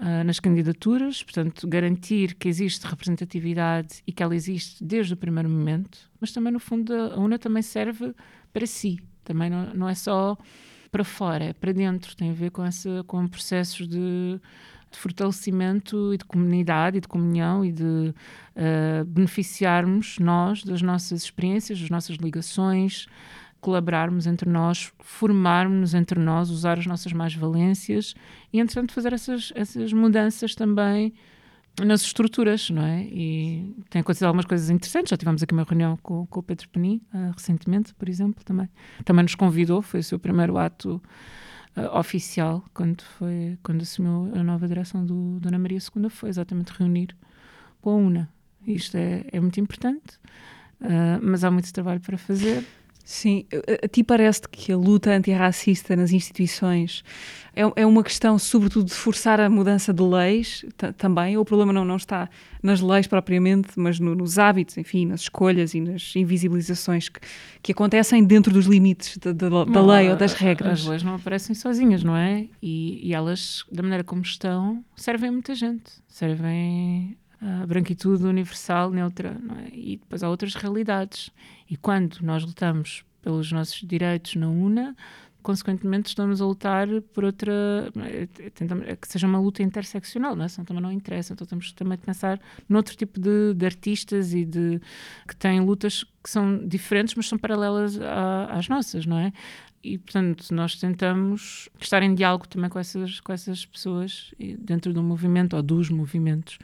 uh, 0.00 0.24
nas 0.24 0.40
candidaturas, 0.40 1.22
portanto, 1.22 1.66
garantir 1.68 2.34
que 2.34 2.48
existe 2.48 2.86
representatividade 2.86 4.02
e 4.06 4.12
que 4.12 4.22
ela 4.22 4.34
existe 4.34 4.82
desde 4.82 5.14
o 5.14 5.16
primeiro 5.16 5.48
momento, 5.48 5.98
mas 6.20 6.32
também, 6.32 6.52
no 6.52 6.60
fundo, 6.60 6.92
a 6.92 7.18
UNA 7.18 7.38
também 7.38 7.62
serve 7.62 8.14
para 8.52 8.66
si, 8.66 8.98
também 9.24 9.48
não, 9.48 9.74
não 9.74 9.88
é 9.88 9.94
só 9.94 10.36
para 10.90 11.04
fora, 11.04 11.44
é 11.44 11.52
para 11.52 11.72
dentro, 11.72 12.16
tem 12.16 12.30
a 12.30 12.34
ver 12.34 12.50
com, 12.50 12.64
essa, 12.64 13.04
com 13.06 13.26
processos 13.28 13.86
de 13.86 14.40
de 14.90 14.98
fortalecimento 14.98 16.12
e 16.12 16.18
de 16.18 16.24
comunidade 16.24 16.98
e 16.98 17.00
de 17.00 17.08
comunhão 17.08 17.64
e 17.64 17.70
de 17.72 17.82
uh, 17.82 19.04
beneficiarmos 19.06 20.18
nós 20.18 20.64
das 20.64 20.82
nossas 20.82 21.22
experiências, 21.22 21.80
das 21.80 21.90
nossas 21.90 22.16
ligações, 22.16 23.06
colaborarmos 23.60 24.26
entre 24.26 24.48
nós, 24.48 24.92
formarmos 25.00 25.94
entre 25.94 26.18
nós, 26.18 26.50
usar 26.50 26.78
as 26.78 26.86
nossas 26.86 27.12
mais-valências 27.12 28.14
e, 28.52 28.58
entretanto, 28.58 28.92
fazer 28.92 29.12
essas, 29.12 29.52
essas 29.54 29.92
mudanças 29.92 30.54
também 30.54 31.12
nas 31.84 32.02
estruturas, 32.02 32.68
não 32.70 32.82
é? 32.82 33.04
E 33.04 33.74
tem 33.88 34.00
acontecido 34.00 34.26
algumas 34.26 34.44
coisas 34.44 34.70
interessantes. 34.70 35.10
Já 35.10 35.16
tivemos 35.16 35.42
aqui 35.42 35.52
uma 35.52 35.62
reunião 35.62 35.96
com, 36.02 36.26
com 36.26 36.40
o 36.40 36.42
Pedro 36.42 36.68
Penin, 36.68 37.00
uh, 37.14 37.32
recentemente, 37.32 37.94
por 37.94 38.08
exemplo, 38.08 38.42
também. 38.44 38.68
Também 39.04 39.22
nos 39.22 39.34
convidou, 39.34 39.80
foi 39.82 40.00
o 40.00 40.04
seu 40.04 40.18
primeiro 40.18 40.58
ato 40.58 41.00
uh, 41.76 41.98
oficial 41.98 42.64
quando, 42.74 43.02
foi, 43.02 43.58
quando 43.62 43.82
assumiu 43.82 44.32
a 44.34 44.42
nova 44.42 44.66
direção 44.66 45.04
do 45.04 45.38
Dona 45.40 45.58
Maria 45.58 45.78
II, 45.78 46.08
foi 46.10 46.28
exatamente 46.28 46.72
reunir 46.72 47.16
com 47.80 47.90
a 47.90 47.94
UNA. 47.94 48.28
Isto 48.66 48.96
é, 48.96 49.24
é 49.32 49.40
muito 49.40 49.58
importante, 49.60 50.18
uh, 50.80 51.20
mas 51.22 51.44
há 51.44 51.50
muito 51.50 51.72
trabalho 51.72 52.00
para 52.00 52.18
fazer. 52.18 52.64
Sim, 53.04 53.44
a 53.82 53.88
ti 53.88 54.04
parece 54.04 54.42
que 54.48 54.72
a 54.72 54.76
luta 54.76 55.10
antirracista 55.10 55.96
nas 55.96 56.12
instituições 56.12 57.02
é, 57.54 57.62
é 57.82 57.86
uma 57.86 58.02
questão, 58.02 58.38
sobretudo, 58.38 58.86
de 58.86 58.94
forçar 58.94 59.40
a 59.40 59.50
mudança 59.50 59.92
de 59.92 60.02
leis 60.02 60.64
também, 60.96 61.36
ou 61.36 61.42
o 61.42 61.44
problema 61.44 61.72
não, 61.72 61.84
não 61.84 61.96
está 61.96 62.28
nas 62.62 62.80
leis 62.80 63.06
propriamente, 63.06 63.70
mas 63.76 63.98
no, 63.98 64.14
nos 64.14 64.38
hábitos, 64.38 64.78
enfim, 64.78 65.06
nas 65.06 65.22
escolhas 65.22 65.74
e 65.74 65.80
nas 65.80 66.14
invisibilizações 66.14 67.08
que, 67.08 67.20
que 67.62 67.72
acontecem 67.72 68.22
dentro 68.22 68.52
dos 68.52 68.66
limites 68.66 69.16
da, 69.18 69.32
da, 69.32 69.64
da 69.64 69.82
lei 69.82 70.08
ou 70.10 70.16
das 70.16 70.34
regras? 70.34 70.80
As 70.80 70.86
leis 70.86 71.02
não 71.02 71.16
aparecem 71.16 71.54
sozinhas, 71.54 72.04
não 72.04 72.16
é? 72.16 72.46
E, 72.62 73.08
e 73.08 73.14
elas, 73.14 73.64
da 73.70 73.82
maneira 73.82 74.04
como 74.04 74.22
estão, 74.22 74.84
servem 74.94 75.30
a 75.30 75.32
muita 75.32 75.54
gente. 75.54 75.90
Servem 76.06 77.16
a 77.40 77.66
branquitude 77.66 78.24
universal, 78.24 78.90
neutra, 78.90 79.36
é? 79.64 79.74
e 79.74 79.96
depois 79.96 80.22
há 80.22 80.28
outras 80.28 80.54
realidades. 80.54 81.30
E 81.68 81.76
quando 81.76 82.18
nós 82.20 82.44
lutamos 82.44 83.04
pelos 83.22 83.50
nossos 83.50 83.80
direitos 83.86 84.34
na 84.34 84.48
UNA, 84.48 84.94
consequentemente 85.42 86.08
estamos 86.08 86.40
a 86.40 86.44
lutar 86.44 86.86
por 87.14 87.24
outra 87.24 87.90
é, 87.96 88.28
é, 88.86 88.96
que 88.96 89.08
seja 89.08 89.26
uma 89.26 89.40
luta 89.40 89.62
interseccional, 89.62 90.36
não 90.36 90.44
é? 90.44 90.48
Senão 90.48 90.64
também 90.64 90.82
não 90.82 90.92
interessa, 90.92 91.32
então 91.32 91.46
temos 91.46 91.72
também 91.72 91.96
de 91.96 92.04
pensar 92.04 92.38
noutro 92.68 92.94
tipo 92.94 93.18
de, 93.18 93.54
de, 93.54 93.64
artistas 93.64 94.34
e 94.34 94.44
de 94.44 94.80
que 95.26 95.34
têm 95.34 95.60
lutas 95.60 96.04
que 96.22 96.28
são 96.28 96.66
diferentes, 96.66 97.14
mas 97.14 97.26
são 97.26 97.38
paralelas 97.38 97.98
a, 98.00 98.46
às 98.52 98.68
nossas, 98.68 99.06
não 99.06 99.18
é? 99.18 99.32
E 99.82 99.96
portanto 99.96 100.52
nós 100.54 100.76
tentamos 100.76 101.70
estar 101.80 102.02
em 102.02 102.14
diálogo 102.14 102.46
também 102.46 102.68
com 102.68 102.78
essas 102.78 103.18
com 103.20 103.32
essas 103.32 103.64
pessoas 103.64 104.34
dentro 104.58 104.92
do 104.92 105.02
movimento 105.02 105.56
ou 105.56 105.62
dos 105.62 105.88
movimentos 105.88 106.58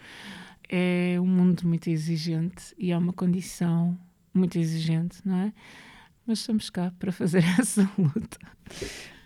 é 0.68 1.16
um 1.20 1.26
mundo 1.26 1.66
muito 1.66 1.88
exigente 1.88 2.74
e 2.78 2.92
é 2.92 2.98
uma 2.98 3.12
condição 3.12 3.98
muito 4.32 4.58
exigente, 4.58 5.18
não 5.24 5.36
é? 5.36 5.52
Mas 6.26 6.40
estamos 6.40 6.70
cá 6.70 6.92
para 6.98 7.12
fazer 7.12 7.44
essa 7.58 7.88
luta. 7.96 8.38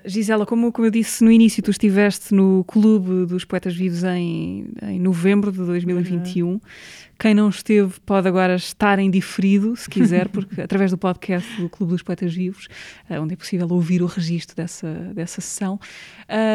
Gisela, 0.04 0.46
como, 0.46 0.72
como 0.72 0.86
eu 0.86 0.90
disse 0.90 1.22
no 1.24 1.30
início, 1.30 1.62
tu 1.62 1.70
estiveste 1.70 2.34
no 2.34 2.64
Clube 2.64 3.26
dos 3.26 3.44
Poetas 3.44 3.74
Vivos 3.74 4.04
em, 4.04 4.68
em 4.82 4.98
novembro 4.98 5.52
de 5.52 5.58
2021. 5.58 6.48
Uhum. 6.48 6.60
Quem 7.18 7.34
não 7.34 7.50
esteve 7.50 8.00
pode 8.06 8.26
agora 8.26 8.54
estar 8.54 8.98
em 8.98 9.10
diferido, 9.10 9.76
se 9.76 9.90
quiser, 9.90 10.28
porque 10.32 10.62
através 10.62 10.90
do 10.90 10.96
podcast 10.96 11.60
do 11.60 11.68
Clube 11.68 11.92
dos 11.92 12.02
Poetas 12.02 12.34
Vivos, 12.34 12.66
uh, 13.10 13.20
onde 13.20 13.34
é 13.34 13.36
possível 13.36 13.68
ouvir 13.70 14.02
o 14.02 14.06
registro 14.06 14.56
dessa, 14.56 14.88
dessa 15.14 15.42
sessão. 15.42 15.78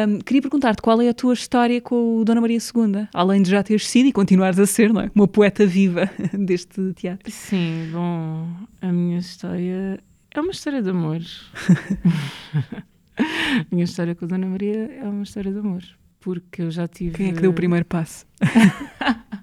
Um, 0.08 0.18
queria 0.18 0.42
perguntar-te 0.42 0.82
qual 0.82 1.00
é 1.00 1.08
a 1.08 1.14
tua 1.14 1.34
história 1.34 1.80
com 1.80 2.18
o 2.18 2.24
Dona 2.24 2.40
Maria 2.40 2.58
II, 2.58 3.06
além 3.14 3.42
de 3.42 3.50
já 3.50 3.62
teres 3.62 3.86
sido 3.86 4.08
e 4.08 4.12
continuares 4.12 4.58
a 4.58 4.66
ser, 4.66 4.92
não 4.92 5.02
é? 5.02 5.10
Uma 5.14 5.28
poeta 5.28 5.64
viva 5.64 6.10
deste 6.36 6.92
teatro. 6.94 7.30
Sim, 7.30 7.90
bom, 7.92 8.48
a 8.82 8.92
minha 8.92 9.18
história 9.18 10.00
é 10.34 10.40
uma 10.40 10.50
história 10.50 10.82
de 10.82 10.90
amor. 10.90 11.20
A 13.18 13.66
minha 13.70 13.84
história 13.84 14.14
com 14.14 14.24
a 14.24 14.28
Dona 14.28 14.46
Maria 14.46 14.90
é 14.92 15.04
uma 15.04 15.22
história 15.22 15.52
de 15.52 15.58
amor. 15.58 15.82
Porque 16.20 16.62
eu 16.62 16.70
já 16.70 16.86
tive. 16.88 17.16
Quem 17.16 17.30
é 17.30 17.32
que 17.32 17.40
deu 17.40 17.50
o 17.50 17.54
primeiro 17.54 17.84
passo? 17.84 18.26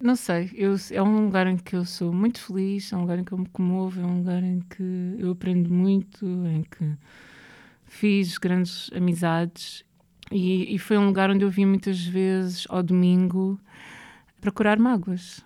Não 0.00 0.16
sei, 0.16 0.50
eu, 0.54 0.74
é 0.90 1.02
um 1.02 1.24
lugar 1.24 1.46
em 1.46 1.56
que 1.56 1.74
eu 1.74 1.84
sou 1.86 2.12
muito 2.12 2.38
feliz, 2.38 2.92
é 2.92 2.96
um 2.96 3.00
lugar 3.00 3.18
em 3.18 3.24
que 3.24 3.32
eu 3.32 3.38
me 3.38 3.48
comovo, 3.48 3.98
é 3.98 4.04
um 4.04 4.18
lugar 4.18 4.42
em 4.42 4.60
que 4.60 5.16
eu 5.18 5.30
aprendo 5.30 5.72
muito, 5.72 6.26
em 6.46 6.62
que 6.62 6.92
fiz 7.86 8.36
grandes 8.36 8.90
amizades 8.94 9.82
e, 10.30 10.74
e 10.74 10.78
foi 10.78 10.98
um 10.98 11.06
lugar 11.06 11.30
onde 11.30 11.44
eu 11.44 11.50
vim 11.50 11.64
muitas 11.64 12.04
vezes 12.04 12.66
ao 12.68 12.82
domingo 12.82 13.58
para 14.40 14.50
curar 14.50 14.78
mágoas 14.78 15.38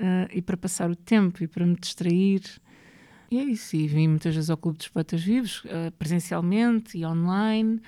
uh, 0.00 0.28
e 0.32 0.40
para 0.40 0.56
passar 0.56 0.90
o 0.90 0.96
tempo 0.96 1.42
e 1.42 1.46
para 1.46 1.66
me 1.66 1.76
distrair 1.76 2.40
e 3.30 3.38
é 3.38 3.44
isso, 3.44 3.76
e 3.76 3.86
vim 3.86 4.08
muitas 4.08 4.34
vezes 4.34 4.50
ao 4.50 4.56
Clube 4.56 4.78
dos 4.78 4.88
Poetas 4.88 5.22
Vivos, 5.22 5.64
uh, 5.64 5.90
presencialmente 5.98 6.96
e 6.96 7.04
online. 7.04 7.80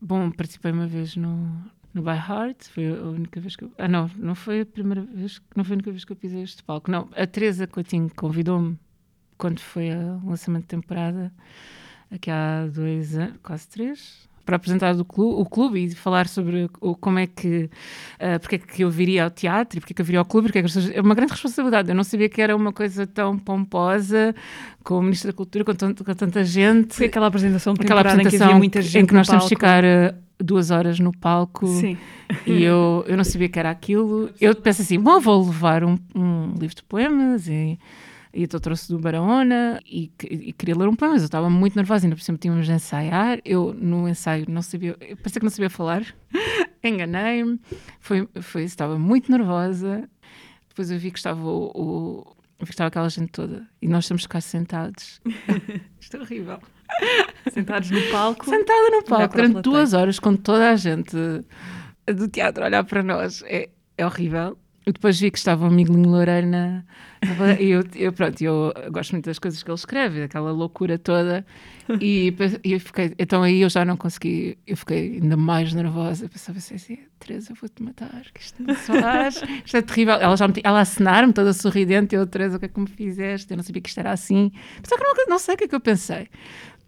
Bom, 0.00 0.30
participei 0.30 0.72
uma 0.72 0.86
vez 0.86 1.16
no, 1.16 1.48
no 1.94 2.02
By 2.02 2.16
Heart, 2.16 2.64
foi 2.68 2.88
a 2.88 3.02
única 3.04 3.40
vez 3.40 3.56
que 3.56 3.64
eu... 3.64 3.72
Ah, 3.78 3.88
não, 3.88 4.10
não 4.16 4.34
foi 4.34 4.60
a 4.62 4.66
primeira 4.66 5.02
vez, 5.02 5.40
não 5.54 5.64
foi 5.64 5.74
a 5.74 5.76
única 5.76 5.90
vez 5.90 6.04
que 6.04 6.12
eu 6.12 6.16
pisei 6.16 6.42
este 6.42 6.62
palco. 6.62 6.90
Não, 6.90 7.08
a 7.16 7.26
Teresa 7.26 7.66
Coutinho 7.66 8.10
convidou-me 8.14 8.78
quando 9.38 9.60
foi 9.60 9.90
o 9.90 10.28
lançamento 10.28 10.62
de 10.62 10.68
temporada, 10.68 11.32
aqui 12.10 12.30
há 12.30 12.66
dois 12.66 13.16
anos, 13.16 13.36
quase 13.42 13.68
três, 13.68 14.28
para 14.46 14.56
apresentar 14.56 14.94
o 14.94 15.04
clube, 15.04 15.42
o 15.42 15.44
clube 15.44 15.84
e 15.84 15.94
falar 15.94 16.28
sobre 16.28 16.70
o, 16.80 16.94
como 16.94 17.18
é 17.18 17.26
que, 17.26 17.68
uh, 18.14 18.40
porque 18.40 18.54
é 18.54 18.58
que 18.58 18.84
eu 18.84 18.90
viria 18.90 19.24
ao 19.24 19.30
teatro 19.30 19.76
e 19.76 19.80
porque 19.80 19.92
é 19.92 19.94
que 19.96 20.00
eu 20.00 20.06
viria 20.06 20.20
ao 20.20 20.24
clube, 20.24 20.46
porque 20.46 20.60
é, 20.60 20.62
que 20.62 20.96
é 20.96 21.00
uma 21.00 21.14
grande 21.16 21.32
responsabilidade. 21.32 21.88
Eu 21.90 21.96
não 21.96 22.04
sabia 22.04 22.28
que 22.28 22.40
era 22.40 22.54
uma 22.54 22.72
coisa 22.72 23.06
tão 23.06 23.36
pomposa 23.36 24.34
com 24.84 24.98
o 24.98 25.02
Ministro 25.02 25.32
da 25.32 25.36
Cultura, 25.36 25.64
com, 25.64 25.74
tanto, 25.74 26.04
com 26.04 26.14
tanta 26.14 26.44
gente. 26.44 26.94
Foi 26.94 27.06
aquela 27.06 27.26
apresentação 27.26 27.74
de 27.74 27.82
aquela 27.82 28.00
apresentação 28.02 28.36
em 28.36 28.38
que 28.38 28.44
havia 28.44 28.56
muita 28.56 28.80
gente 28.80 29.02
em 29.02 29.06
que 29.06 29.14
nós 29.14 29.26
temos 29.26 29.44
de 29.44 29.48
ficar 29.48 29.82
uh, 29.84 30.14
duas 30.38 30.70
horas 30.70 31.00
no 31.00 31.10
palco 31.10 31.66
Sim. 31.66 31.98
e 32.46 32.62
eu, 32.62 33.04
eu 33.08 33.16
não 33.16 33.24
sabia 33.24 33.48
que 33.48 33.58
era 33.58 33.70
aquilo. 33.70 34.30
Eu 34.40 34.54
penso 34.54 34.82
assim, 34.82 35.00
bom, 35.00 35.18
vou 35.18 35.44
levar 35.44 35.82
um, 35.82 35.98
um 36.14 36.54
livro 36.58 36.76
de 36.76 36.84
poemas 36.84 37.48
e 37.48 37.76
e 38.36 38.42
então 38.42 38.60
trouxe 38.60 38.92
do 38.92 38.98
Barahona 38.98 39.80
e, 39.86 40.12
e, 40.30 40.52
queria 40.52 40.76
ler 40.76 40.86
um 40.86 40.94
poema, 40.94 41.14
mas 41.14 41.22
eu 41.22 41.26
estava 41.26 41.48
muito 41.48 41.74
nervosa, 41.74 42.04
ainda 42.04 42.14
por 42.14 42.22
cima 42.22 42.36
tínhamos 42.36 42.66
de 42.66 42.72
ensaiar. 42.72 43.40
Eu, 43.46 43.72
no 43.72 44.06
ensaio, 44.06 44.44
não 44.46 44.60
sabia, 44.60 44.94
parecia 44.94 45.40
que 45.40 45.44
não 45.44 45.50
sabia 45.50 45.70
falar, 45.70 46.04
enganei-me, 46.84 47.58
foi, 47.98 48.28
foi, 48.42 48.64
estava 48.64 48.98
muito 48.98 49.32
nervosa. 49.32 50.06
Depois 50.68 50.90
eu 50.90 50.98
vi 50.98 51.10
que 51.10 51.18
estava 51.18 51.42
o, 51.42 51.72
o 51.74 52.36
vi 52.60 52.66
que 52.66 52.72
estava 52.72 52.88
aquela 52.88 53.08
gente 53.08 53.32
toda 53.32 53.66
e 53.80 53.88
nós 53.88 54.04
estamos 54.04 54.26
cá 54.26 54.38
sentados. 54.38 55.18
Isto 55.98 56.18
é 56.18 56.20
horrível. 56.20 56.58
Sentados 57.50 57.90
no 57.90 58.02
palco. 58.12 58.44
Sentada 58.44 58.90
no 58.90 59.02
palco 59.02 59.34
durante 59.34 59.62
duas 59.62 59.94
horas 59.94 60.18
com 60.18 60.36
toda 60.36 60.70
a 60.70 60.76
gente 60.76 61.16
do 62.06 62.28
teatro 62.28 62.64
a 62.64 62.66
olhar 62.66 62.84
para 62.84 63.02
nós. 63.02 63.42
É, 63.46 63.70
é 63.96 64.04
horrível. 64.04 64.58
Depois 64.86 65.18
vi 65.18 65.32
que 65.32 65.38
estava 65.38 65.66
o 65.66 65.70
Miguelinho 65.70 66.08
Loureiro 66.08 66.46
na. 66.46 66.84
e 67.58 67.70
eu, 67.70 67.82
eu, 67.96 68.12
pronto, 68.12 68.40
eu 68.40 68.72
gosto 68.92 69.12
muito 69.12 69.24
das 69.24 69.36
coisas 69.36 69.60
que 69.60 69.68
ele 69.68 69.74
escreve, 69.74 70.22
aquela 70.22 70.52
loucura 70.52 70.96
toda. 70.96 71.44
E, 72.00 72.32
e 72.62 72.72
eu 72.72 72.78
fiquei. 72.78 73.12
Então 73.18 73.42
aí 73.42 73.62
eu 73.62 73.68
já 73.68 73.84
não 73.84 73.96
consegui. 73.96 74.56
Eu 74.64 74.76
fiquei 74.76 75.14
ainda 75.14 75.36
mais 75.36 75.74
nervosa. 75.74 76.26
Eu 76.26 76.28
pensava 76.28 76.58
assim, 76.58 76.98
Teresa, 77.18 77.50
eu 77.50 77.56
vou-te 77.56 77.82
matar, 77.82 78.22
que 78.32 78.40
isto 78.40 78.62
faz. 78.74 79.42
Isto 79.64 79.76
é 79.76 79.82
terrível. 79.82 80.14
Ela 80.14 80.36
já 80.36 80.46
me, 80.46 80.54
ela 80.62 80.80
acenar-me 80.80 81.32
toda 81.32 81.52
sorridente. 81.52 82.14
Eu, 82.14 82.24
Teresa, 82.24 82.56
o 82.56 82.60
que 82.60 82.66
é 82.66 82.68
que 82.68 82.78
me 82.78 82.86
fizeste? 82.86 83.50
Eu 83.50 83.56
não 83.56 83.64
sabia 83.64 83.82
que 83.82 83.88
isto 83.88 83.98
era 83.98 84.12
assim. 84.12 84.52
Só 84.84 84.96
que 84.96 85.02
não, 85.02 85.14
não 85.28 85.38
sei 85.40 85.56
o 85.56 85.58
que 85.58 85.64
é 85.64 85.68
que 85.68 85.74
eu 85.74 85.80
pensei. 85.80 86.28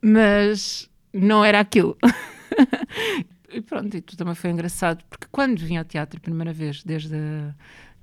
Mas 0.00 0.88
não 1.12 1.44
era 1.44 1.58
aquilo. 1.58 1.96
e 3.50 3.60
pronto, 3.60 3.96
e 3.96 4.00
tudo 4.00 4.18
também 4.18 4.34
foi 4.34 4.50
engraçado, 4.50 5.02
porque 5.10 5.26
quando 5.32 5.58
vim 5.58 5.76
ao 5.76 5.84
teatro 5.84 6.18
a 6.18 6.20
primeira 6.20 6.52
vez, 6.52 6.82
desde 6.84 7.14
a 7.16 7.54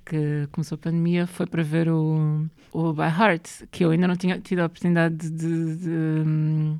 que 0.06 0.48
começou 0.52 0.76
a 0.76 0.78
pandemia 0.78 1.26
foi 1.26 1.46
para 1.46 1.62
ver 1.64 1.88
o, 1.88 2.46
o 2.72 2.92
By 2.92 3.02
Heart, 3.02 3.64
que 3.72 3.84
eu 3.84 3.90
ainda 3.90 4.06
não 4.06 4.16
tinha 4.16 4.38
tido 4.38 4.60
a 4.60 4.66
oportunidade 4.66 5.16
de, 5.16 5.30
de, 5.30 5.76
de, 5.76 6.76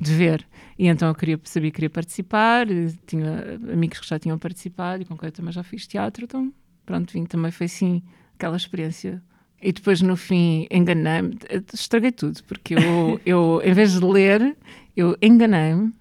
de 0.00 0.14
ver. 0.14 0.46
E 0.78 0.86
então 0.86 1.08
eu 1.08 1.14
queria, 1.14 1.38
sabia 1.42 1.70
que 1.70 1.74
queria 1.74 1.90
participar, 1.90 2.66
tinha 3.06 3.58
amigos 3.72 3.98
que 3.98 4.08
já 4.08 4.18
tinham 4.18 4.38
participado 4.38 5.02
e 5.02 5.04
com 5.04 5.18
quem 5.18 5.26
eu 5.26 5.32
também 5.32 5.52
já 5.52 5.64
fiz 5.64 5.86
teatro, 5.86 6.24
então 6.24 6.52
pronto, 6.86 7.12
vim 7.12 7.26
também 7.26 7.50
foi 7.50 7.66
assim 7.66 8.02
aquela 8.34 8.56
experiência. 8.56 9.20
E 9.60 9.72
depois 9.72 10.00
no 10.00 10.16
fim 10.16 10.66
enganei-me, 10.70 11.36
estraguei 11.74 12.12
tudo, 12.12 12.42
porque 12.44 12.74
eu, 12.74 13.20
eu 13.26 13.60
em 13.64 13.74
vez 13.74 13.92
de 13.92 14.04
ler, 14.04 14.56
eu 14.96 15.16
enganei-me 15.20 15.92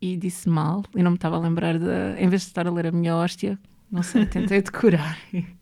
e 0.00 0.16
disse 0.16 0.48
mal, 0.48 0.82
e 0.94 1.02
não 1.02 1.12
me 1.12 1.16
estava 1.16 1.36
a 1.36 1.40
lembrar 1.40 1.78
de, 1.78 1.86
em 2.18 2.28
vez 2.28 2.42
de 2.42 2.48
estar 2.48 2.66
a 2.66 2.70
ler 2.70 2.86
a 2.86 2.92
minha 2.92 3.14
hóstia, 3.14 3.58
não 3.90 4.02
sei, 4.02 4.26
tentei 4.26 4.62
decorar. 4.62 5.18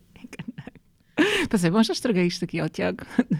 Pensei, 1.48 1.70
bom, 1.70 1.82
já 1.82 1.92
estraguei 1.92 2.26
isto 2.26 2.44
aqui 2.44 2.58
ao 2.58 2.68
Tiago. 2.68 3.04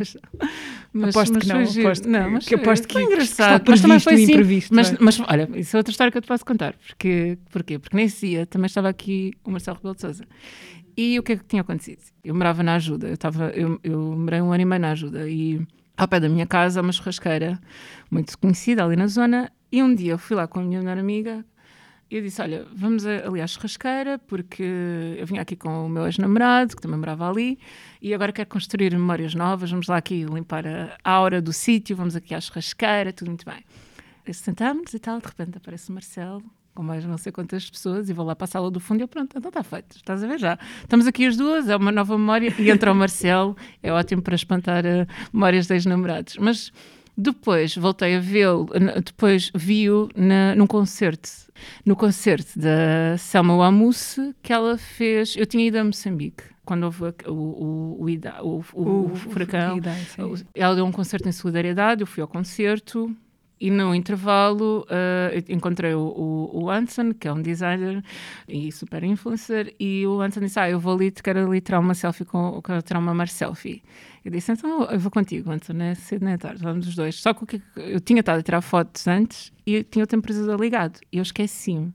mas, 0.92 1.16
aposto 1.16 1.34
mas 1.34 1.42
que 1.42 1.48
não, 1.48 1.82
aposto 1.82 2.08
não, 2.08 2.30
mas 2.30 2.46
que, 2.46 2.54
aposto 2.54 2.88
que, 2.88 2.98
engraçado. 3.00 3.64
Que 3.64 3.70
mas 3.70 3.80
também 3.80 4.00
foi 4.00 4.14
assim, 4.14 4.24
imprevisto. 4.24 4.74
Mas, 4.74 4.92
é? 4.92 4.96
mas, 5.00 5.20
olha, 5.20 5.48
isso 5.54 5.76
é 5.76 5.78
outra 5.78 5.90
história 5.90 6.10
que 6.12 6.18
eu 6.18 6.22
te 6.22 6.28
posso 6.28 6.44
contar. 6.44 6.74
Porque, 6.86 7.38
porquê? 7.50 7.78
Porque 7.78 7.96
nesse 7.96 8.28
dia 8.28 8.46
também 8.46 8.66
estava 8.66 8.88
aqui 8.88 9.32
o 9.44 9.50
Marcelo 9.50 9.76
Rebelo 9.76 9.94
de 9.94 10.00
Sousa. 10.00 10.24
E 10.96 11.18
o 11.18 11.22
que 11.22 11.32
é 11.32 11.36
que 11.36 11.44
tinha 11.44 11.62
acontecido? 11.62 12.00
Eu 12.22 12.34
morava 12.34 12.62
na 12.62 12.76
ajuda, 12.76 13.08
eu, 13.08 13.14
estava, 13.14 13.48
eu, 13.50 13.80
eu 13.82 13.98
morei 14.16 14.40
um 14.40 14.52
ano 14.52 14.62
e 14.62 14.64
meio 14.64 14.80
na 14.80 14.92
ajuda 14.92 15.28
e 15.28 15.60
ao 15.96 16.06
pé 16.06 16.20
da 16.20 16.28
minha 16.28 16.46
casa, 16.46 16.80
uma 16.80 16.92
churrasqueira 16.92 17.60
muito 18.10 18.38
conhecida 18.38 18.84
ali 18.84 18.94
na 18.94 19.08
zona. 19.08 19.50
E 19.72 19.82
um 19.82 19.92
dia 19.92 20.12
eu 20.12 20.18
fui 20.18 20.36
lá 20.36 20.46
com 20.46 20.60
a 20.60 20.62
minha 20.62 20.80
melhor 20.80 20.98
amiga 20.98 21.44
eu 22.10 22.22
disse: 22.22 22.40
Olha, 22.40 22.66
vamos 22.74 23.04
ali 23.06 23.40
à 23.40 23.46
churrasqueira, 23.46 24.18
porque 24.18 24.62
eu 25.18 25.26
vim 25.26 25.38
aqui 25.38 25.56
com 25.56 25.86
o 25.86 25.88
meu 25.88 26.04
ex-namorado, 26.06 26.76
que 26.76 26.82
também 26.82 26.98
morava 26.98 27.28
ali, 27.28 27.58
e 28.00 28.14
agora 28.14 28.32
quero 28.32 28.48
construir 28.48 28.92
memórias 28.92 29.34
novas. 29.34 29.70
Vamos 29.70 29.88
lá 29.88 29.96
aqui 29.96 30.24
limpar 30.24 30.64
a 30.66 31.10
aura 31.10 31.40
do 31.40 31.52
sítio, 31.52 31.96
vamos 31.96 32.14
aqui 32.14 32.34
à 32.34 32.40
churrasqueira, 32.40 33.12
tudo 33.12 33.28
muito 33.28 33.44
bem. 33.44 33.64
Sentámos 34.32 34.94
e 34.94 34.98
tal, 34.98 35.20
de 35.20 35.26
repente 35.26 35.58
aparece 35.58 35.90
o 35.90 35.92
Marcelo, 35.92 36.42
com 36.74 36.82
mais 36.82 37.04
não 37.04 37.18
sei 37.18 37.30
quantas 37.30 37.68
pessoas, 37.68 38.08
e 38.08 38.12
vou 38.12 38.24
lá 38.24 38.34
para 38.34 38.44
a 38.44 38.48
sala 38.48 38.70
do 38.70 38.80
fundo 38.80 39.00
e 39.00 39.02
eu, 39.02 39.08
pronto, 39.08 39.36
então 39.36 39.48
está 39.48 39.62
feito, 39.62 39.96
estás 39.96 40.24
a 40.24 40.26
ver 40.26 40.38
já. 40.38 40.58
Estamos 40.80 41.06
aqui 41.06 41.26
as 41.26 41.36
duas, 41.36 41.68
é 41.68 41.76
uma 41.76 41.92
nova 41.92 42.16
memória, 42.16 42.52
e 42.58 42.70
entra 42.70 42.90
o 42.92 42.94
Marcelo, 42.94 43.56
é 43.82 43.92
ótimo 43.92 44.22
para 44.22 44.34
espantar 44.34 44.84
uh, 44.84 45.06
memórias 45.32 45.70
ex-namorados. 45.70 46.36
Mas 46.38 46.72
depois 47.16 47.76
voltei 47.76 48.16
a 48.16 48.20
vê-lo, 48.20 48.68
depois 49.04 49.50
vi-o 49.54 50.08
num 50.56 50.66
concerto, 50.66 51.28
no 51.84 51.94
concerto 51.94 52.58
da 52.58 53.16
Selma 53.18 53.56
Wamusse, 53.56 54.34
que 54.42 54.52
ela 54.52 54.76
fez. 54.76 55.36
Eu 55.36 55.46
tinha 55.46 55.66
ido 55.66 55.78
a 55.78 55.84
Moçambique 55.84 56.44
quando 56.64 56.84
houve 56.84 57.04
o, 57.26 57.32
o, 57.32 58.06
o, 58.42 58.64
o, 58.72 59.14
furacão. 59.14 59.78
Ela 60.54 60.74
deu 60.74 60.84
um 60.84 60.92
concerto 60.92 61.28
em 61.28 61.32
solidariedade, 61.32 62.00
eu 62.00 62.06
fui 62.06 62.22
ao 62.22 62.28
concerto, 62.28 63.14
e 63.64 63.70
no 63.70 63.94
intervalo 63.94 64.86
uh, 64.90 65.42
encontrei 65.48 65.94
o, 65.94 66.00
o, 66.02 66.64
o, 66.64 66.70
Anson, 66.70 67.14
que 67.14 67.26
é 67.26 67.32
um 67.32 67.40
designer 67.40 68.04
e 68.46 68.70
super 68.70 69.02
influencer, 69.02 69.74
e 69.80 70.06
o 70.06 70.20
Anson 70.20 70.40
disse: 70.40 70.60
Ah, 70.60 70.68
eu 70.68 70.78
vou 70.78 70.94
ali, 70.94 71.10
quero 71.10 71.46
ali 71.46 71.62
tirar 71.62 71.80
uma 71.80 71.94
selfie 71.94 72.26
com 72.26 72.60
quero 72.60 72.82
tirar 72.82 72.98
uma 72.98 73.14
mar 73.14 73.26
selfie. 73.26 73.82
Eu 74.22 74.30
disse: 74.30 74.52
Então 74.52 74.84
eu 74.84 74.98
vou 74.98 75.10
contigo, 75.10 75.50
Anson, 75.50 75.72
é 75.80 75.94
cedo, 75.94 76.26
nem 76.26 76.34
é 76.34 76.36
tarde, 76.36 76.62
vamos 76.62 76.86
os 76.86 76.94
dois. 76.94 77.14
Só 77.14 77.32
que 77.32 77.62
eu 77.74 78.00
tinha 78.00 78.20
estado 78.20 78.40
a 78.40 78.42
tirar 78.42 78.60
fotos 78.60 79.08
antes 79.08 79.50
e 79.66 79.82
tinha 79.82 80.04
o 80.04 80.06
temporizador 80.06 80.60
ligado, 80.60 81.00
e 81.10 81.16
eu 81.16 81.22
esqueci-me 81.22 81.90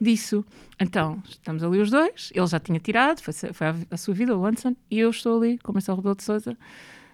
disso. 0.00 0.44
Então, 0.78 1.20
estamos 1.28 1.64
ali 1.64 1.80
os 1.80 1.90
dois, 1.90 2.30
ele 2.32 2.46
já 2.46 2.60
tinha 2.60 2.78
tirado, 2.78 3.20
foi, 3.20 3.34
foi 3.34 3.66
a, 3.66 3.74
a 3.90 3.96
sua 3.96 4.14
vida, 4.14 4.38
o 4.38 4.46
Anson, 4.46 4.76
e 4.88 5.00
eu 5.00 5.10
estou 5.10 5.36
ali 5.38 5.58
com 5.58 5.72
o 5.72 5.74
Marcelo 5.74 5.96
Rebelo 5.96 6.14
de 6.14 6.22
Souza 6.22 6.56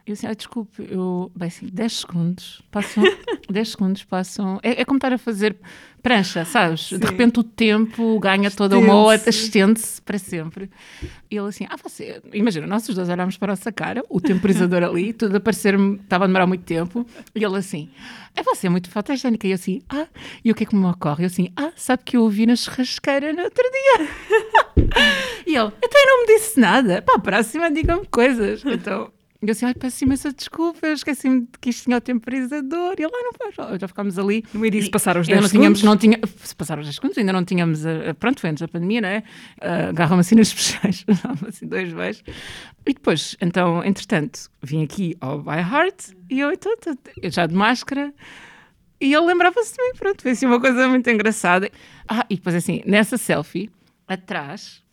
eu 0.07 0.13
assim, 0.13 0.27
ah, 0.27 0.35
desculpe, 0.35 0.87
eu, 0.91 1.33
bem 1.35 1.49
assim, 1.49 1.67
10 1.67 1.93
segundos 2.01 2.63
passam, 2.71 3.03
10 3.49 3.69
segundos 3.71 4.05
passam, 4.05 4.61
é, 4.63 4.83
é, 4.83 4.85
como 4.85 4.99
estar 4.99 5.15
a 5.15 5.17
fazer 5.17 5.57
prancha, 6.03 6.45
sabes? 6.45 6.89
Sim. 6.89 6.99
De 6.99 7.07
repente 7.07 7.41
o 7.41 7.43
tempo 7.43 8.19
ganha 8.21 8.51
toda 8.51 8.79
uma 8.79 8.95
hora, 8.97 9.23
estende-se 9.27 10.03
para 10.03 10.19
sempre. 10.19 10.71
E 11.31 11.37
ele 11.37 11.49
assim, 11.49 11.67
ah, 11.71 11.77
você, 11.83 12.21
imagina, 12.35 12.67
nós 12.67 12.87
os 12.87 12.95
dois 12.95 13.09
olhámos 13.09 13.39
para 13.39 13.53
a 13.53 13.57
nossa 13.57 13.73
cara, 13.73 14.05
o 14.11 14.21
temporizador 14.21 14.83
ali, 14.85 15.15
tudo 15.15 15.37
a 15.37 15.41
parecer-me, 15.41 15.97
estava 15.97 16.25
a 16.25 16.27
demorar 16.27 16.47
muito 16.47 16.65
tempo, 16.65 17.07
e 17.35 17.43
ele 17.43 17.57
assim, 17.57 17.89
é 18.37 18.43
você 18.43 18.69
muito 18.69 18.91
fotogénica, 18.91 19.47
e 19.47 19.53
eu 19.53 19.55
assim, 19.55 19.81
ah, 19.89 20.07
e 20.45 20.51
o 20.51 20.55
que 20.55 20.65
é 20.65 20.67
que 20.67 20.77
me 20.77 20.85
ocorre? 20.85 21.25
Eu 21.25 21.29
assim, 21.29 21.49
ah, 21.57 21.73
sabe 21.77 22.03
que 22.05 22.19
eu 22.19 22.25
ouvi 22.25 22.45
na 22.45 22.57
churrasqueira 22.57 23.33
no 23.33 23.43
outro 23.43 23.65
dia. 23.65 24.09
e 25.47 25.57
ele, 25.57 25.73
então 25.83 26.01
eu 26.03 26.07
não 26.07 26.21
me 26.21 26.27
disse 26.27 26.61
nada, 26.61 27.01
para 27.01 27.15
a 27.15 27.19
próxima 27.19 27.71
diga-me 27.71 28.07
coisas. 28.07 28.63
Então 28.67 29.14
e 29.45 29.49
eu 29.49 29.53
assim, 29.53 29.67
ai, 29.67 29.75
peço 29.75 30.05
imensa 30.05 30.33
desculpa, 30.33 30.89
esqueci-me 30.89 31.43
de 31.43 31.59
que 31.61 31.71
isto 31.71 31.85
tinha 31.85 31.99
o 31.99 32.01
temporizador. 32.01 32.95
E 32.99 33.03
ele, 33.03 33.13
ah, 33.13 33.23
não 33.23 33.33
faz. 33.53 33.81
Já 33.81 33.87
ficámos 33.87 34.19
ali. 34.19 34.43
No 34.55 34.65
início 34.65 34.91
passaram 34.91 35.21
os 35.21 35.27
10 35.27 35.41
não 35.41 35.49
segundos. 35.49 35.81
Tínhamos, 35.81 35.83
não 35.83 35.97
tinha, 35.97 36.19
se 36.43 36.57
passaram 36.57 36.81
os 36.81 36.87
10 36.87 36.95
segundos, 36.95 37.19
ainda 37.19 37.33
não 37.33 37.45
tínhamos, 37.45 37.85
a, 37.85 38.15
pronto, 38.19 38.41
foi 38.41 38.51
antes 38.51 38.63
da 38.63 38.69
pandemia, 38.69 39.01
não 39.03 39.09
é? 39.09 39.23
Uh, 39.61 39.89
Agarram-me 39.91 40.21
assim 40.21 40.35
nas 40.35 40.49
especiais, 40.55 41.05
assim 41.47 41.67
dois 41.67 41.93
beijos. 41.93 42.23
E 42.87 42.95
depois, 42.95 43.37
então, 43.41 43.85
entretanto, 43.85 44.51
vim 44.63 44.83
aqui 44.83 45.17
ao 45.21 45.43
By 45.43 45.59
Heart 45.59 46.13
e 46.31 46.41
eu, 46.41 46.53
então, 46.53 46.73
eu 47.23 47.31
já 47.31 47.47
de 47.47 47.55
máscara. 47.55 48.13
E 49.01 49.13
ele 49.13 49.27
lembrava-se 49.27 49.75
de 49.75 49.83
mim, 49.83 49.93
pronto, 49.99 50.23
foi 50.23 50.31
assim 50.31 50.47
uma 50.47 50.61
coisa 50.61 50.89
muito 50.89 51.09
engraçada. 51.11 51.71
Ah, 52.09 52.25
e 52.31 52.37
depois 52.37 52.55
assim, 52.55 52.83
nessa 52.87 53.19
selfie, 53.19 53.71
atrás, 54.07 54.84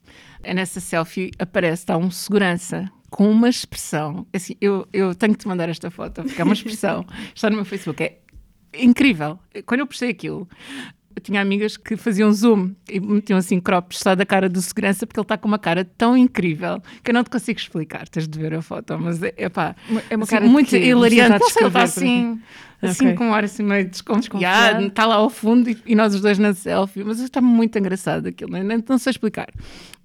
nessa 0.54 0.80
selfie 0.80 1.32
aparece, 1.40 1.84
está 1.84 1.98
um 1.98 2.12
segurança 2.12 2.92
com 3.10 3.30
uma 3.30 3.50
expressão. 3.50 4.26
Assim, 4.34 4.56
eu, 4.60 4.88
eu 4.92 5.14
tenho 5.14 5.34
que 5.34 5.40
te 5.40 5.48
mandar 5.48 5.70
esta 5.70 5.92
foto, 5.92 6.24
porque 6.24 6.42
é 6.42 6.44
uma 6.44 6.54
expressão. 6.54 7.06
está 7.36 7.50
no 7.50 7.58
meu 7.58 7.66
Facebook. 7.66 8.02
É 8.02 8.18
incrível. 8.74 9.38
Quando 9.66 9.82
eu 9.82 9.88
postei 9.88 10.10
aquilo, 10.10 10.48
eu 11.16 11.22
tinha 11.22 11.42
amigas 11.42 11.76
que 11.76 11.98
faziam 11.98 12.32
zoom 12.32 12.72
e 12.90 13.00
metiam 13.00 13.38
assim 13.38 13.60
crops 13.60 14.00
só 14.00 14.16
da 14.16 14.26
cara 14.26 14.48
do 14.48 14.62
segurança 14.62 15.06
porque 15.06 15.20
ele 15.20 15.26
está 15.26 15.38
com 15.38 15.48
uma 15.48 15.60
cara 15.60 15.84
tão 15.84 16.16
incrível 16.16 16.82
que 17.04 17.12
eu 17.12 17.14
não 17.14 17.24
te 17.24 17.30
consigo 17.30 17.60
explicar. 17.60 18.08
Tens 18.08 18.28
de 18.28 18.40
ver 18.40 18.54
a 18.54 18.62
foto, 18.62 18.98
mas 18.98 19.22
é, 19.22 19.50
pá, 19.50 19.76
é 20.10 20.16
uma 20.16 20.24
assim, 20.24 20.32
cara 20.32 20.46
muito 20.46 20.76
hilariante. 20.76 21.40
Não 21.40 21.50
sei, 21.50 21.64
ele 21.64 21.68
está 21.68 21.84
assim, 21.84 22.42
assim 22.82 23.06
okay. 23.08 23.18
com 23.18 23.26
um 23.26 23.34
ar 23.34 23.44
assim 23.44 23.64
meio 23.64 23.90
desconfiado, 23.90 24.86
está 24.86 25.06
lá 25.06 25.16
ao 25.16 25.30
fundo 25.30 25.70
e, 25.70 25.78
e, 25.86 25.96
nós 25.96 26.16
os 26.16 26.22
dois 26.22 26.40
na 26.40 26.54
selfie, 26.54 27.04
mas 27.04 27.20
está 27.20 27.42
muito 27.42 27.78
engraçado 27.78 28.28
aquilo, 28.28 28.52
não, 28.52 28.84
não 28.88 28.98
sei 28.98 29.12
explicar. 29.12 29.50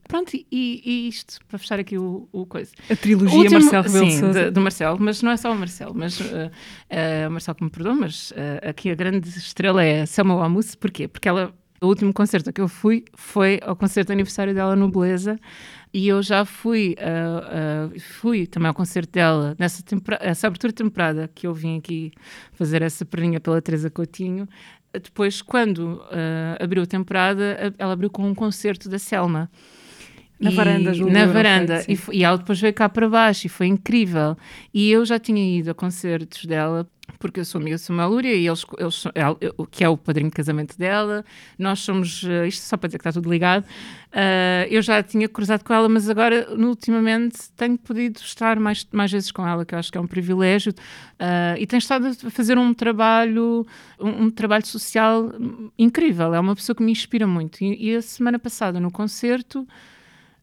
Pronto, 0.08 0.34
e, 0.34 0.46
e, 0.52 1.08
isto, 1.08 1.38
para 1.48 1.58
fechar 1.58 1.80
aqui 1.80 1.98
o, 1.98 2.28
o 2.32 2.46
coisa. 2.46 2.72
A 2.88 2.96
trilogia 2.96 3.38
último, 3.38 3.60
Marcelo 3.60 3.82
Rebelo 3.84 4.10
Sim, 4.10 4.30
de, 4.30 4.50
do 4.50 4.60
Marcelo, 4.60 4.98
mas 5.00 5.22
não 5.22 5.30
é 5.32 5.36
só 5.36 5.52
o 5.52 5.56
Marcelo, 5.56 5.94
mas 5.94 6.20
uh, 6.20 6.24
uh, 6.24 7.28
o 7.28 7.30
Marcelo 7.30 7.56
que 7.56 7.64
me 7.64 7.70
perdoa, 7.70 7.94
mas 7.94 8.30
uh, 8.30 8.68
aqui 8.68 8.90
a 8.90 8.94
grande 8.94 9.28
estrela 9.28 9.82
é 9.82 10.02
a 10.02 10.06
Selma 10.06 10.36
Wamus, 10.36 10.76
porquê? 10.76 11.08
Porque 11.08 11.28
ela, 11.28 11.52
o 11.80 11.86
último 11.86 12.12
concerto 12.12 12.52
que 12.52 12.60
eu 12.60 12.68
fui 12.68 13.04
foi 13.14 13.58
ao 13.62 13.74
concerto 13.74 14.08
de 14.08 14.12
aniversário 14.12 14.54
dela 14.54 14.76
no 14.76 14.88
Beleza, 14.88 15.38
e 15.92 16.08
eu 16.08 16.22
já 16.22 16.44
fui, 16.44 16.94
fui 18.20 18.46
também 18.46 18.68
ao 18.68 18.74
concerto 18.74 19.12
dela, 19.12 19.56
nessa 19.58 19.82
essa 20.20 20.46
abertura 20.46 20.70
de 20.70 20.76
temporada 20.76 21.30
que 21.34 21.46
eu 21.46 21.54
vim 21.54 21.78
aqui 21.78 22.12
fazer 22.52 22.82
essa 22.82 23.02
perninha 23.04 23.40
pela 23.40 23.62
Teresa 23.62 23.88
Coutinho, 23.88 24.46
depois, 24.92 25.40
quando 25.40 26.02
abriu 26.60 26.82
a 26.82 26.86
temporada, 26.86 27.74
ela 27.78 27.94
abriu 27.94 28.10
com 28.10 28.28
um 28.28 28.34
concerto 28.34 28.90
da 28.90 28.98
Selma. 28.98 29.50
Na 30.38 30.50
varanda, 30.50 30.92
Júlio, 30.92 31.12
Na 31.12 31.26
varanda. 31.26 31.84
E, 31.88 31.98
e 32.12 32.24
ela 32.24 32.36
depois 32.36 32.60
veio 32.60 32.74
cá 32.74 32.88
para 32.88 33.08
baixo 33.08 33.46
e 33.46 33.50
foi 33.50 33.66
incrível. 33.66 34.36
E 34.72 34.90
eu 34.90 35.04
já 35.04 35.18
tinha 35.18 35.58
ido 35.58 35.70
a 35.70 35.74
concertos 35.74 36.44
dela, 36.44 36.86
porque 37.18 37.40
eu 37.40 37.44
sou 37.44 37.58
amiga 37.60 37.76
de 37.76 37.82
Samuel 37.82 38.10
Lúria 38.10 38.34
e 38.34 38.46
eles, 38.46 38.64
eles, 38.78 39.04
ela, 39.14 39.36
que 39.70 39.82
é 39.82 39.88
o 39.88 39.96
padrinho 39.96 40.28
de 40.28 40.36
casamento 40.36 40.76
dela. 40.78 41.24
Nós 41.58 41.80
somos, 41.80 42.22
uh, 42.22 42.44
isto 42.46 42.62
só 42.62 42.76
para 42.76 42.88
dizer 42.88 42.98
que 42.98 43.08
está 43.08 43.12
tudo 43.12 43.30
ligado. 43.30 43.64
Uh, 43.64 44.68
eu 44.68 44.82
já 44.82 45.02
tinha 45.02 45.26
cruzado 45.26 45.64
com 45.64 45.72
ela, 45.72 45.88
mas 45.88 46.08
agora, 46.10 46.46
ultimamente, 46.54 47.38
tenho 47.56 47.78
podido 47.78 48.18
estar 48.18 48.60
mais, 48.60 48.86
mais 48.92 49.10
vezes 49.10 49.30
com 49.32 49.46
ela, 49.46 49.64
que 49.64 49.74
eu 49.74 49.78
acho 49.78 49.90
que 49.90 49.96
é 49.96 50.00
um 50.00 50.06
privilégio. 50.06 50.72
Uh, 50.72 51.56
e 51.58 51.66
tenho 51.66 51.78
estado 51.78 52.06
a 52.08 52.30
fazer 52.30 52.58
um 52.58 52.74
trabalho, 52.74 53.66
um, 53.98 54.24
um, 54.24 54.30
trabalho 54.30 54.66
social 54.66 55.32
incrível. 55.78 56.34
É 56.34 56.40
uma 56.40 56.54
pessoa 56.54 56.76
que 56.76 56.82
me 56.82 56.92
inspira 56.92 57.26
muito. 57.26 57.62
E, 57.62 57.90
e 57.90 57.96
a 57.96 58.02
semana 58.02 58.38
passada, 58.38 58.78
no 58.78 58.90
concerto 58.90 59.66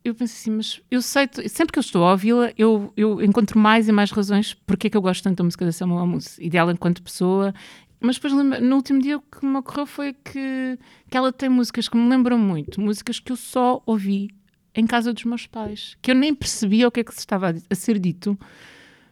eu 0.03 0.13
penso 0.13 0.33
assim, 0.33 0.51
mas 0.51 0.81
eu 0.91 1.01
sei, 1.01 1.29
sempre 1.47 1.71
que 1.71 1.79
eu 1.79 1.81
estou 1.81 2.03
a 2.05 2.11
ouvi-la, 2.11 2.51
eu, 2.57 2.91
eu 2.97 3.21
encontro 3.21 3.57
mais 3.57 3.87
e 3.87 3.91
mais 3.91 4.11
razões 4.11 4.53
porque 4.53 4.87
é 4.87 4.89
que 4.89 4.97
eu 4.97 5.01
gosto 5.01 5.23
tanto 5.23 5.37
da 5.37 5.43
música 5.43 5.65
da 5.65 5.71
Selma 5.71 6.01
Amus 6.01 6.37
e 6.39 6.49
dela 6.49 6.73
enquanto 6.73 7.01
pessoa. 7.01 7.53
Mas 8.01 8.17
depois, 8.17 8.33
no 8.33 8.75
último 8.75 9.01
dia, 9.01 9.17
o 9.17 9.21
que 9.21 9.45
me 9.45 9.57
ocorreu 9.57 9.85
foi 9.85 10.11
que, 10.11 10.77
que 11.09 11.15
ela 11.15 11.31
tem 11.31 11.47
músicas 11.47 11.87
que 11.87 11.95
me 11.95 12.09
lembram 12.09 12.37
muito, 12.37 12.81
músicas 12.81 13.17
que 13.17 13.31
eu 13.31 13.37
só 13.37 13.81
ouvi 13.85 14.27
em 14.75 14.85
casa 14.85 15.13
dos 15.13 15.23
meus 15.23 15.47
pais, 15.47 15.95
que 16.01 16.11
eu 16.11 16.15
nem 16.15 16.35
percebia 16.35 16.87
o 16.87 16.91
que 16.91 16.99
é 16.99 17.03
que 17.03 17.13
se 17.13 17.19
estava 17.19 17.55
a 17.69 17.75
ser 17.75 17.97
dito, 17.99 18.37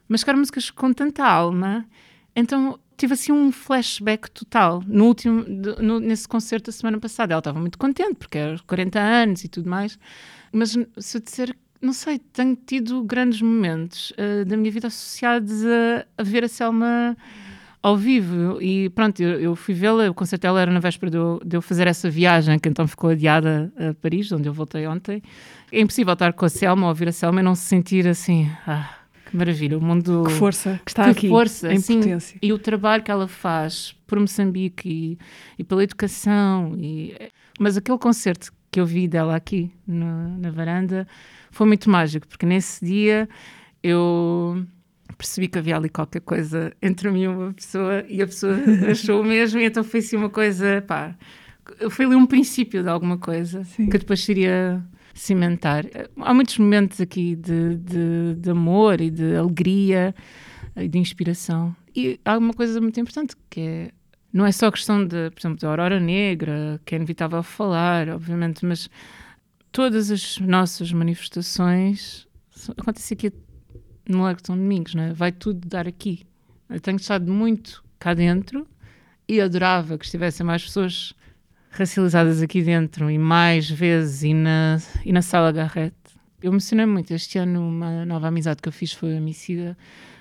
mas 0.10 0.26
que 0.26 0.30
eram 0.30 0.40
músicas 0.40 0.70
com 0.70 0.92
tanta 0.92 1.26
alma. 1.26 1.86
Então 2.36 2.78
tive 2.98 3.14
assim 3.14 3.32
um 3.32 3.50
flashback 3.50 4.30
total 4.30 4.84
no 4.86 5.06
último, 5.06 5.46
no, 5.82 6.00
nesse 6.00 6.28
concerto 6.28 6.66
da 6.66 6.72
semana 6.72 7.00
passada. 7.00 7.34
Ela 7.34 7.40
estava 7.40 7.60
muito 7.60 7.78
contente 7.78 8.16
porque 8.16 8.38
era 8.38 8.60
40 8.68 9.00
anos 9.00 9.44
e 9.46 9.48
tudo 9.48 9.70
mais. 9.70 9.98
Mas 10.52 10.78
se 10.98 11.18
eu 11.18 11.22
disser, 11.22 11.56
não 11.82 11.94
sei, 11.94 12.20
tenho 12.20 12.56
tido 12.56 13.04
grandes 13.04 13.42
momentos 13.42 14.12
uh, 14.12 14.46
da 14.46 14.58
minha 14.58 14.72
vida 14.72 14.88
associados 14.88 15.66
a, 15.66 16.06
a, 16.18 16.24
ver 16.24 16.44
a 16.44 16.48
Selma 16.48 17.18
ao 17.82 17.98
vivo. 17.98 18.62
E 18.62 18.90
pronto, 18.90 19.22
eu, 19.22 19.40
eu 19.40 19.56
fui 19.56 19.74
vê-la, 19.74 20.10
o 20.10 20.14
concerto 20.14 20.44
dela 20.44 20.62
era 20.62 20.72
na 20.72 20.80
véspera 20.80 21.10
de 21.10 21.18
eu, 21.18 21.42
de 21.44 21.58
eu, 21.58 21.62
fazer 21.62 21.88
essa 21.88 22.10
viagem, 22.10 22.60
que 22.60 22.70
então 22.70 22.88
ficou 22.88 23.10
adiada 23.10 23.72
a 23.78 23.94
Paris, 23.94 24.32
onde 24.32 24.48
eu 24.48 24.54
voltei 24.54 24.86
ontem. 24.86 25.24
É 25.72 25.80
impossível 25.80 26.14
estar 26.14 26.34
com 26.34 26.46
a 26.46 26.50
Selma, 26.50 26.88
ouvir 26.88 27.08
a 27.08 27.12
Selma 27.12 27.40
e 27.40 27.44
não 27.44 27.56
se 27.56 27.64
sentir 27.64 28.08
assim. 28.08 28.50
Ah, 28.68 28.98
que 29.26 29.36
maravilha, 29.36 29.78
o 29.78 29.82
mundo. 29.82 30.24
Que 30.28 30.34
força 30.34 30.80
que 30.86 30.92
está 30.92 31.06
que 31.06 31.10
aqui. 31.12 31.30
força, 31.30 31.74
em 31.74 31.78
assim, 31.78 32.00
potência. 32.00 32.38
E 32.42 32.54
o 32.54 32.60
trabalho 32.60 33.02
que 33.02 33.10
ela 33.10 33.28
faz 33.28 33.96
por 34.06 34.20
Moçambique 34.20 34.90
e, 34.90 35.18
e 35.58 35.64
pela 35.64 35.84
educação. 35.84 36.76
E, 36.78 37.16
mas 37.60 37.78
aquele 37.78 37.98
concerto 37.98 38.52
que 38.72 38.80
eu 38.80 38.86
vi 38.86 39.08
dela 39.08 39.36
aqui 39.36 39.72
no, 39.86 40.38
na 40.38 40.50
varanda 40.50 41.06
foi 41.52 41.68
muito 41.68 41.90
mágico, 41.90 42.28
porque 42.28 42.46
nesse 42.46 42.84
dia 42.84 43.28
eu 43.84 44.66
percebi 45.18 45.48
que 45.50 45.60
havia 45.60 45.76
ali 45.76 45.90
qualquer 45.90 46.22
coisa 46.22 46.72
entre 46.82 47.12
mim 47.12 47.24
e 47.24 47.28
uma 47.28 47.54
pessoa 47.54 48.06
e 48.08 48.22
a 48.22 48.26
pessoa 48.26 48.56
achou 48.90 49.22
o 49.22 49.24
mesmo, 49.24 49.60
e 49.60 49.66
então 49.66 49.84
foi 49.84 50.00
assim 50.00 50.16
uma 50.16 50.30
coisa, 50.30 50.82
pá, 50.88 51.16
foi 51.90 52.06
ali 52.06 52.16
um 52.16 52.26
princípio 52.26 52.82
de 52.82 52.90
alguma 52.90 53.18
coisa 53.18 53.64
Sim. 53.66 53.90
que 53.90 53.98
depois 53.98 54.24
seria 54.24 54.82
cimentar. 55.14 55.86
Há 56.18 56.34
muitos 56.34 56.58
momentos 56.58 57.02
aqui 57.02 57.36
de, 57.36 57.76
de, 57.76 58.36
de 58.38 58.50
amor 58.50 59.02
e 59.02 59.10
de 59.10 59.36
alegria 59.36 60.16
e 60.76 60.88
de 60.88 60.98
inspiração. 60.98 61.76
E 61.96 62.20
há 62.24 62.38
uma 62.38 62.54
coisa 62.54 62.80
muito 62.80 63.00
importante 63.00 63.36
que 63.50 63.60
é 63.60 63.92
não 64.34 64.46
é 64.46 64.52
só 64.52 64.72
questão 64.72 65.06
de, 65.06 65.30
por 65.32 65.40
exemplo, 65.40 65.60
da 65.60 65.70
Aurora 65.70 66.00
Negra, 66.00 66.80
que 66.86 66.96
é 66.96 66.98
inevitável 66.98 67.44
falar, 67.44 68.10
obviamente, 68.10 68.66
mas 68.66 68.90
todas 69.72 70.10
as 70.10 70.38
nossas 70.40 70.92
manifestações 70.92 72.28
acontece 72.78 73.14
aqui 73.14 73.32
no 74.08 74.24
Largo 74.24 74.42
de 74.42 74.48
São 74.48 74.58
Domingos, 74.58 74.96
não 74.96 75.04
é? 75.04 75.14
vai 75.14 75.32
tudo 75.32 75.68
dar 75.68 75.88
aqui. 75.88 76.26
Eu 76.70 76.80
tenho 76.80 76.98
estado 76.98 77.32
muito 77.32 77.84
cá 78.00 78.14
dentro 78.14 78.68
e 79.28 79.42
adorava 79.42 79.98
que 79.98 80.06
estivessem 80.06 80.46
mais 80.46 80.64
pessoas 80.64 81.14
racializadas 81.70 82.42
aqui 82.42 82.62
dentro 82.62 83.10
e 83.10 83.18
mais 83.18 83.70
vezes 83.70 84.24
e 84.24 84.34
na, 84.34 84.78
e 85.06 85.12
na 85.12 85.22
sala 85.22 85.52
Garrett. 85.52 85.96
Eu 86.42 86.52
emocionei 86.52 86.86
muito. 86.86 87.14
Este 87.14 87.38
ano, 87.38 87.68
uma 87.68 88.06
nova 88.06 88.28
amizade 88.28 88.62
que 88.62 88.68
eu 88.68 88.74
fiz 88.74 88.94
foi 88.94 89.16
a 89.16 89.18
Homicida, 89.18 89.78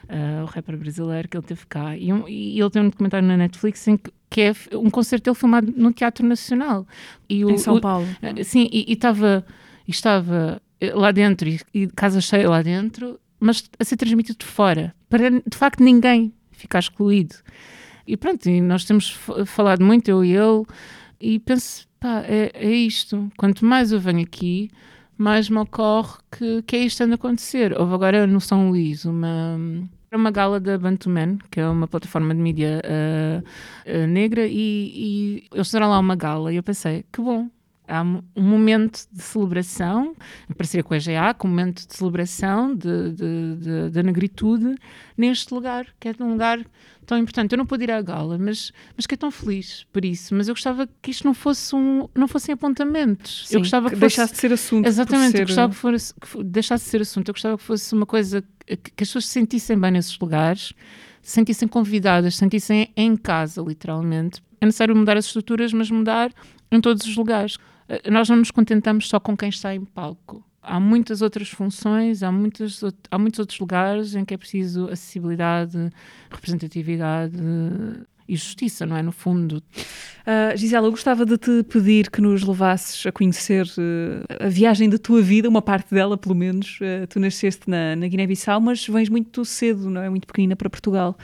uh, 0.08 0.42
o 0.42 0.46
rapper 0.46 0.76
brasileiro 0.76 1.28
que 1.28 1.36
ele 1.36 1.46
teve 1.46 1.66
cá. 1.66 1.96
E, 1.96 2.12
um, 2.12 2.28
e, 2.28 2.60
ele 2.60 2.70
tem 2.70 2.82
um 2.82 2.88
documentário 2.90 3.26
na 3.26 3.36
Netflix 3.36 3.86
em 3.88 3.96
que, 3.96 4.12
que 4.28 4.40
é 4.42 4.52
um 4.74 4.90
concerto 4.90 5.24
dele 5.24 5.36
filmado 5.36 5.72
no 5.76 5.92
Teatro 5.92 6.26
Nacional. 6.26 6.86
E 7.28 7.44
o, 7.44 7.50
em 7.50 7.58
São 7.58 7.80
Paulo. 7.80 8.06
O, 8.38 8.44
sim, 8.44 8.68
e, 8.72 8.92
estava, 8.92 9.44
estava 9.88 10.60
lá 10.94 11.10
dentro, 11.10 11.48
e, 11.48 11.60
e 11.74 11.86
casa 11.88 12.20
cheia 12.20 12.48
lá 12.48 12.62
dentro, 12.62 13.18
mas 13.38 13.64
a 13.78 13.84
ser 13.84 13.96
transmitido 13.96 14.38
de 14.38 14.46
fora, 14.46 14.94
para 15.08 15.30
de 15.30 15.56
facto 15.56 15.82
ninguém 15.82 16.32
ficar 16.52 16.78
excluído. 16.80 17.36
E 18.06 18.16
pronto, 18.16 18.48
e 18.48 18.60
nós 18.60 18.84
temos 18.84 19.10
falado 19.46 19.84
muito, 19.84 20.10
eu 20.10 20.24
e 20.24 20.32
ele, 20.32 20.64
e 21.20 21.38
penso, 21.38 21.86
pá, 21.98 22.22
é, 22.26 22.50
é 22.54 22.70
isto. 22.70 23.30
Quanto 23.36 23.64
mais 23.64 23.92
eu 23.92 24.00
venho 24.00 24.20
aqui, 24.20 24.70
mais 25.20 25.50
me 25.50 25.58
ocorre 25.58 26.18
que, 26.32 26.62
que 26.62 26.76
é 26.76 26.78
isto 26.80 27.02
anda 27.02 27.14
a 27.14 27.16
acontecer. 27.16 27.78
Houve 27.78 27.92
agora 27.92 28.26
no 28.26 28.40
São 28.40 28.70
Luís 28.70 29.04
uma, 29.04 29.58
uma 30.10 30.30
gala 30.30 30.58
da 30.58 30.78
Bantuman, 30.78 31.36
que 31.50 31.60
é 31.60 31.68
uma 31.68 31.86
plataforma 31.86 32.34
de 32.34 32.40
mídia 32.40 32.80
uh, 32.82 33.44
uh, 33.86 34.06
negra, 34.06 34.46
e, 34.46 35.42
e 35.42 35.44
eles 35.52 35.66
fizeram 35.66 35.90
lá 35.90 35.98
uma 35.98 36.16
gala 36.16 36.50
e 36.50 36.56
eu 36.56 36.62
pensei, 36.62 37.04
que 37.12 37.20
bom, 37.20 37.50
há 37.90 38.02
um 38.02 38.22
momento 38.42 39.06
de 39.12 39.22
celebração, 39.22 40.14
em 40.48 40.54
parceria 40.54 40.84
com 40.84 40.94
a 40.94 40.96
EGA, 40.96 41.34
com 41.34 41.48
um 41.48 41.50
momento 41.50 41.86
de 41.86 41.94
celebração 41.94 42.74
da 42.74 44.02
negritude 44.02 44.76
neste 45.16 45.52
lugar, 45.52 45.86
que 45.98 46.08
é 46.08 46.14
um 46.20 46.32
lugar 46.32 46.64
tão 47.06 47.18
importante. 47.18 47.52
Eu 47.52 47.58
não 47.58 47.66
pude 47.66 47.84
ir 47.84 47.90
à 47.90 48.00
gala, 48.00 48.38
mas, 48.38 48.72
mas 48.96 49.06
que 49.06 49.14
é 49.14 49.16
tão 49.16 49.30
feliz 49.30 49.84
por 49.92 50.04
isso. 50.04 50.34
Mas 50.34 50.48
eu 50.48 50.54
gostava 50.54 50.88
que 51.02 51.10
isto 51.10 51.26
não 51.26 51.34
fosse 51.34 51.74
um, 51.74 52.08
não 52.14 52.28
fossem 52.28 52.52
apontamentos. 52.52 53.48
Sim, 53.48 53.56
eu 53.56 53.60
gostava 53.60 53.88
que, 53.88 53.96
que 53.96 54.00
fosse, 54.00 54.16
deixasse 54.16 54.32
de 54.34 54.38
ser 54.38 54.52
assunto. 54.52 54.86
Exatamente, 54.86 55.32
ser... 55.32 55.42
eu 55.42 55.46
gostava 55.46 55.72
que, 55.72 55.78
fosse, 55.78 56.14
que 56.14 56.44
deixasse 56.44 56.84
de 56.84 56.90
ser 56.90 57.00
assunto. 57.02 57.28
Eu 57.28 57.34
gostava 57.34 57.58
que 57.58 57.64
fosse 57.64 57.94
uma 57.94 58.06
coisa 58.06 58.44
que, 58.64 58.76
que 58.76 59.02
as 59.02 59.08
pessoas 59.08 59.26
se 59.26 59.32
sentissem 59.32 59.78
bem 59.78 59.90
nesses 59.90 60.16
lugares, 60.18 60.72
se 61.20 61.32
sentissem 61.32 61.66
convidadas, 61.66 62.34
se 62.34 62.40
sentissem 62.40 62.92
em 62.96 63.16
casa, 63.16 63.60
literalmente. 63.60 64.40
É 64.60 64.66
necessário 64.66 64.94
mudar 64.94 65.16
as 65.16 65.26
estruturas, 65.26 65.72
mas 65.72 65.90
mudar 65.90 66.30
em 66.70 66.80
todos 66.80 67.06
os 67.06 67.16
lugares. 67.16 67.56
Eh, 67.90 68.10
nós 68.10 68.28
não 68.28 68.36
nos 68.36 68.52
contentamos 68.52 69.08
só 69.08 69.18
com 69.18 69.36
quem 69.36 69.48
está 69.48 69.74
em 69.74 69.84
palco. 69.84 70.44
Há 70.62 70.78
muitas 70.78 71.22
outras 71.22 71.48
funções, 71.48 72.22
há, 72.22 72.30
muitas, 72.30 72.80
há 73.10 73.18
muitos 73.18 73.40
outros 73.40 73.58
lugares 73.58 74.14
em 74.14 74.24
que 74.24 74.34
é 74.34 74.36
preciso 74.36 74.84
acessibilidade, 74.84 75.90
representatividade 76.30 77.36
e 78.28 78.36
justiça, 78.36 78.84
não 78.84 78.94
é? 78.94 79.02
No 79.02 79.10
fundo. 79.10 79.56
Uh, 79.56 80.56
Gisela, 80.56 80.86
eu 80.86 80.90
gostava 80.90 81.24
de 81.24 81.38
te 81.38 81.64
pedir 81.64 82.10
que 82.10 82.20
nos 82.20 82.44
levasses 82.44 83.04
a 83.06 83.10
conhecer 83.10 83.66
uh, 83.66 84.44
a 84.44 84.48
viagem 84.48 84.88
da 84.88 84.98
tua 84.98 85.22
vida, 85.22 85.48
uma 85.48 85.62
parte 85.62 85.94
dela, 85.94 86.16
pelo 86.16 86.34
menos. 86.34 86.78
Uh, 86.80 87.06
tu 87.08 87.18
nasceste 87.18 87.68
na, 87.68 87.96
na 87.96 88.06
Guiné-Bissau, 88.06 88.60
mas 88.60 88.86
vens 88.86 89.08
muito 89.08 89.44
cedo, 89.46 89.88
não 89.88 90.02
é? 90.02 90.10
Muito 90.10 90.26
pequenina 90.26 90.54
para 90.54 90.68
Portugal. 90.68 91.16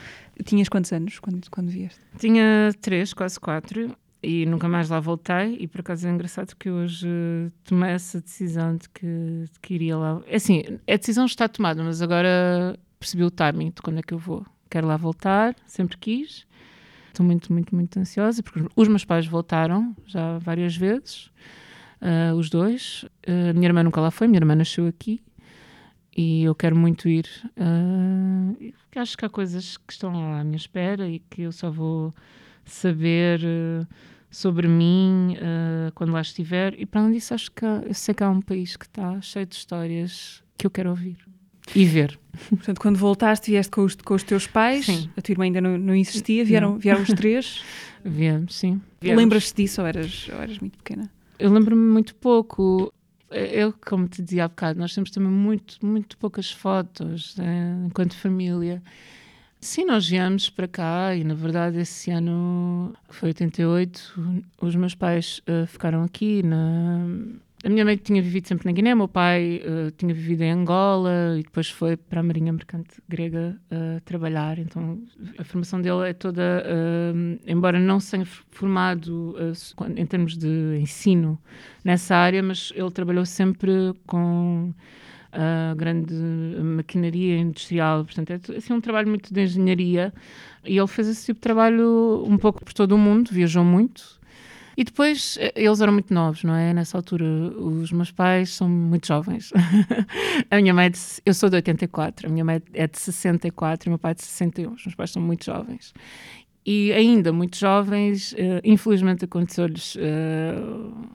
Tinhas 0.43 0.67
quantos 0.67 0.91
anos 0.91 1.19
quando, 1.19 1.47
quando 1.51 1.69
vieste? 1.69 1.99
Tinha 2.17 2.71
três, 2.81 3.13
quase 3.13 3.39
quatro 3.39 3.95
e 4.21 4.45
nunca 4.45 4.67
mais 4.67 4.89
lá 4.89 4.99
voltei. 4.99 5.57
E 5.59 5.67
por 5.67 5.81
acaso 5.81 6.07
é 6.07 6.11
engraçado 6.11 6.55
que 6.55 6.69
hoje 6.69 7.07
uh, 7.07 7.51
tomei 7.63 7.91
essa 7.91 8.19
decisão 8.21 8.75
de 8.75 8.89
que, 8.89 9.05
de 9.05 9.59
que 9.61 9.73
iria 9.73 9.97
lá. 9.97 10.21
É 10.27 10.35
assim, 10.35 10.63
a 10.87 10.95
decisão 10.95 11.25
está 11.25 11.47
tomada, 11.47 11.83
mas 11.83 12.01
agora 12.01 12.77
percebi 12.99 13.23
o 13.23 13.31
timing 13.31 13.71
de 13.71 13.81
quando 13.81 13.99
é 13.99 14.01
que 14.01 14.13
eu 14.13 14.19
vou. 14.19 14.45
Quero 14.69 14.87
lá 14.87 14.97
voltar, 14.97 15.55
sempre 15.65 15.97
quis. 15.97 16.45
Estou 17.07 17.25
muito, 17.25 17.51
muito, 17.51 17.73
muito 17.73 17.97
ansiosa 17.97 18.43
porque 18.43 18.63
os 18.75 18.87
meus 18.87 19.03
pais 19.03 19.25
voltaram 19.25 19.95
já 20.05 20.37
várias 20.37 20.75
vezes, 20.75 21.31
uh, 22.01 22.35
os 22.35 22.49
dois. 22.49 23.03
Uh, 23.27 23.49
a 23.49 23.53
minha 23.53 23.67
irmã 23.67 23.83
nunca 23.83 24.01
lá 24.01 24.11
foi, 24.11 24.27
minha 24.27 24.39
irmã 24.39 24.55
nasceu 24.55 24.87
aqui 24.87 25.21
e 26.17 26.43
eu 26.43 26.55
quero 26.55 26.75
muito 26.75 27.07
ir. 27.07 27.27
Uh, 27.55 28.73
acho 28.95 29.15
que 29.15 29.23
há 29.23 29.29
coisas 29.29 29.77
que 29.77 29.93
estão 29.93 30.11
lá 30.11 30.39
à 30.39 30.43
minha 30.43 30.57
espera 30.57 31.07
e 31.07 31.19
que 31.19 31.43
eu 31.43 31.51
só 31.51 31.69
vou 31.69 32.13
saber 32.71 33.41
uh, 33.41 33.87
sobre 34.29 34.67
mim 34.67 35.35
uh, 35.35 35.91
quando 35.93 36.13
lá 36.13 36.21
estiver. 36.21 36.79
E 36.79 36.85
para 36.85 37.01
além 37.01 37.13
disso, 37.13 37.33
acho 37.33 37.51
que 37.51 37.65
há, 37.65 37.83
eu 37.85 37.93
sei 37.93 38.13
que 38.13 38.23
há 38.23 38.29
um 38.29 38.41
país 38.41 38.75
que 38.75 38.85
está 38.85 39.19
cheio 39.21 39.45
de 39.45 39.55
histórias 39.55 40.43
que 40.57 40.65
eu 40.65 40.71
quero 40.71 40.89
ouvir 40.89 41.17
e 41.75 41.85
ver. 41.85 42.17
Portanto, 42.49 42.79
quando 42.79 42.97
voltaste, 42.97 43.51
vieste 43.51 43.71
com 43.71 43.81
os, 43.83 43.95
com 43.95 44.13
os 44.13 44.23
teus 44.23 44.47
pais, 44.47 44.85
sim. 44.85 45.09
a 45.17 45.21
tua 45.21 45.33
irmã 45.33 45.45
ainda 45.45 45.61
não, 45.61 45.77
não 45.77 45.95
existia, 45.95 46.45
vieram, 46.45 46.71
não. 46.71 46.77
vieram 46.77 47.01
os 47.01 47.09
três? 47.09 47.63
Viemos, 48.05 48.55
sim. 48.55 48.81
Lembras-te 49.01 49.63
disso 49.63 49.81
ou 49.81 49.87
eras, 49.87 50.29
ou 50.31 50.41
eras 50.41 50.59
muito 50.59 50.77
pequena? 50.77 51.11
Eu 51.37 51.51
lembro-me 51.51 51.91
muito 51.91 52.15
pouco. 52.15 52.93
Eu, 53.29 53.73
como 53.85 54.07
te 54.07 54.21
dizia 54.21 54.45
há 54.45 54.47
bocado, 54.47 54.79
nós 54.79 54.93
temos 54.93 55.11
também 55.11 55.31
muito, 55.31 55.85
muito 55.85 56.17
poucas 56.17 56.49
fotos 56.49 57.35
né, 57.35 57.83
enquanto 57.85 58.15
família. 58.15 58.81
Sim, 59.59 59.85
nós 59.85 60.07
viemos 60.07 60.49
para 60.49 60.67
cá 60.67 61.15
e, 61.15 61.23
na 61.23 61.33
verdade, 61.33 61.79
esse 61.79 62.11
ano 62.11 62.93
foi 63.09 63.29
88. 63.29 64.47
Os 64.61 64.75
meus 64.75 64.93
pais 64.93 65.41
uh, 65.49 65.65
ficaram 65.65 66.03
aqui. 66.03 66.43
Na... 66.43 67.07
A 67.65 67.69
minha 67.69 67.83
mãe 67.83 67.97
tinha 67.97 68.21
vivido 68.21 68.47
sempre 68.47 68.67
na 68.67 68.71
Guiné, 68.71 68.93
meu 68.93 69.07
pai 69.07 69.63
uh, 69.65 69.89
tinha 69.91 70.13
vivido 70.13 70.43
em 70.43 70.51
Angola 70.51 71.35
e 71.39 71.41
depois 71.41 71.69
foi 71.69 71.97
para 71.97 72.19
a 72.19 72.23
Marinha 72.23 72.53
Mercante 72.53 73.01
Grega 73.09 73.59
uh, 73.71 73.99
trabalhar. 74.01 74.59
Então, 74.59 75.01
a 75.39 75.43
formação 75.43 75.81
dele 75.81 76.07
é 76.07 76.13
toda, 76.13 76.63
embora 77.47 77.79
não 77.79 77.99
se 77.99 78.11
tenha 78.11 78.25
formado 78.25 79.35
em 79.95 80.05
termos 80.05 80.37
de 80.37 80.77
ensino 80.79 81.37
nessa 81.83 82.15
área, 82.15 82.43
mas 82.43 82.71
ele 82.75 82.91
trabalhou 82.91 83.25
sempre 83.25 83.71
com 84.05 84.71
grande 85.75 86.13
maquinaria 86.63 87.37
industrial. 87.37 88.05
Portanto, 88.05 88.53
é 88.53 88.57
assim, 88.57 88.73
um 88.73 88.81
trabalho 88.81 89.07
muito 89.07 89.33
de 89.33 89.43
engenharia. 89.43 90.13
E 90.65 90.77
ele 90.77 90.87
fez 90.87 91.07
esse 91.07 91.25
tipo 91.25 91.37
de 91.37 91.41
trabalho 91.41 92.23
um 92.27 92.37
pouco 92.37 92.63
por 92.63 92.73
todo 92.73 92.93
o 92.93 92.97
mundo, 92.97 93.29
viajou 93.31 93.63
muito. 93.63 94.17
E 94.77 94.83
depois, 94.83 95.37
eh, 95.41 95.51
eles 95.55 95.81
eram 95.81 95.91
muito 95.91 96.13
novos, 96.13 96.43
não 96.43 96.53
é? 96.53 96.71
Nessa 96.71 96.99
altura, 96.99 97.25
os 97.25 97.91
meus 97.91 98.11
pais 98.11 98.51
são 98.51 98.69
muito 98.69 99.07
jovens. 99.07 99.51
a 100.51 100.55
minha 100.57 100.71
mãe, 100.71 100.85
é 100.85 100.89
de, 100.89 100.99
eu 101.25 101.33
sou 101.33 101.49
de 101.49 101.55
84, 101.55 102.27
a 102.27 102.29
minha 102.29 102.45
mãe 102.45 102.61
é 102.73 102.85
de 102.85 102.99
64 102.99 103.87
e 103.87 103.89
o 103.89 103.91
meu 103.91 103.97
pai 103.97 104.11
é 104.11 104.13
de 104.13 104.21
61. 104.21 104.73
Os 104.73 104.85
meus 104.85 104.93
pais 104.93 105.09
são 105.09 105.21
muito 105.21 105.45
jovens. 105.45 105.95
E 106.63 106.91
ainda 106.93 107.33
muito 107.33 107.57
jovens, 107.57 108.33
uh, 108.33 108.61
infelizmente 108.63 109.25
aconteceu-lhes. 109.25 109.95
Uh, 109.95 111.09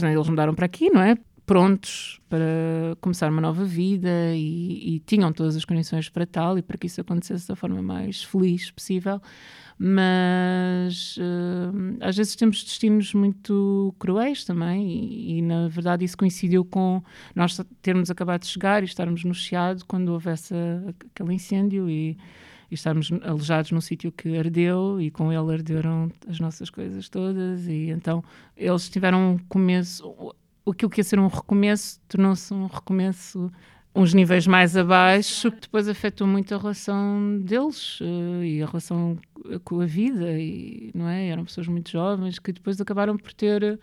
eles 0.00 0.28
mudaram 0.28 0.54
para 0.54 0.64
aqui, 0.64 0.88
não 0.88 1.02
é? 1.02 1.16
Prontos 1.46 2.20
para 2.28 2.96
começar 3.00 3.30
uma 3.30 3.40
nova 3.40 3.64
vida 3.64 4.34
e, 4.34 4.96
e, 4.96 5.00
tinham 5.06 5.32
todas 5.32 5.54
as 5.54 5.64
condições 5.64 6.08
para 6.08 6.26
tal 6.26 6.58
e 6.58 6.62
para 6.62 6.76
que 6.76 6.88
isso 6.88 7.00
acontecesse 7.00 7.46
da 7.46 7.54
forma 7.54 7.80
mais 7.80 8.24
feliz 8.24 8.70
possível. 8.70 9.22
Mas 9.78 11.16
uh, 11.18 11.98
às 12.00 12.16
vezes 12.16 12.34
temos 12.34 12.64
destinos 12.64 13.14
muito 13.14 13.94
cruéis 13.98 14.44
também, 14.44 14.88
e, 14.88 15.38
e, 15.38 15.42
na 15.42 15.68
verdade 15.68 16.04
isso 16.04 16.16
coincidiu 16.16 16.64
com 16.64 17.02
nós 17.34 17.60
termos 17.80 18.10
acabado 18.10 18.40
de 18.40 18.48
chegar 18.48 18.82
e 18.82 18.86
estarmos 18.86 19.22
no 19.22 19.34
Chiado 19.34 19.84
quando 19.86 20.08
houve 20.08 20.30
essa, 20.30 20.56
aquele 21.12 21.34
incêndio 21.34 21.88
e, 21.88 22.18
e 22.70 22.74
estarmos 22.74 23.10
alojados 23.22 23.70
num 23.70 23.80
sítio 23.80 24.10
que 24.10 24.36
ardeu 24.36 25.00
e 25.00 25.10
com 25.10 25.30
ele 25.30 25.52
arderam 25.52 26.10
as 26.26 26.40
nossas 26.40 26.70
coisas 26.70 27.08
todas 27.08 27.66
e 27.68 27.90
então 27.90 28.24
eles 28.56 28.88
tiveram 28.88 29.34
um 29.34 29.38
começo 29.38 30.34
aquilo 30.72 30.90
que 30.90 31.00
ia 31.00 31.04
ser 31.04 31.18
um 31.18 31.28
recomeço 31.28 32.00
tornou-se 32.08 32.52
um 32.52 32.66
recomeço 32.66 33.50
uns 33.94 34.12
níveis 34.12 34.46
mais 34.46 34.76
abaixo, 34.76 35.50
que 35.50 35.62
depois 35.62 35.88
afetou 35.88 36.26
muito 36.26 36.54
a 36.54 36.58
relação 36.58 37.40
deles 37.40 37.98
uh, 38.00 38.44
e 38.44 38.62
a 38.62 38.66
relação 38.66 39.18
com 39.64 39.80
a 39.80 39.86
vida, 39.86 40.38
e, 40.38 40.90
não 40.94 41.08
é? 41.08 41.28
Eram 41.28 41.46
pessoas 41.46 41.66
muito 41.66 41.90
jovens 41.90 42.38
que 42.38 42.52
depois 42.52 42.78
acabaram 42.78 43.16
por 43.16 43.32
ter 43.32 43.80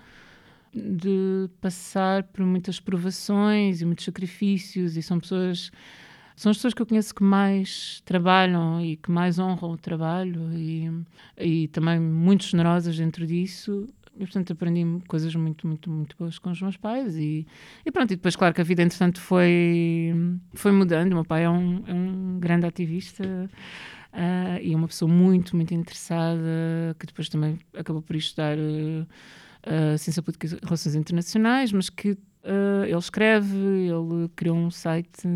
de 0.72 1.50
passar 1.62 2.24
por 2.24 2.46
muitas 2.46 2.80
provações 2.80 3.82
e 3.82 3.86
muitos 3.86 4.06
sacrifícios, 4.06 4.96
e 4.98 5.02
são 5.02 5.20
pessoas 5.20 5.72
são 6.36 6.50
as 6.50 6.58
pessoas 6.58 6.74
que 6.74 6.82
eu 6.82 6.86
conheço 6.86 7.14
que 7.14 7.24
mais 7.24 8.02
trabalham 8.06 8.82
e 8.84 8.98
que 8.98 9.12
mais 9.12 9.38
honram 9.38 9.72
o 9.72 9.78
trabalho 9.78 10.52
e, 10.54 10.92
e 11.38 11.68
também 11.68 12.00
muito 12.00 12.44
generosas 12.46 12.98
dentro 12.98 13.26
disso 13.26 13.88
e, 14.16 14.20
portanto, 14.20 14.54
aprendi 14.54 14.84
coisas 15.08 15.34
muito, 15.36 15.66
muito, 15.68 15.90
muito 15.90 16.16
boas 16.18 16.38
com 16.38 16.52
os 16.52 16.62
meus 16.62 16.78
pais. 16.78 17.16
E, 17.16 17.48
e 17.86 17.92
pronto, 17.92 18.12
e 18.12 18.16
depois, 18.16 18.36
claro, 18.36 18.54
que 18.54 18.62
a 18.62 18.64
vida, 18.64 18.82
entretanto, 18.82 19.20
foi, 19.20 20.14
foi 20.54 20.72
mudando. 20.72 21.12
O 21.12 21.16
meu 21.16 21.26
pai 21.26 21.46
é 21.46 21.50
um, 21.50 21.84
é 21.88 21.94
um 21.94 22.40
grande 22.40 22.66
ativista 22.66 23.24
uh, 24.14 24.62
e 24.62 24.74
é 24.74 24.76
uma 24.76 24.88
pessoa 24.88 25.12
muito, 25.12 25.56
muito 25.56 25.74
interessada, 25.74 26.96
que 27.00 27.08
depois 27.08 27.28
também 27.28 27.58
acabou 27.76 28.02
por 28.02 28.16
estudar 28.16 28.56
uh, 28.58 29.98
Ciência 29.98 30.22
Política 30.22 30.48
e 30.48 30.60
Relações 30.64 30.96
Internacionais, 30.96 31.72
mas 31.72 31.90
que 31.90 32.18
Uh, 32.44 32.84
ele 32.84 32.98
escreve, 32.98 33.56
ele 33.56 34.30
criou 34.36 34.58
um 34.58 34.70
site 34.70 35.28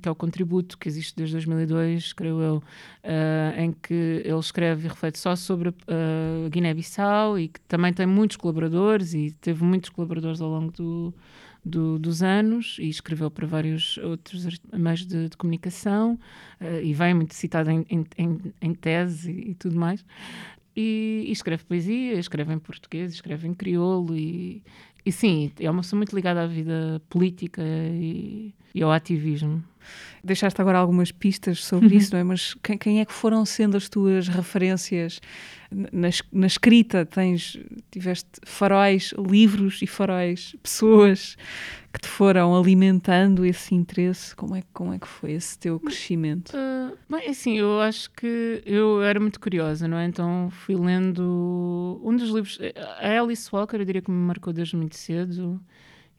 que 0.00 0.08
é 0.08 0.12
o 0.12 0.14
Contributo, 0.14 0.78
que 0.78 0.88
existe 0.88 1.16
desde 1.16 1.34
2002, 1.34 2.12
creio 2.12 2.40
eu, 2.40 2.56
uh, 2.58 3.60
em 3.60 3.72
que 3.72 4.22
ele 4.24 4.38
escreve 4.38 4.86
e 4.86 4.88
reflete 4.88 5.18
só 5.18 5.34
sobre 5.34 5.70
uh, 5.70 6.48
Guiné-Bissau 6.50 7.38
e 7.38 7.48
que 7.48 7.60
também 7.62 7.92
tem 7.92 8.06
muitos 8.06 8.36
colaboradores 8.36 9.14
e 9.14 9.32
teve 9.40 9.64
muitos 9.64 9.90
colaboradores 9.90 10.40
ao 10.40 10.48
longo 10.48 10.70
do, 10.70 11.14
do, 11.64 11.98
dos 11.98 12.22
anos 12.22 12.76
e 12.78 12.88
escreveu 12.88 13.30
para 13.30 13.46
vários 13.46 13.98
outros 13.98 14.46
meios 14.72 15.04
de, 15.04 15.30
de 15.30 15.36
comunicação 15.36 16.16
e 16.82 16.92
vem 16.94 17.14
muito 17.14 17.34
citado 17.34 17.70
em, 17.70 17.84
em, 17.90 18.38
em 18.60 18.74
tese 18.74 19.32
e, 19.32 19.50
e 19.50 19.54
tudo 19.54 19.76
mais. 19.76 20.04
E, 20.76 21.24
e, 21.26 21.32
escreve 21.32 21.64
poesia, 21.64 22.18
escreve 22.18 22.52
em 22.52 22.58
português, 22.58 23.10
escreve 23.10 23.48
em 23.48 23.54
crioulo 23.54 24.14
e, 24.14 24.62
e 25.06 25.12
sim, 25.12 25.52
é 25.60 25.70
uma 25.70 25.82
pessoa 25.82 25.98
muito 25.98 26.16
ligada 26.16 26.42
à 26.42 26.46
vida 26.48 27.00
política 27.08 27.62
e, 27.62 28.52
e 28.74 28.82
ao 28.82 28.90
ativismo. 28.90 29.62
Deixaste 30.24 30.60
agora 30.60 30.78
algumas 30.78 31.12
pistas 31.12 31.64
sobre 31.64 31.94
isso, 31.94 32.12
não 32.12 32.18
é? 32.18 32.24
Mas 32.24 32.54
quem, 32.54 32.76
quem, 32.76 33.00
é 33.00 33.04
que 33.04 33.12
foram 33.12 33.44
sendo 33.44 33.76
as 33.76 33.88
tuas 33.88 34.26
referências 34.26 35.20
na, 35.70 36.08
na, 36.32 36.46
escrita? 36.46 37.06
Tens, 37.06 37.56
tiveste 37.90 38.28
faróis, 38.44 39.14
livros 39.16 39.80
e 39.82 39.86
faróis, 39.86 40.56
pessoas 40.60 41.36
que 41.92 42.00
te 42.00 42.08
foram 42.08 42.56
alimentando 42.56 43.44
esse 43.44 43.74
interesse? 43.74 44.34
Como 44.34 44.56
é, 44.56 44.62
como 44.72 44.92
é 44.92 44.98
que 44.98 45.06
foi 45.06 45.32
esse 45.32 45.58
teu 45.58 45.78
crescimento? 45.78 46.52
Uh, 46.54 46.96
bem, 47.08 47.28
assim, 47.28 47.56
eu 47.56 47.80
acho 47.80 48.10
que 48.10 48.62
eu 48.66 49.02
era 49.02 49.20
muito 49.20 49.38
curiosa, 49.38 49.86
não 49.86 49.96
é? 49.96 50.06
Então 50.06 50.50
fui 50.50 50.74
lendo 50.74 52.00
um 52.02 52.16
dos 52.16 52.30
livros, 52.30 52.58
a 53.00 53.20
Alice 53.20 53.48
Walker, 53.52 53.76
eu 53.76 53.84
diria 53.84 54.02
que 54.02 54.10
me 54.10 54.26
marcou 54.26 54.52
desde 54.52 54.76
muito 54.76 54.95
cedo. 54.98 55.60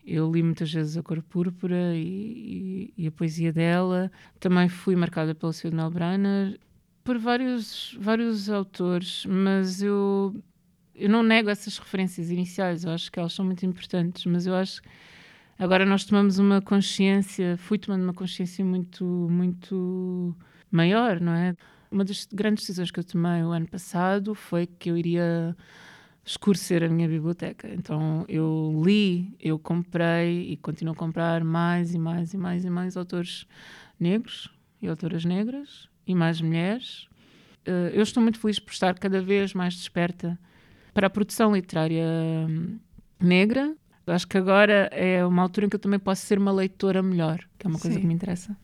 Eu 0.05 0.32
li 0.32 0.41
muitas 0.41 0.71
vezes 0.71 0.95
A 0.97 1.03
Cor 1.03 1.21
Púrpura 1.21 1.95
e, 1.95 2.93
e, 2.97 3.03
e 3.03 3.07
a 3.07 3.11
poesia 3.11 3.51
dela. 3.51 4.11
Também 4.39 4.69
fui 4.69 4.95
marcada 4.95 5.36
pelo 5.36 5.51
Sr. 5.51 5.73
Melbrenner, 5.73 6.57
por 7.07 7.17
vários, 7.17 7.95
vários 7.99 8.49
autores, 8.49 9.25
mas 9.25 9.82
eu, 9.82 10.36
eu 10.93 11.09
não 11.09 11.23
nego 11.23 11.49
essas 11.49 11.78
referências 11.78 12.30
iniciais, 12.30 12.84
eu 12.84 12.91
acho 12.91 13.09
que 13.09 13.17
elas 13.17 13.32
são 13.32 13.45
muito 13.45 13.65
importantes, 13.65 14.25
mas 14.25 14.45
eu 14.45 14.53
acho 14.53 14.82
agora 15.57 15.86
nós 15.86 16.03
tomamos 16.03 16.38
uma 16.38 16.61
consciência, 16.61 17.55
fui 17.57 17.78
tomando 17.78 18.03
uma 18.03 18.13
consciência 18.13 18.63
muito, 18.65 19.05
muito 19.05 20.36
maior, 20.69 21.21
não 21.21 21.32
é? 21.32 21.55
Uma 21.89 22.03
das 22.03 22.25
grandes 22.25 22.63
decisões 22.63 22.91
que 22.91 22.99
eu 22.99 23.05
tomei 23.05 23.41
o 23.41 23.51
ano 23.51 23.67
passado 23.69 24.36
foi 24.36 24.67
que 24.67 24.91
eu 24.91 24.97
iria 24.97 25.55
escurecer 26.28 26.84
a 26.84 26.89
minha 26.89 27.07
biblioteca. 27.07 27.69
Então 27.73 28.25
eu 28.28 28.84
li, 28.86 29.36
eu 29.39 29.57
comprei 29.57 30.51
e 30.51 30.57
continuo 30.57 30.93
a 30.93 30.95
comprar 30.95 31.43
mais 31.43 31.93
e 31.93 31.97
mais 31.97 32.34
e 32.34 32.38
mais 32.38 32.65
e 32.65 32.69
mais 32.69 32.97
autores 32.97 33.47
negros 33.97 34.49
e 34.82 34.88
autoras 34.88 35.23
negras 35.23 35.89
e 36.05 36.13
mais 36.13 36.41
mulheres. 36.41 37.07
Uh, 37.65 37.89
eu 37.93 38.03
estou 38.03 38.21
muito 38.21 38.39
feliz 38.39 38.59
por 38.59 38.71
estar 38.71 38.93
cada 38.99 39.21
vez 39.21 39.53
mais 39.53 39.73
desperta 39.73 40.38
para 40.93 41.07
a 41.07 41.09
produção 41.09 41.55
literária 41.55 42.05
hum, 42.49 42.78
negra. 43.19 43.75
Acho 44.05 44.28
que 44.28 44.38
agora 44.38 44.89
é 44.91 45.25
uma 45.25 45.41
altura 45.41 45.65
em 45.65 45.69
que 45.69 45.75
eu 45.75 45.80
também 45.80 45.99
posso 45.99 46.25
ser 46.25 46.38
uma 46.38 46.51
leitora 46.51 47.01
melhor, 47.01 47.39
que 47.57 47.67
é 47.67 47.69
uma 47.69 47.80
coisa 47.80 47.95
Sim. 47.95 48.01
que 48.01 48.07
me 48.07 48.13
interessa. 48.13 48.55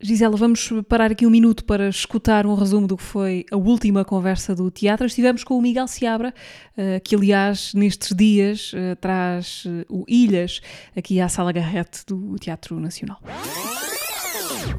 Gisela, 0.00 0.36
vamos 0.36 0.70
parar 0.88 1.10
aqui 1.10 1.26
um 1.26 1.30
minuto 1.30 1.64
para 1.64 1.88
escutar 1.88 2.46
um 2.46 2.54
resumo 2.54 2.86
do 2.86 2.96
que 2.96 3.02
foi 3.02 3.44
a 3.50 3.56
última 3.56 4.04
conversa 4.04 4.54
do 4.54 4.70
teatro. 4.70 5.04
Estivemos 5.04 5.42
com 5.42 5.58
o 5.58 5.60
Miguel 5.60 5.88
Seabra, 5.88 6.32
eh, 6.76 7.00
que 7.00 7.16
aliás 7.16 7.74
nestes 7.74 8.16
dias 8.16 8.70
eh, 8.76 8.94
traz 8.94 9.64
eh, 9.66 9.84
o 9.88 10.04
Ilhas 10.06 10.60
aqui 10.96 11.20
à 11.20 11.28
Sala 11.28 11.50
Garrete 11.50 12.06
do 12.06 12.36
Teatro 12.36 12.78
Nacional. 12.78 13.20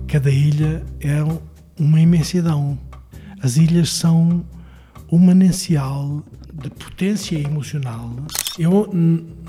Cada 0.08 0.32
ilha 0.32 0.86
é 1.02 1.18
uma 1.78 2.00
imensidão. 2.00 2.80
As 3.44 3.58
ilhas 3.58 3.92
são 3.92 4.46
um 5.12 5.18
manancial 5.18 6.24
de 6.54 6.70
potência 6.70 7.38
emocional. 7.38 8.10
Eu 8.58 8.90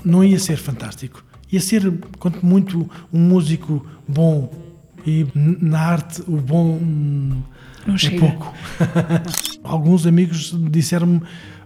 não 0.03 0.21
ia 0.21 0.37
ser 0.37 0.57
fantástico. 0.57 1.23
Ia 1.49 1.61
ser, 1.61 1.97
quanto 2.19 2.45
muito, 2.45 2.89
um 3.13 3.19
músico 3.19 3.85
bom 4.05 4.70
e 5.05 5.27
na 5.35 5.79
arte 5.79 6.21
o 6.27 6.37
bom 6.37 6.79
Não 7.85 7.95
é 7.95 8.19
pouco. 8.19 8.53
Alguns 9.63 10.05
amigos 10.05 10.55
disseram-me: 10.69 11.21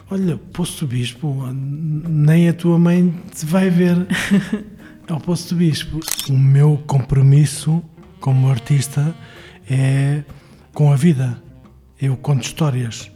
Olha, 0.09 0.37
Poço 0.37 0.85
do 0.85 0.89
Bispo, 0.89 1.47
nem 1.53 2.49
a 2.49 2.53
tua 2.53 2.77
mãe 2.77 3.13
te 3.33 3.45
vai 3.45 3.69
ver 3.69 3.95
ao 5.09 5.19
Poço 5.19 5.53
do 5.53 5.57
Bispo. 5.57 5.99
O 6.29 6.37
meu 6.37 6.81
compromisso 6.85 7.83
como 8.19 8.49
artista 8.49 9.15
é 9.69 10.23
com 10.73 10.91
a 10.91 10.95
vida. 10.95 11.41
Eu 12.01 12.15
conto 12.17 12.43
histórias. 12.43 13.11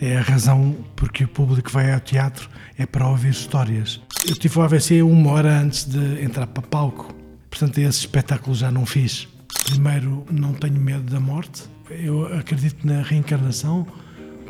É 0.00 0.16
a 0.16 0.20
razão 0.20 0.74
porque 0.96 1.22
o 1.22 1.28
público 1.28 1.70
vai 1.70 1.92
ao 1.92 2.00
teatro 2.00 2.50
é 2.76 2.86
para 2.86 3.06
ouvir 3.06 3.30
histórias. 3.30 4.00
Eu 4.28 4.34
tive 4.34 4.58
o 4.58 4.62
AVC 4.62 5.02
uma 5.02 5.30
hora 5.30 5.60
antes 5.60 5.84
de 5.84 6.22
entrar 6.22 6.46
para 6.46 6.62
palco, 6.62 7.14
portanto 7.50 7.78
esse 7.78 8.00
espetáculo 8.00 8.54
já 8.54 8.70
não 8.70 8.84
fiz. 8.84 9.28
Primeiro, 9.64 10.26
não 10.30 10.52
tenho 10.52 10.80
medo 10.80 11.10
da 11.10 11.20
morte. 11.20 11.64
Eu 11.90 12.26
acredito 12.34 12.86
na 12.86 13.02
reencarnação, 13.02 13.86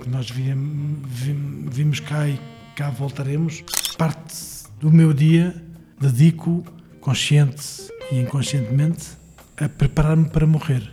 que 0.02 0.08
nós 0.08 0.30
vimos 0.30 2.00
cá 2.00 2.28
e 2.28 2.40
cá 2.74 2.90
voltaremos. 2.90 3.62
Parte 3.96 4.34
do 4.80 4.90
meu 4.90 5.12
dia 5.12 5.54
dedico, 6.00 6.64
consciente 7.00 7.88
e 8.10 8.20
inconscientemente, 8.20 9.10
a 9.56 9.68
preparar-me 9.68 10.28
para 10.28 10.46
morrer 10.46 10.92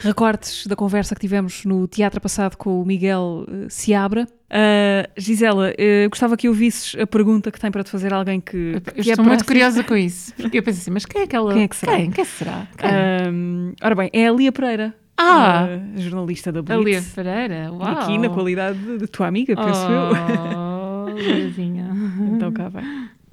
recortes 0.00 0.66
da 0.66 0.76
conversa 0.76 1.14
que 1.14 1.20
tivemos 1.20 1.64
no 1.64 1.86
teatro 1.86 2.20
passado 2.20 2.56
com 2.56 2.80
o 2.80 2.86
Miguel 2.86 3.44
uh, 3.48 3.66
Seabra. 3.68 4.26
Uh, 4.50 5.10
Gisela, 5.16 5.70
uh, 5.70 6.08
gostava 6.08 6.36
que 6.36 6.48
ouvisses 6.48 6.94
a 7.00 7.06
pergunta 7.06 7.50
que 7.50 7.60
tem 7.60 7.70
para 7.70 7.84
te 7.84 7.90
fazer 7.90 8.12
alguém 8.12 8.40
que. 8.40 8.74
Eu, 8.74 8.80
que 8.80 9.00
estou 9.00 9.24
é 9.24 9.28
muito 9.28 9.44
curiosa 9.44 9.84
com 9.84 9.96
isso. 9.96 10.34
Porque 10.34 10.58
eu 10.58 10.62
penso 10.62 10.80
assim, 10.80 10.90
mas 10.90 11.04
quem 11.04 11.22
é 11.22 11.24
aquela. 11.24 11.52
Quem 11.52 11.62
é 11.62 11.68
que 11.68 11.76
será? 11.76 11.96
Quem, 11.96 12.10
quem 12.10 12.24
será? 12.24 12.66
Quem? 12.76 12.90
Uh, 12.90 13.74
ora 13.82 13.94
bem, 13.94 14.10
é 14.12 14.28
a 14.28 14.32
Lia 14.32 14.52
Pereira. 14.52 14.94
Ah! 15.20 15.66
jornalista 15.96 16.52
da 16.52 16.62
Blitz. 16.62 16.80
A 16.80 16.84
Lia 16.84 17.02
Pereira, 17.14 17.72
uau! 17.72 17.82
Aqui 17.82 18.18
na 18.18 18.28
qualidade 18.28 18.78
de, 18.78 18.98
de 18.98 19.06
tua 19.08 19.26
amiga, 19.26 19.56
penso 19.56 19.80
oh, 19.88 21.08
eu. 21.08 21.14
Liazinha. 21.18 21.90
então 22.34 22.52
cá 22.52 22.68
vai. 22.68 22.84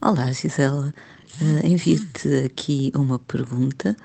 Olá, 0.01 0.31
Gisela. 0.31 0.93
Envio-te 1.63 2.45
aqui 2.45 2.91
uma 2.95 3.19
pergunta 3.19 3.95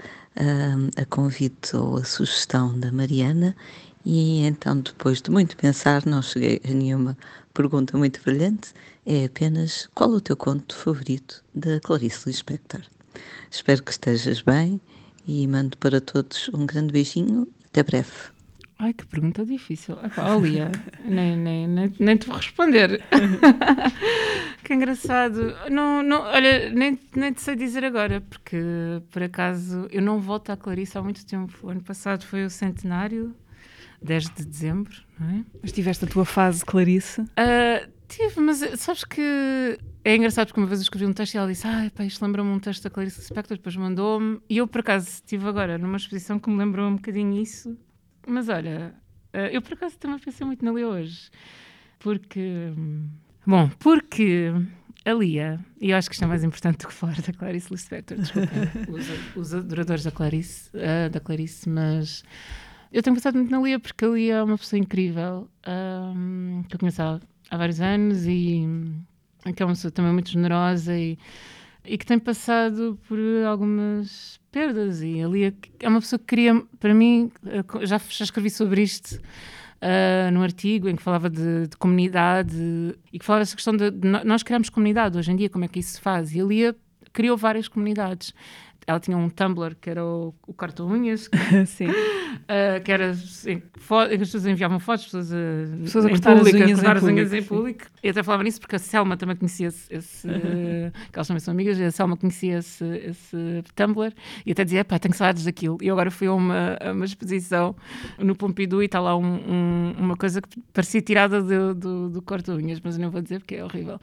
a 0.96 1.04
convite 1.06 1.76
ou 1.76 1.98
a 1.98 2.04
sugestão 2.04 2.78
da 2.78 2.90
Mariana 2.90 3.54
e 4.04 4.46
então 4.46 4.80
depois 4.80 5.20
de 5.20 5.30
muito 5.30 5.56
pensar 5.56 6.06
não 6.06 6.22
cheguei 6.22 6.60
a 6.64 6.72
nenhuma 6.72 7.16
pergunta 7.52 7.98
muito 7.98 8.20
brilhante, 8.22 8.72
é 9.04 9.24
apenas 9.24 9.88
qual 9.94 10.10
o 10.10 10.20
teu 10.20 10.36
conto 10.36 10.74
favorito 10.74 11.44
da 11.54 11.80
Clarice 11.80 12.28
Lispector. 12.28 12.80
Espero 13.50 13.82
que 13.82 13.90
estejas 13.90 14.40
bem 14.40 14.80
e 15.26 15.46
mando 15.46 15.76
para 15.76 16.00
todos 16.00 16.48
um 16.54 16.64
grande 16.64 16.92
beijinho. 16.92 17.46
Até 17.66 17.82
breve. 17.82 18.39
Ai, 18.82 18.94
que 18.94 19.04
pergunta 19.04 19.44
difícil. 19.44 19.98
Epá, 20.02 20.34
Lia, 20.36 20.72
nem, 21.04 21.36
nem, 21.36 21.68
nem, 21.68 21.92
nem 22.00 22.16
te 22.16 22.26
vou 22.26 22.36
responder. 22.36 23.02
que 24.64 24.72
engraçado. 24.72 25.54
Não, 25.70 26.02
não, 26.02 26.22
olha, 26.22 26.70
nem, 26.70 26.98
nem 27.14 27.30
te 27.30 27.42
sei 27.42 27.56
dizer 27.56 27.84
agora, 27.84 28.22
porque 28.22 28.56
por 29.10 29.22
acaso 29.22 29.86
eu 29.90 30.00
não 30.00 30.18
volto 30.18 30.48
à 30.48 30.56
Clarice 30.56 30.96
há 30.96 31.02
muito 31.02 31.26
tempo. 31.26 31.54
O 31.62 31.68
ano 31.68 31.82
passado 31.82 32.24
foi 32.24 32.42
o 32.42 32.48
centenário, 32.48 33.36
10 34.00 34.30
de 34.30 34.46
dezembro, 34.46 34.96
não 35.18 35.28
é? 35.28 35.44
Mas 35.60 35.72
tiveste 35.72 36.06
a 36.06 36.08
tua 36.08 36.24
fase 36.24 36.64
Clarice? 36.64 37.20
Uh, 37.20 37.86
tive, 38.08 38.40
mas 38.40 38.64
sabes 38.80 39.04
que 39.04 39.78
é 40.02 40.16
engraçado 40.16 40.46
porque 40.46 40.60
uma 40.60 40.66
vez 40.66 40.80
eu 40.80 40.84
escrevi 40.84 41.04
um 41.04 41.12
texto 41.12 41.34
e 41.34 41.36
ela 41.36 41.48
disse: 41.48 41.66
Ah, 41.66 41.90
pá, 41.94 42.02
isto 42.02 42.24
lembra-me 42.24 42.48
um 42.48 42.58
texto 42.58 42.82
da 42.82 42.88
Clarice 42.88 43.20
Lispector, 43.20 43.58
depois 43.58 43.76
mandou-me. 43.76 44.40
E 44.48 44.56
eu, 44.56 44.66
por 44.66 44.80
acaso, 44.80 45.06
estive 45.06 45.46
agora 45.46 45.76
numa 45.76 45.98
exposição 45.98 46.38
que 46.38 46.48
me 46.48 46.56
lembrou 46.56 46.88
um 46.88 46.94
bocadinho 46.94 47.42
isso 47.42 47.76
mas 48.30 48.48
olha, 48.48 48.94
eh, 49.32 49.56
eu 49.56 49.62
por 49.62 49.74
acaso 49.74 49.98
também 49.98 50.18
pensei 50.18 50.46
muito 50.46 50.64
na 50.64 50.72
Lia 50.72 50.88
hoje. 50.88 51.30
Porque. 51.98 52.72
Bom, 53.46 53.68
porque 53.78 54.52
a 55.04 55.12
Lia, 55.12 55.58
e 55.80 55.90
eu 55.90 55.96
acho 55.96 56.08
que 56.08 56.14
isto 56.14 56.24
é 56.24 56.26
mais 56.26 56.44
importante 56.44 56.78
do 56.78 56.88
que 56.88 56.94
falar 56.94 57.20
da 57.20 57.32
Clarice 57.32 57.70
Lispector, 57.70 58.18
desculpa, 58.18 58.52
os, 58.88 59.36
os, 59.36 59.54
adoradores 59.54 60.04
da 60.04 60.10
Clarice, 60.10 60.70
uh, 60.74 61.10
da 61.10 61.20
Clarice, 61.20 61.68
mas 61.68 62.22
eu 62.92 63.02
tenho 63.02 63.16
pensado 63.16 63.38
muito 63.38 63.50
na 63.50 63.60
Lia 63.60 63.78
porque 63.80 64.04
a 64.04 64.08
Lia 64.08 64.34
é 64.36 64.42
uma 64.42 64.58
pessoa 64.58 64.78
incrível, 64.78 65.48
um, 65.66 66.62
que 66.68 66.76
eu 66.76 66.80
conheço 66.80 67.02
há, 67.02 67.20
há 67.50 67.56
vários 67.56 67.80
anos 67.80 68.26
e 68.26 68.66
que 69.56 69.62
é 69.62 69.66
uma 69.66 69.72
pessoa 69.72 69.90
também 69.90 70.12
muito 70.12 70.30
generosa 70.30 70.96
e 70.96 71.18
e 71.84 71.96
que 71.96 72.06
tem 72.06 72.18
passado 72.18 72.98
por 73.08 73.18
algumas 73.46 74.39
perdas. 74.50 75.02
E 75.02 75.22
ali 75.22 75.44
é, 75.44 75.52
é 75.80 75.88
uma 75.88 76.00
pessoa 76.00 76.18
que 76.18 76.26
queria, 76.26 76.60
para 76.78 76.94
mim, 76.94 77.30
eh, 77.46 77.86
já, 77.86 77.98
já 77.98 78.24
escrevi 78.24 78.50
sobre 78.50 78.82
isto. 78.82 79.20
Uh, 79.82 80.30
no 80.30 80.42
artigo 80.42 80.90
em 80.90 80.96
que 80.96 81.02
falava 81.02 81.30
de, 81.30 81.68
de, 81.68 81.74
comunidade 81.78 82.54
e 83.10 83.18
que 83.18 83.24
falava 83.24 83.44
essa 83.44 83.56
questão 83.56 83.74
de, 83.74 83.90
de 83.90 84.06
nós 84.06 84.42
criamos 84.42 84.68
comunidade 84.68 85.16
hoje 85.16 85.32
em 85.32 85.36
dia, 85.36 85.48
como 85.48 85.64
é 85.64 85.68
que 85.68 85.78
isso 85.78 85.94
se 85.94 86.00
faz? 86.02 86.34
E 86.34 86.40
ali 86.42 86.74
criou 87.14 87.34
várias 87.34 87.66
comunidades 87.66 88.34
ela 88.86 88.98
tinha 89.00 89.16
um 89.16 89.28
Tumblr 89.28 89.76
que 89.80 89.90
era 89.90 90.04
o, 90.04 90.34
o 90.46 90.54
Sim. 91.66 91.88
Uh, 91.88 92.82
que 92.84 92.90
era 92.90 93.10
assim, 93.10 93.62
as 93.76 94.18
pessoas 94.18 94.46
enviavam 94.46 94.80
fotos, 94.80 95.04
pessoas, 95.04 95.30
uh, 95.30 95.82
pessoas 95.82 96.06
a 96.06 96.08
cortar 96.08 96.36
público, 96.36 96.56
as 96.56 96.62
unhas, 96.62 96.78
a 96.78 96.82
cortar 96.82 96.94
em, 96.94 96.98
as 96.98 97.02
unhas 97.02 97.32
em 97.32 97.42
público, 97.42 97.78
público. 97.78 98.00
E 98.02 98.08
até 98.08 98.22
falava 98.22 98.42
nisso 98.42 98.60
porque 98.60 98.76
a 98.76 98.78
Selma 98.78 99.16
também 99.16 99.36
conhecia 99.36 99.68
esse, 99.68 99.92
esse 99.92 100.26
uh, 100.26 100.92
que 101.12 101.18
elas 101.18 101.28
também 101.28 101.40
são 101.40 101.52
amigas, 101.52 101.80
a 101.80 101.90
Selma 101.90 102.16
conhecia 102.16 102.58
esse, 102.58 102.84
esse 102.84 103.64
Tumblr 103.74 104.12
e 104.44 104.52
até 104.52 104.64
dizia, 104.64 104.84
pá, 104.84 104.98
tenho 104.98 105.14
saudades 105.14 105.44
daquilo. 105.44 105.78
E 105.80 105.86
eu 105.86 105.94
agora 105.94 106.10
fui 106.10 106.26
a 106.26 106.32
uma, 106.32 106.76
a 106.80 106.92
uma 106.92 107.04
exposição 107.04 107.74
no 108.18 108.34
Pompidou 108.34 108.82
e 108.82 108.86
está 108.86 109.00
lá 109.00 109.16
um, 109.16 109.24
um, 109.24 109.94
uma 109.98 110.16
coisa 110.16 110.40
que 110.40 110.60
parecia 110.72 111.00
tirada 111.02 111.42
do, 111.42 111.74
do, 111.74 112.10
do 112.10 112.22
Corta-Unhas, 112.22 112.80
mas 112.82 112.96
eu 112.96 113.02
não 113.02 113.10
vou 113.10 113.20
dizer 113.20 113.40
porque 113.40 113.56
é 113.56 113.64
horrível. 113.64 114.00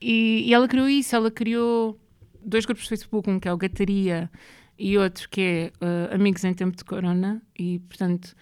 e, 0.00 0.44
e 0.46 0.54
ela 0.54 0.68
criou 0.68 0.88
isso, 0.88 1.14
ela 1.14 1.30
criou 1.30 1.98
dois 2.44 2.64
grupos 2.64 2.84
de 2.84 2.90
Facebook, 2.90 3.28
um 3.30 3.40
que 3.40 3.48
é 3.48 3.52
o 3.52 3.56
Gataria 3.56 4.30
e 4.78 4.98
outro 4.98 5.28
que 5.28 5.40
é 5.40 5.72
uh, 5.84 6.14
Amigos 6.14 6.44
em 6.44 6.54
Tempo 6.54 6.76
de 6.76 6.84
Corona, 6.84 7.42
e 7.58 7.78
portanto 7.80 8.34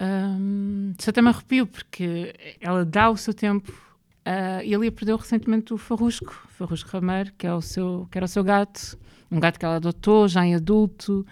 um, 0.00 0.92
isso 0.98 1.08
até 1.10 1.22
me 1.22 1.28
arrepio 1.28 1.66
porque 1.66 2.34
ela 2.60 2.84
dá 2.84 3.10
o 3.10 3.16
seu 3.16 3.32
tempo 3.32 3.70
uh, 4.26 4.62
e 4.64 4.74
ali 4.74 4.90
perdeu 4.90 5.16
recentemente 5.16 5.72
o 5.72 5.78
Farrusco, 5.78 6.34
Farrusco 6.50 6.90
Rameiro, 6.90 7.32
que, 7.38 7.46
é 7.46 7.54
o 7.54 7.60
seu, 7.60 8.08
que 8.10 8.18
era 8.18 8.24
o 8.24 8.28
seu 8.28 8.42
gato, 8.42 8.98
um 9.30 9.38
gato 9.38 9.58
que 9.58 9.64
ela 9.64 9.76
adotou 9.76 10.28
já 10.28 10.44
em 10.44 10.54
adulto 10.54 11.26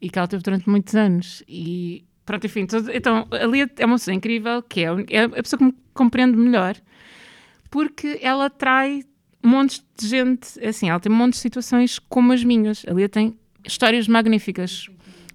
e 0.00 0.08
que 0.08 0.18
ela 0.18 0.28
teve 0.28 0.42
durante 0.42 0.68
muitos 0.68 0.94
anos. 0.94 1.42
E 1.46 2.04
pronto, 2.24 2.46
enfim, 2.46 2.66
todo, 2.66 2.90
então 2.90 3.26
ali 3.30 3.60
é 3.78 3.86
uma 3.86 3.96
pessoa 3.96 4.14
incrível 4.14 4.62
que 4.62 4.80
é, 4.80 4.88
é 5.10 5.24
a 5.24 5.42
pessoa 5.42 5.58
que 5.58 5.64
me 5.64 5.74
compreende 5.92 6.36
melhor 6.36 6.76
porque 7.70 8.18
ela 8.22 8.48
trai 8.48 9.04
montes 9.46 9.82
de 9.96 10.08
gente, 10.08 10.64
assim, 10.64 10.90
ela 10.90 11.00
tem 11.00 11.10
um 11.10 11.14
monte 11.14 11.34
de 11.34 11.38
situações 11.38 11.98
como 11.98 12.32
as 12.32 12.42
minhas. 12.42 12.84
Ali 12.86 13.08
tem 13.08 13.38
histórias 13.64 14.08
magníficas. 14.08 14.88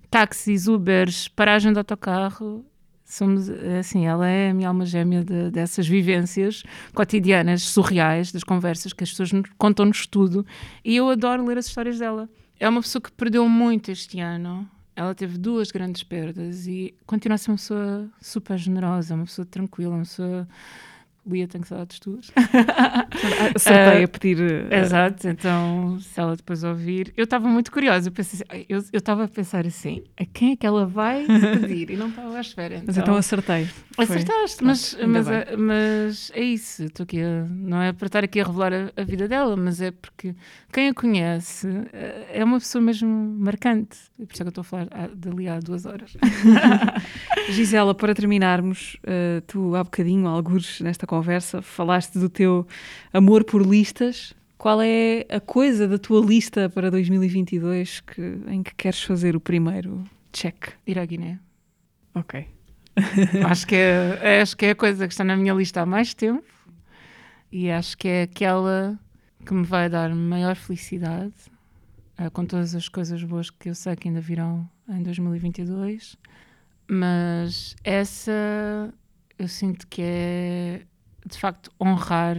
Táxis, 0.10 0.68
Ubers, 0.68 1.28
paragem 1.30 1.72
de 1.72 1.78
autocarro. 1.80 2.66
Somos, 3.06 3.50
assim, 3.50 4.06
ela 4.06 4.28
é 4.28 4.52
a 4.52 4.54
minha 4.54 4.70
alma 4.70 4.86
gêmea 4.86 5.24
de, 5.24 5.52
dessas 5.52 5.88
vivências 5.88 6.64
cotidianas, 6.94 7.64
surreais, 7.64 8.32
das 8.32 8.44
conversas 8.44 8.94
que 8.94 9.04
as 9.04 9.10
pessoas 9.10 9.32
contam-nos 9.58 10.08
tudo. 10.08 10.46
E 10.84 10.96
eu 10.96 11.10
adoro 11.10 11.46
ler 11.46 11.58
as 11.58 11.68
histórias 11.68 12.00
dela. 12.00 12.30
É 12.60 12.70
uma 12.70 12.82
pessoa 12.82 13.02
que 13.02 13.12
perdeu 13.12 13.48
muito 13.50 13.92
este 13.92 14.20
ano. 14.20 14.70
Ela 14.96 15.16
teve 15.16 15.38
duas 15.38 15.72
grandes 15.72 16.04
perdas 16.04 16.68
e 16.68 16.94
continua 17.06 17.36
a 17.36 17.38
ser 17.38 17.52
uma 17.52 17.58
pessoa 17.58 18.10
super 18.22 18.58
generosa, 18.58 19.16
uma 19.16 19.26
pessoa 19.26 19.46
tranquila, 19.46 19.96
uma 19.96 20.04
pessoa 20.04 20.48
Lia, 21.26 21.48
tenho 21.48 21.64
saudades 21.66 22.00
tuas. 22.00 22.32
Acertei 23.56 24.02
uh, 24.02 24.06
a 24.06 24.08
pedir. 24.08 24.40
Uh, 24.40 24.74
exato, 24.74 25.28
então 25.28 26.00
se 26.00 26.20
ela 26.20 26.36
depois 26.36 26.64
ouvir. 26.64 27.14
Eu 27.16 27.26
estava 27.26 27.48
muito 27.48 27.72
curiosa, 27.72 28.10
eu 28.10 28.14
assim, 28.20 28.44
eu 28.70 28.98
estava 28.98 29.26
a 29.26 29.28
pensar 29.28 29.66
assim: 29.68 30.04
a 30.20 30.26
quem 30.26 30.54
é 30.54 30.56
que 30.56 30.66
ela 30.66 30.86
vai 30.86 31.26
pedir? 31.60 31.92
E 31.92 31.96
não 31.96 32.10
estava 32.10 32.38
à 32.38 32.42
espera. 32.42 32.76
Então, 32.76 32.86
mas 32.88 32.98
então 32.98 33.16
acertei. 33.16 33.70
Acertaste, 33.98 34.64
mas, 34.64 34.98
mas, 35.08 35.28
é, 35.28 35.56
mas, 35.56 36.32
é 36.34 36.42
isso. 36.42 36.86
Estou 36.86 37.04
aqui 37.04 37.22
a, 37.22 37.46
não 37.50 37.82
é 37.82 37.94
para 37.94 38.08
estar 38.08 38.24
aqui 38.24 38.42
a 38.42 38.44
revelar 38.44 38.74
a, 38.74 39.02
a, 39.02 39.04
vida 39.04 39.28
dela, 39.28 39.56
mas 39.56 39.80
é 39.80 39.92
porque 39.92 40.34
quem 40.74 40.90
a 40.90 40.94
conhece 40.94 41.68
eh, 41.94 42.30
é 42.34 42.44
uma 42.44 42.58
pessoa 42.58 42.82
mesmo 42.82 43.08
marcante. 43.08 43.98
Por 44.18 44.34
isso 44.34 44.42
é 44.42 44.44
que 44.44 44.44
eu 44.44 44.50
estou 44.50 44.62
a 44.62 44.66
falar 44.66 44.88
dali 45.16 45.48
há 45.48 45.60
duas 45.60 45.86
horas. 45.86 46.18
Gisela, 47.50 47.94
para 47.94 48.16
terminarmos, 48.16 48.98
uh, 49.04 49.42
tu 49.46 49.76
há 49.76 49.84
bocadinho, 49.84 50.28
alguns 50.28 50.80
nesta 50.82 51.06
conversa, 51.12 51.62
falaste 51.62 52.18
do 52.18 52.30
teu 52.30 52.66
amor 53.12 53.44
por 53.44 53.62
listas. 53.62 54.34
Qual 54.58 54.82
é 54.82 55.26
a 55.30 55.42
coisa 55.42 55.86
da 55.86 55.98
tua 55.98 56.26
lista 56.26 56.70
para 56.70 56.90
2022 56.90 58.00
que, 58.00 58.22
em 58.48 58.64
que 58.64 58.74
queres 58.76 59.02
fazer 59.04 59.36
o 59.36 59.42
primeiro 59.42 60.06
check? 60.32 60.70
Ir 60.88 60.98
à 60.98 61.06
Guiné. 61.06 61.38
Ok. 62.16 62.48
acho, 63.46 63.68
que 63.68 63.76
é, 63.76 64.40
acho 64.42 64.56
que 64.56 64.68
é 64.68 64.70
a 64.70 64.76
coisa 64.76 65.06
que 65.06 65.14
está 65.14 65.26
na 65.26 65.36
minha 65.36 65.54
lista 65.54 65.82
há 65.82 65.86
mais 65.86 66.14
tempo 66.14 66.46
e 67.52 67.70
acho 67.70 67.98
que 67.98 68.08
é 68.08 68.22
aquela 68.24 68.98
que 69.46 69.54
me 69.54 69.66
vai 69.66 69.90
dar 69.90 70.16
maior 70.16 70.56
felicidade 70.56 71.34
uh, 72.20 72.32
com 72.32 72.46
todas 72.46 72.74
as 72.74 72.88
coisas 72.88 73.22
boas 73.22 73.50
que 73.50 73.68
eu 73.68 73.76
sei 73.76 73.98
que 73.98 74.08
ainda 74.08 74.22
virão 74.22 74.70
em 74.88 75.04
2022. 75.04 76.16
Mas 76.88 77.76
essa 77.84 78.94
eu 79.38 79.48
sinto 79.50 79.88
que 79.88 80.02
é 80.04 80.82
de 81.26 81.38
facto 81.38 81.72
honrar 81.80 82.38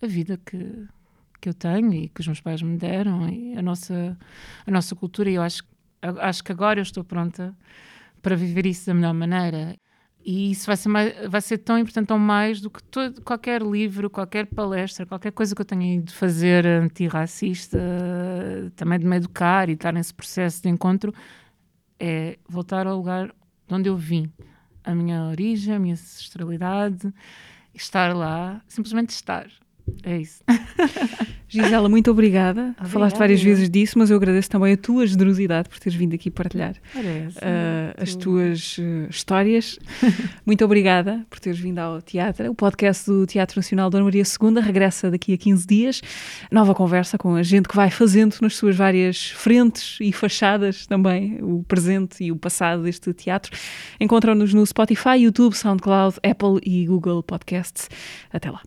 a 0.00 0.06
vida 0.06 0.38
que, 0.44 0.86
que 1.40 1.48
eu 1.48 1.54
tenho 1.54 1.92
e 1.92 2.08
que 2.08 2.20
os 2.20 2.26
meus 2.26 2.40
pais 2.40 2.62
me 2.62 2.76
deram 2.76 3.28
e 3.28 3.56
a 3.56 3.62
nossa, 3.62 4.16
a 4.66 4.70
nossa 4.70 4.94
cultura. 4.94 5.30
E 5.30 5.34
eu 5.34 5.42
acho, 5.42 5.62
acho 6.02 6.42
que 6.42 6.52
agora 6.52 6.78
eu 6.78 6.82
estou 6.82 7.04
pronta 7.04 7.56
para 8.22 8.36
viver 8.36 8.66
isso 8.66 8.86
da 8.86 8.94
melhor 8.94 9.14
maneira. 9.14 9.76
E 10.24 10.50
isso 10.50 10.66
vai 10.66 10.76
ser, 10.76 10.88
mais, 10.88 11.28
vai 11.28 11.40
ser 11.40 11.58
tão 11.58 11.78
importante 11.78 12.12
ou 12.12 12.18
mais 12.18 12.60
do 12.60 12.68
que 12.68 12.82
todo, 12.82 13.22
qualquer 13.22 13.62
livro, 13.62 14.10
qualquer 14.10 14.46
palestra, 14.46 15.06
qualquer 15.06 15.32
coisa 15.32 15.54
que 15.54 15.60
eu 15.60 15.64
tenha 15.64 16.02
de 16.02 16.12
fazer 16.12 16.66
antirracista, 16.66 17.78
também 18.76 18.98
de 18.98 19.06
me 19.06 19.16
educar 19.16 19.68
e 19.68 19.72
estar 19.72 19.92
nesse 19.92 20.12
processo 20.12 20.62
de 20.62 20.68
encontro, 20.68 21.14
é 21.98 22.38
voltar 22.48 22.86
ao 22.86 22.96
lugar 22.96 23.28
de 23.66 23.74
onde 23.74 23.88
eu 23.88 23.96
vim, 23.96 24.30
a 24.84 24.94
minha 24.94 25.24
origem, 25.24 25.74
a 25.74 25.78
minha 25.78 25.94
ancestralidade 25.94 27.12
estar 27.82 28.14
lá, 28.14 28.62
simplesmente 28.68 29.10
estar. 29.10 29.50
É 30.02 30.18
isso. 30.18 30.42
Gisela, 31.48 31.88
muito 31.88 32.10
obrigada. 32.10 32.60
obrigada. 32.60 32.88
Falaste 32.90 33.16
várias 33.16 33.42
vezes 33.42 33.70
disso, 33.70 33.98
mas 33.98 34.10
eu 34.10 34.16
agradeço 34.16 34.50
também 34.50 34.74
a 34.74 34.76
tua 34.76 35.06
generosidade 35.06 35.68
por 35.70 35.78
teres 35.78 35.98
vindo 35.98 36.14
aqui 36.14 36.30
partilhar 36.30 36.74
uh, 36.94 38.02
as 38.02 38.14
tuas 38.14 38.76
uh, 38.76 39.08
histórias. 39.08 39.78
muito 40.44 40.62
obrigada 40.62 41.24
por 41.30 41.40
teres 41.40 41.58
vindo 41.58 41.78
ao 41.78 42.02
teatro. 42.02 42.50
O 42.50 42.54
podcast 42.54 43.06
do 43.06 43.26
Teatro 43.26 43.58
Nacional 43.58 43.88
Dona 43.88 44.04
Maria 44.04 44.22
II 44.22 44.60
regressa 44.60 45.10
daqui 45.10 45.32
a 45.32 45.38
15 45.38 45.66
dias. 45.66 46.02
Nova 46.52 46.74
conversa 46.74 47.16
com 47.16 47.34
a 47.34 47.42
gente 47.42 47.66
que 47.66 47.74
vai 47.74 47.90
fazendo 47.90 48.36
nas 48.42 48.54
suas 48.54 48.76
várias 48.76 49.30
frentes 49.30 49.96
e 50.02 50.12
fachadas 50.12 50.86
também 50.86 51.38
o 51.40 51.64
presente 51.66 52.24
e 52.24 52.30
o 52.30 52.36
passado 52.36 52.82
deste 52.82 53.14
teatro. 53.14 53.56
Encontram-nos 53.98 54.52
no 54.52 54.66
Spotify, 54.66 55.20
YouTube, 55.20 55.54
SoundCloud, 55.54 56.16
Apple 56.22 56.60
e 56.62 56.86
Google 56.86 57.22
Podcasts. 57.22 57.88
Até 58.30 58.50
lá. 58.50 58.60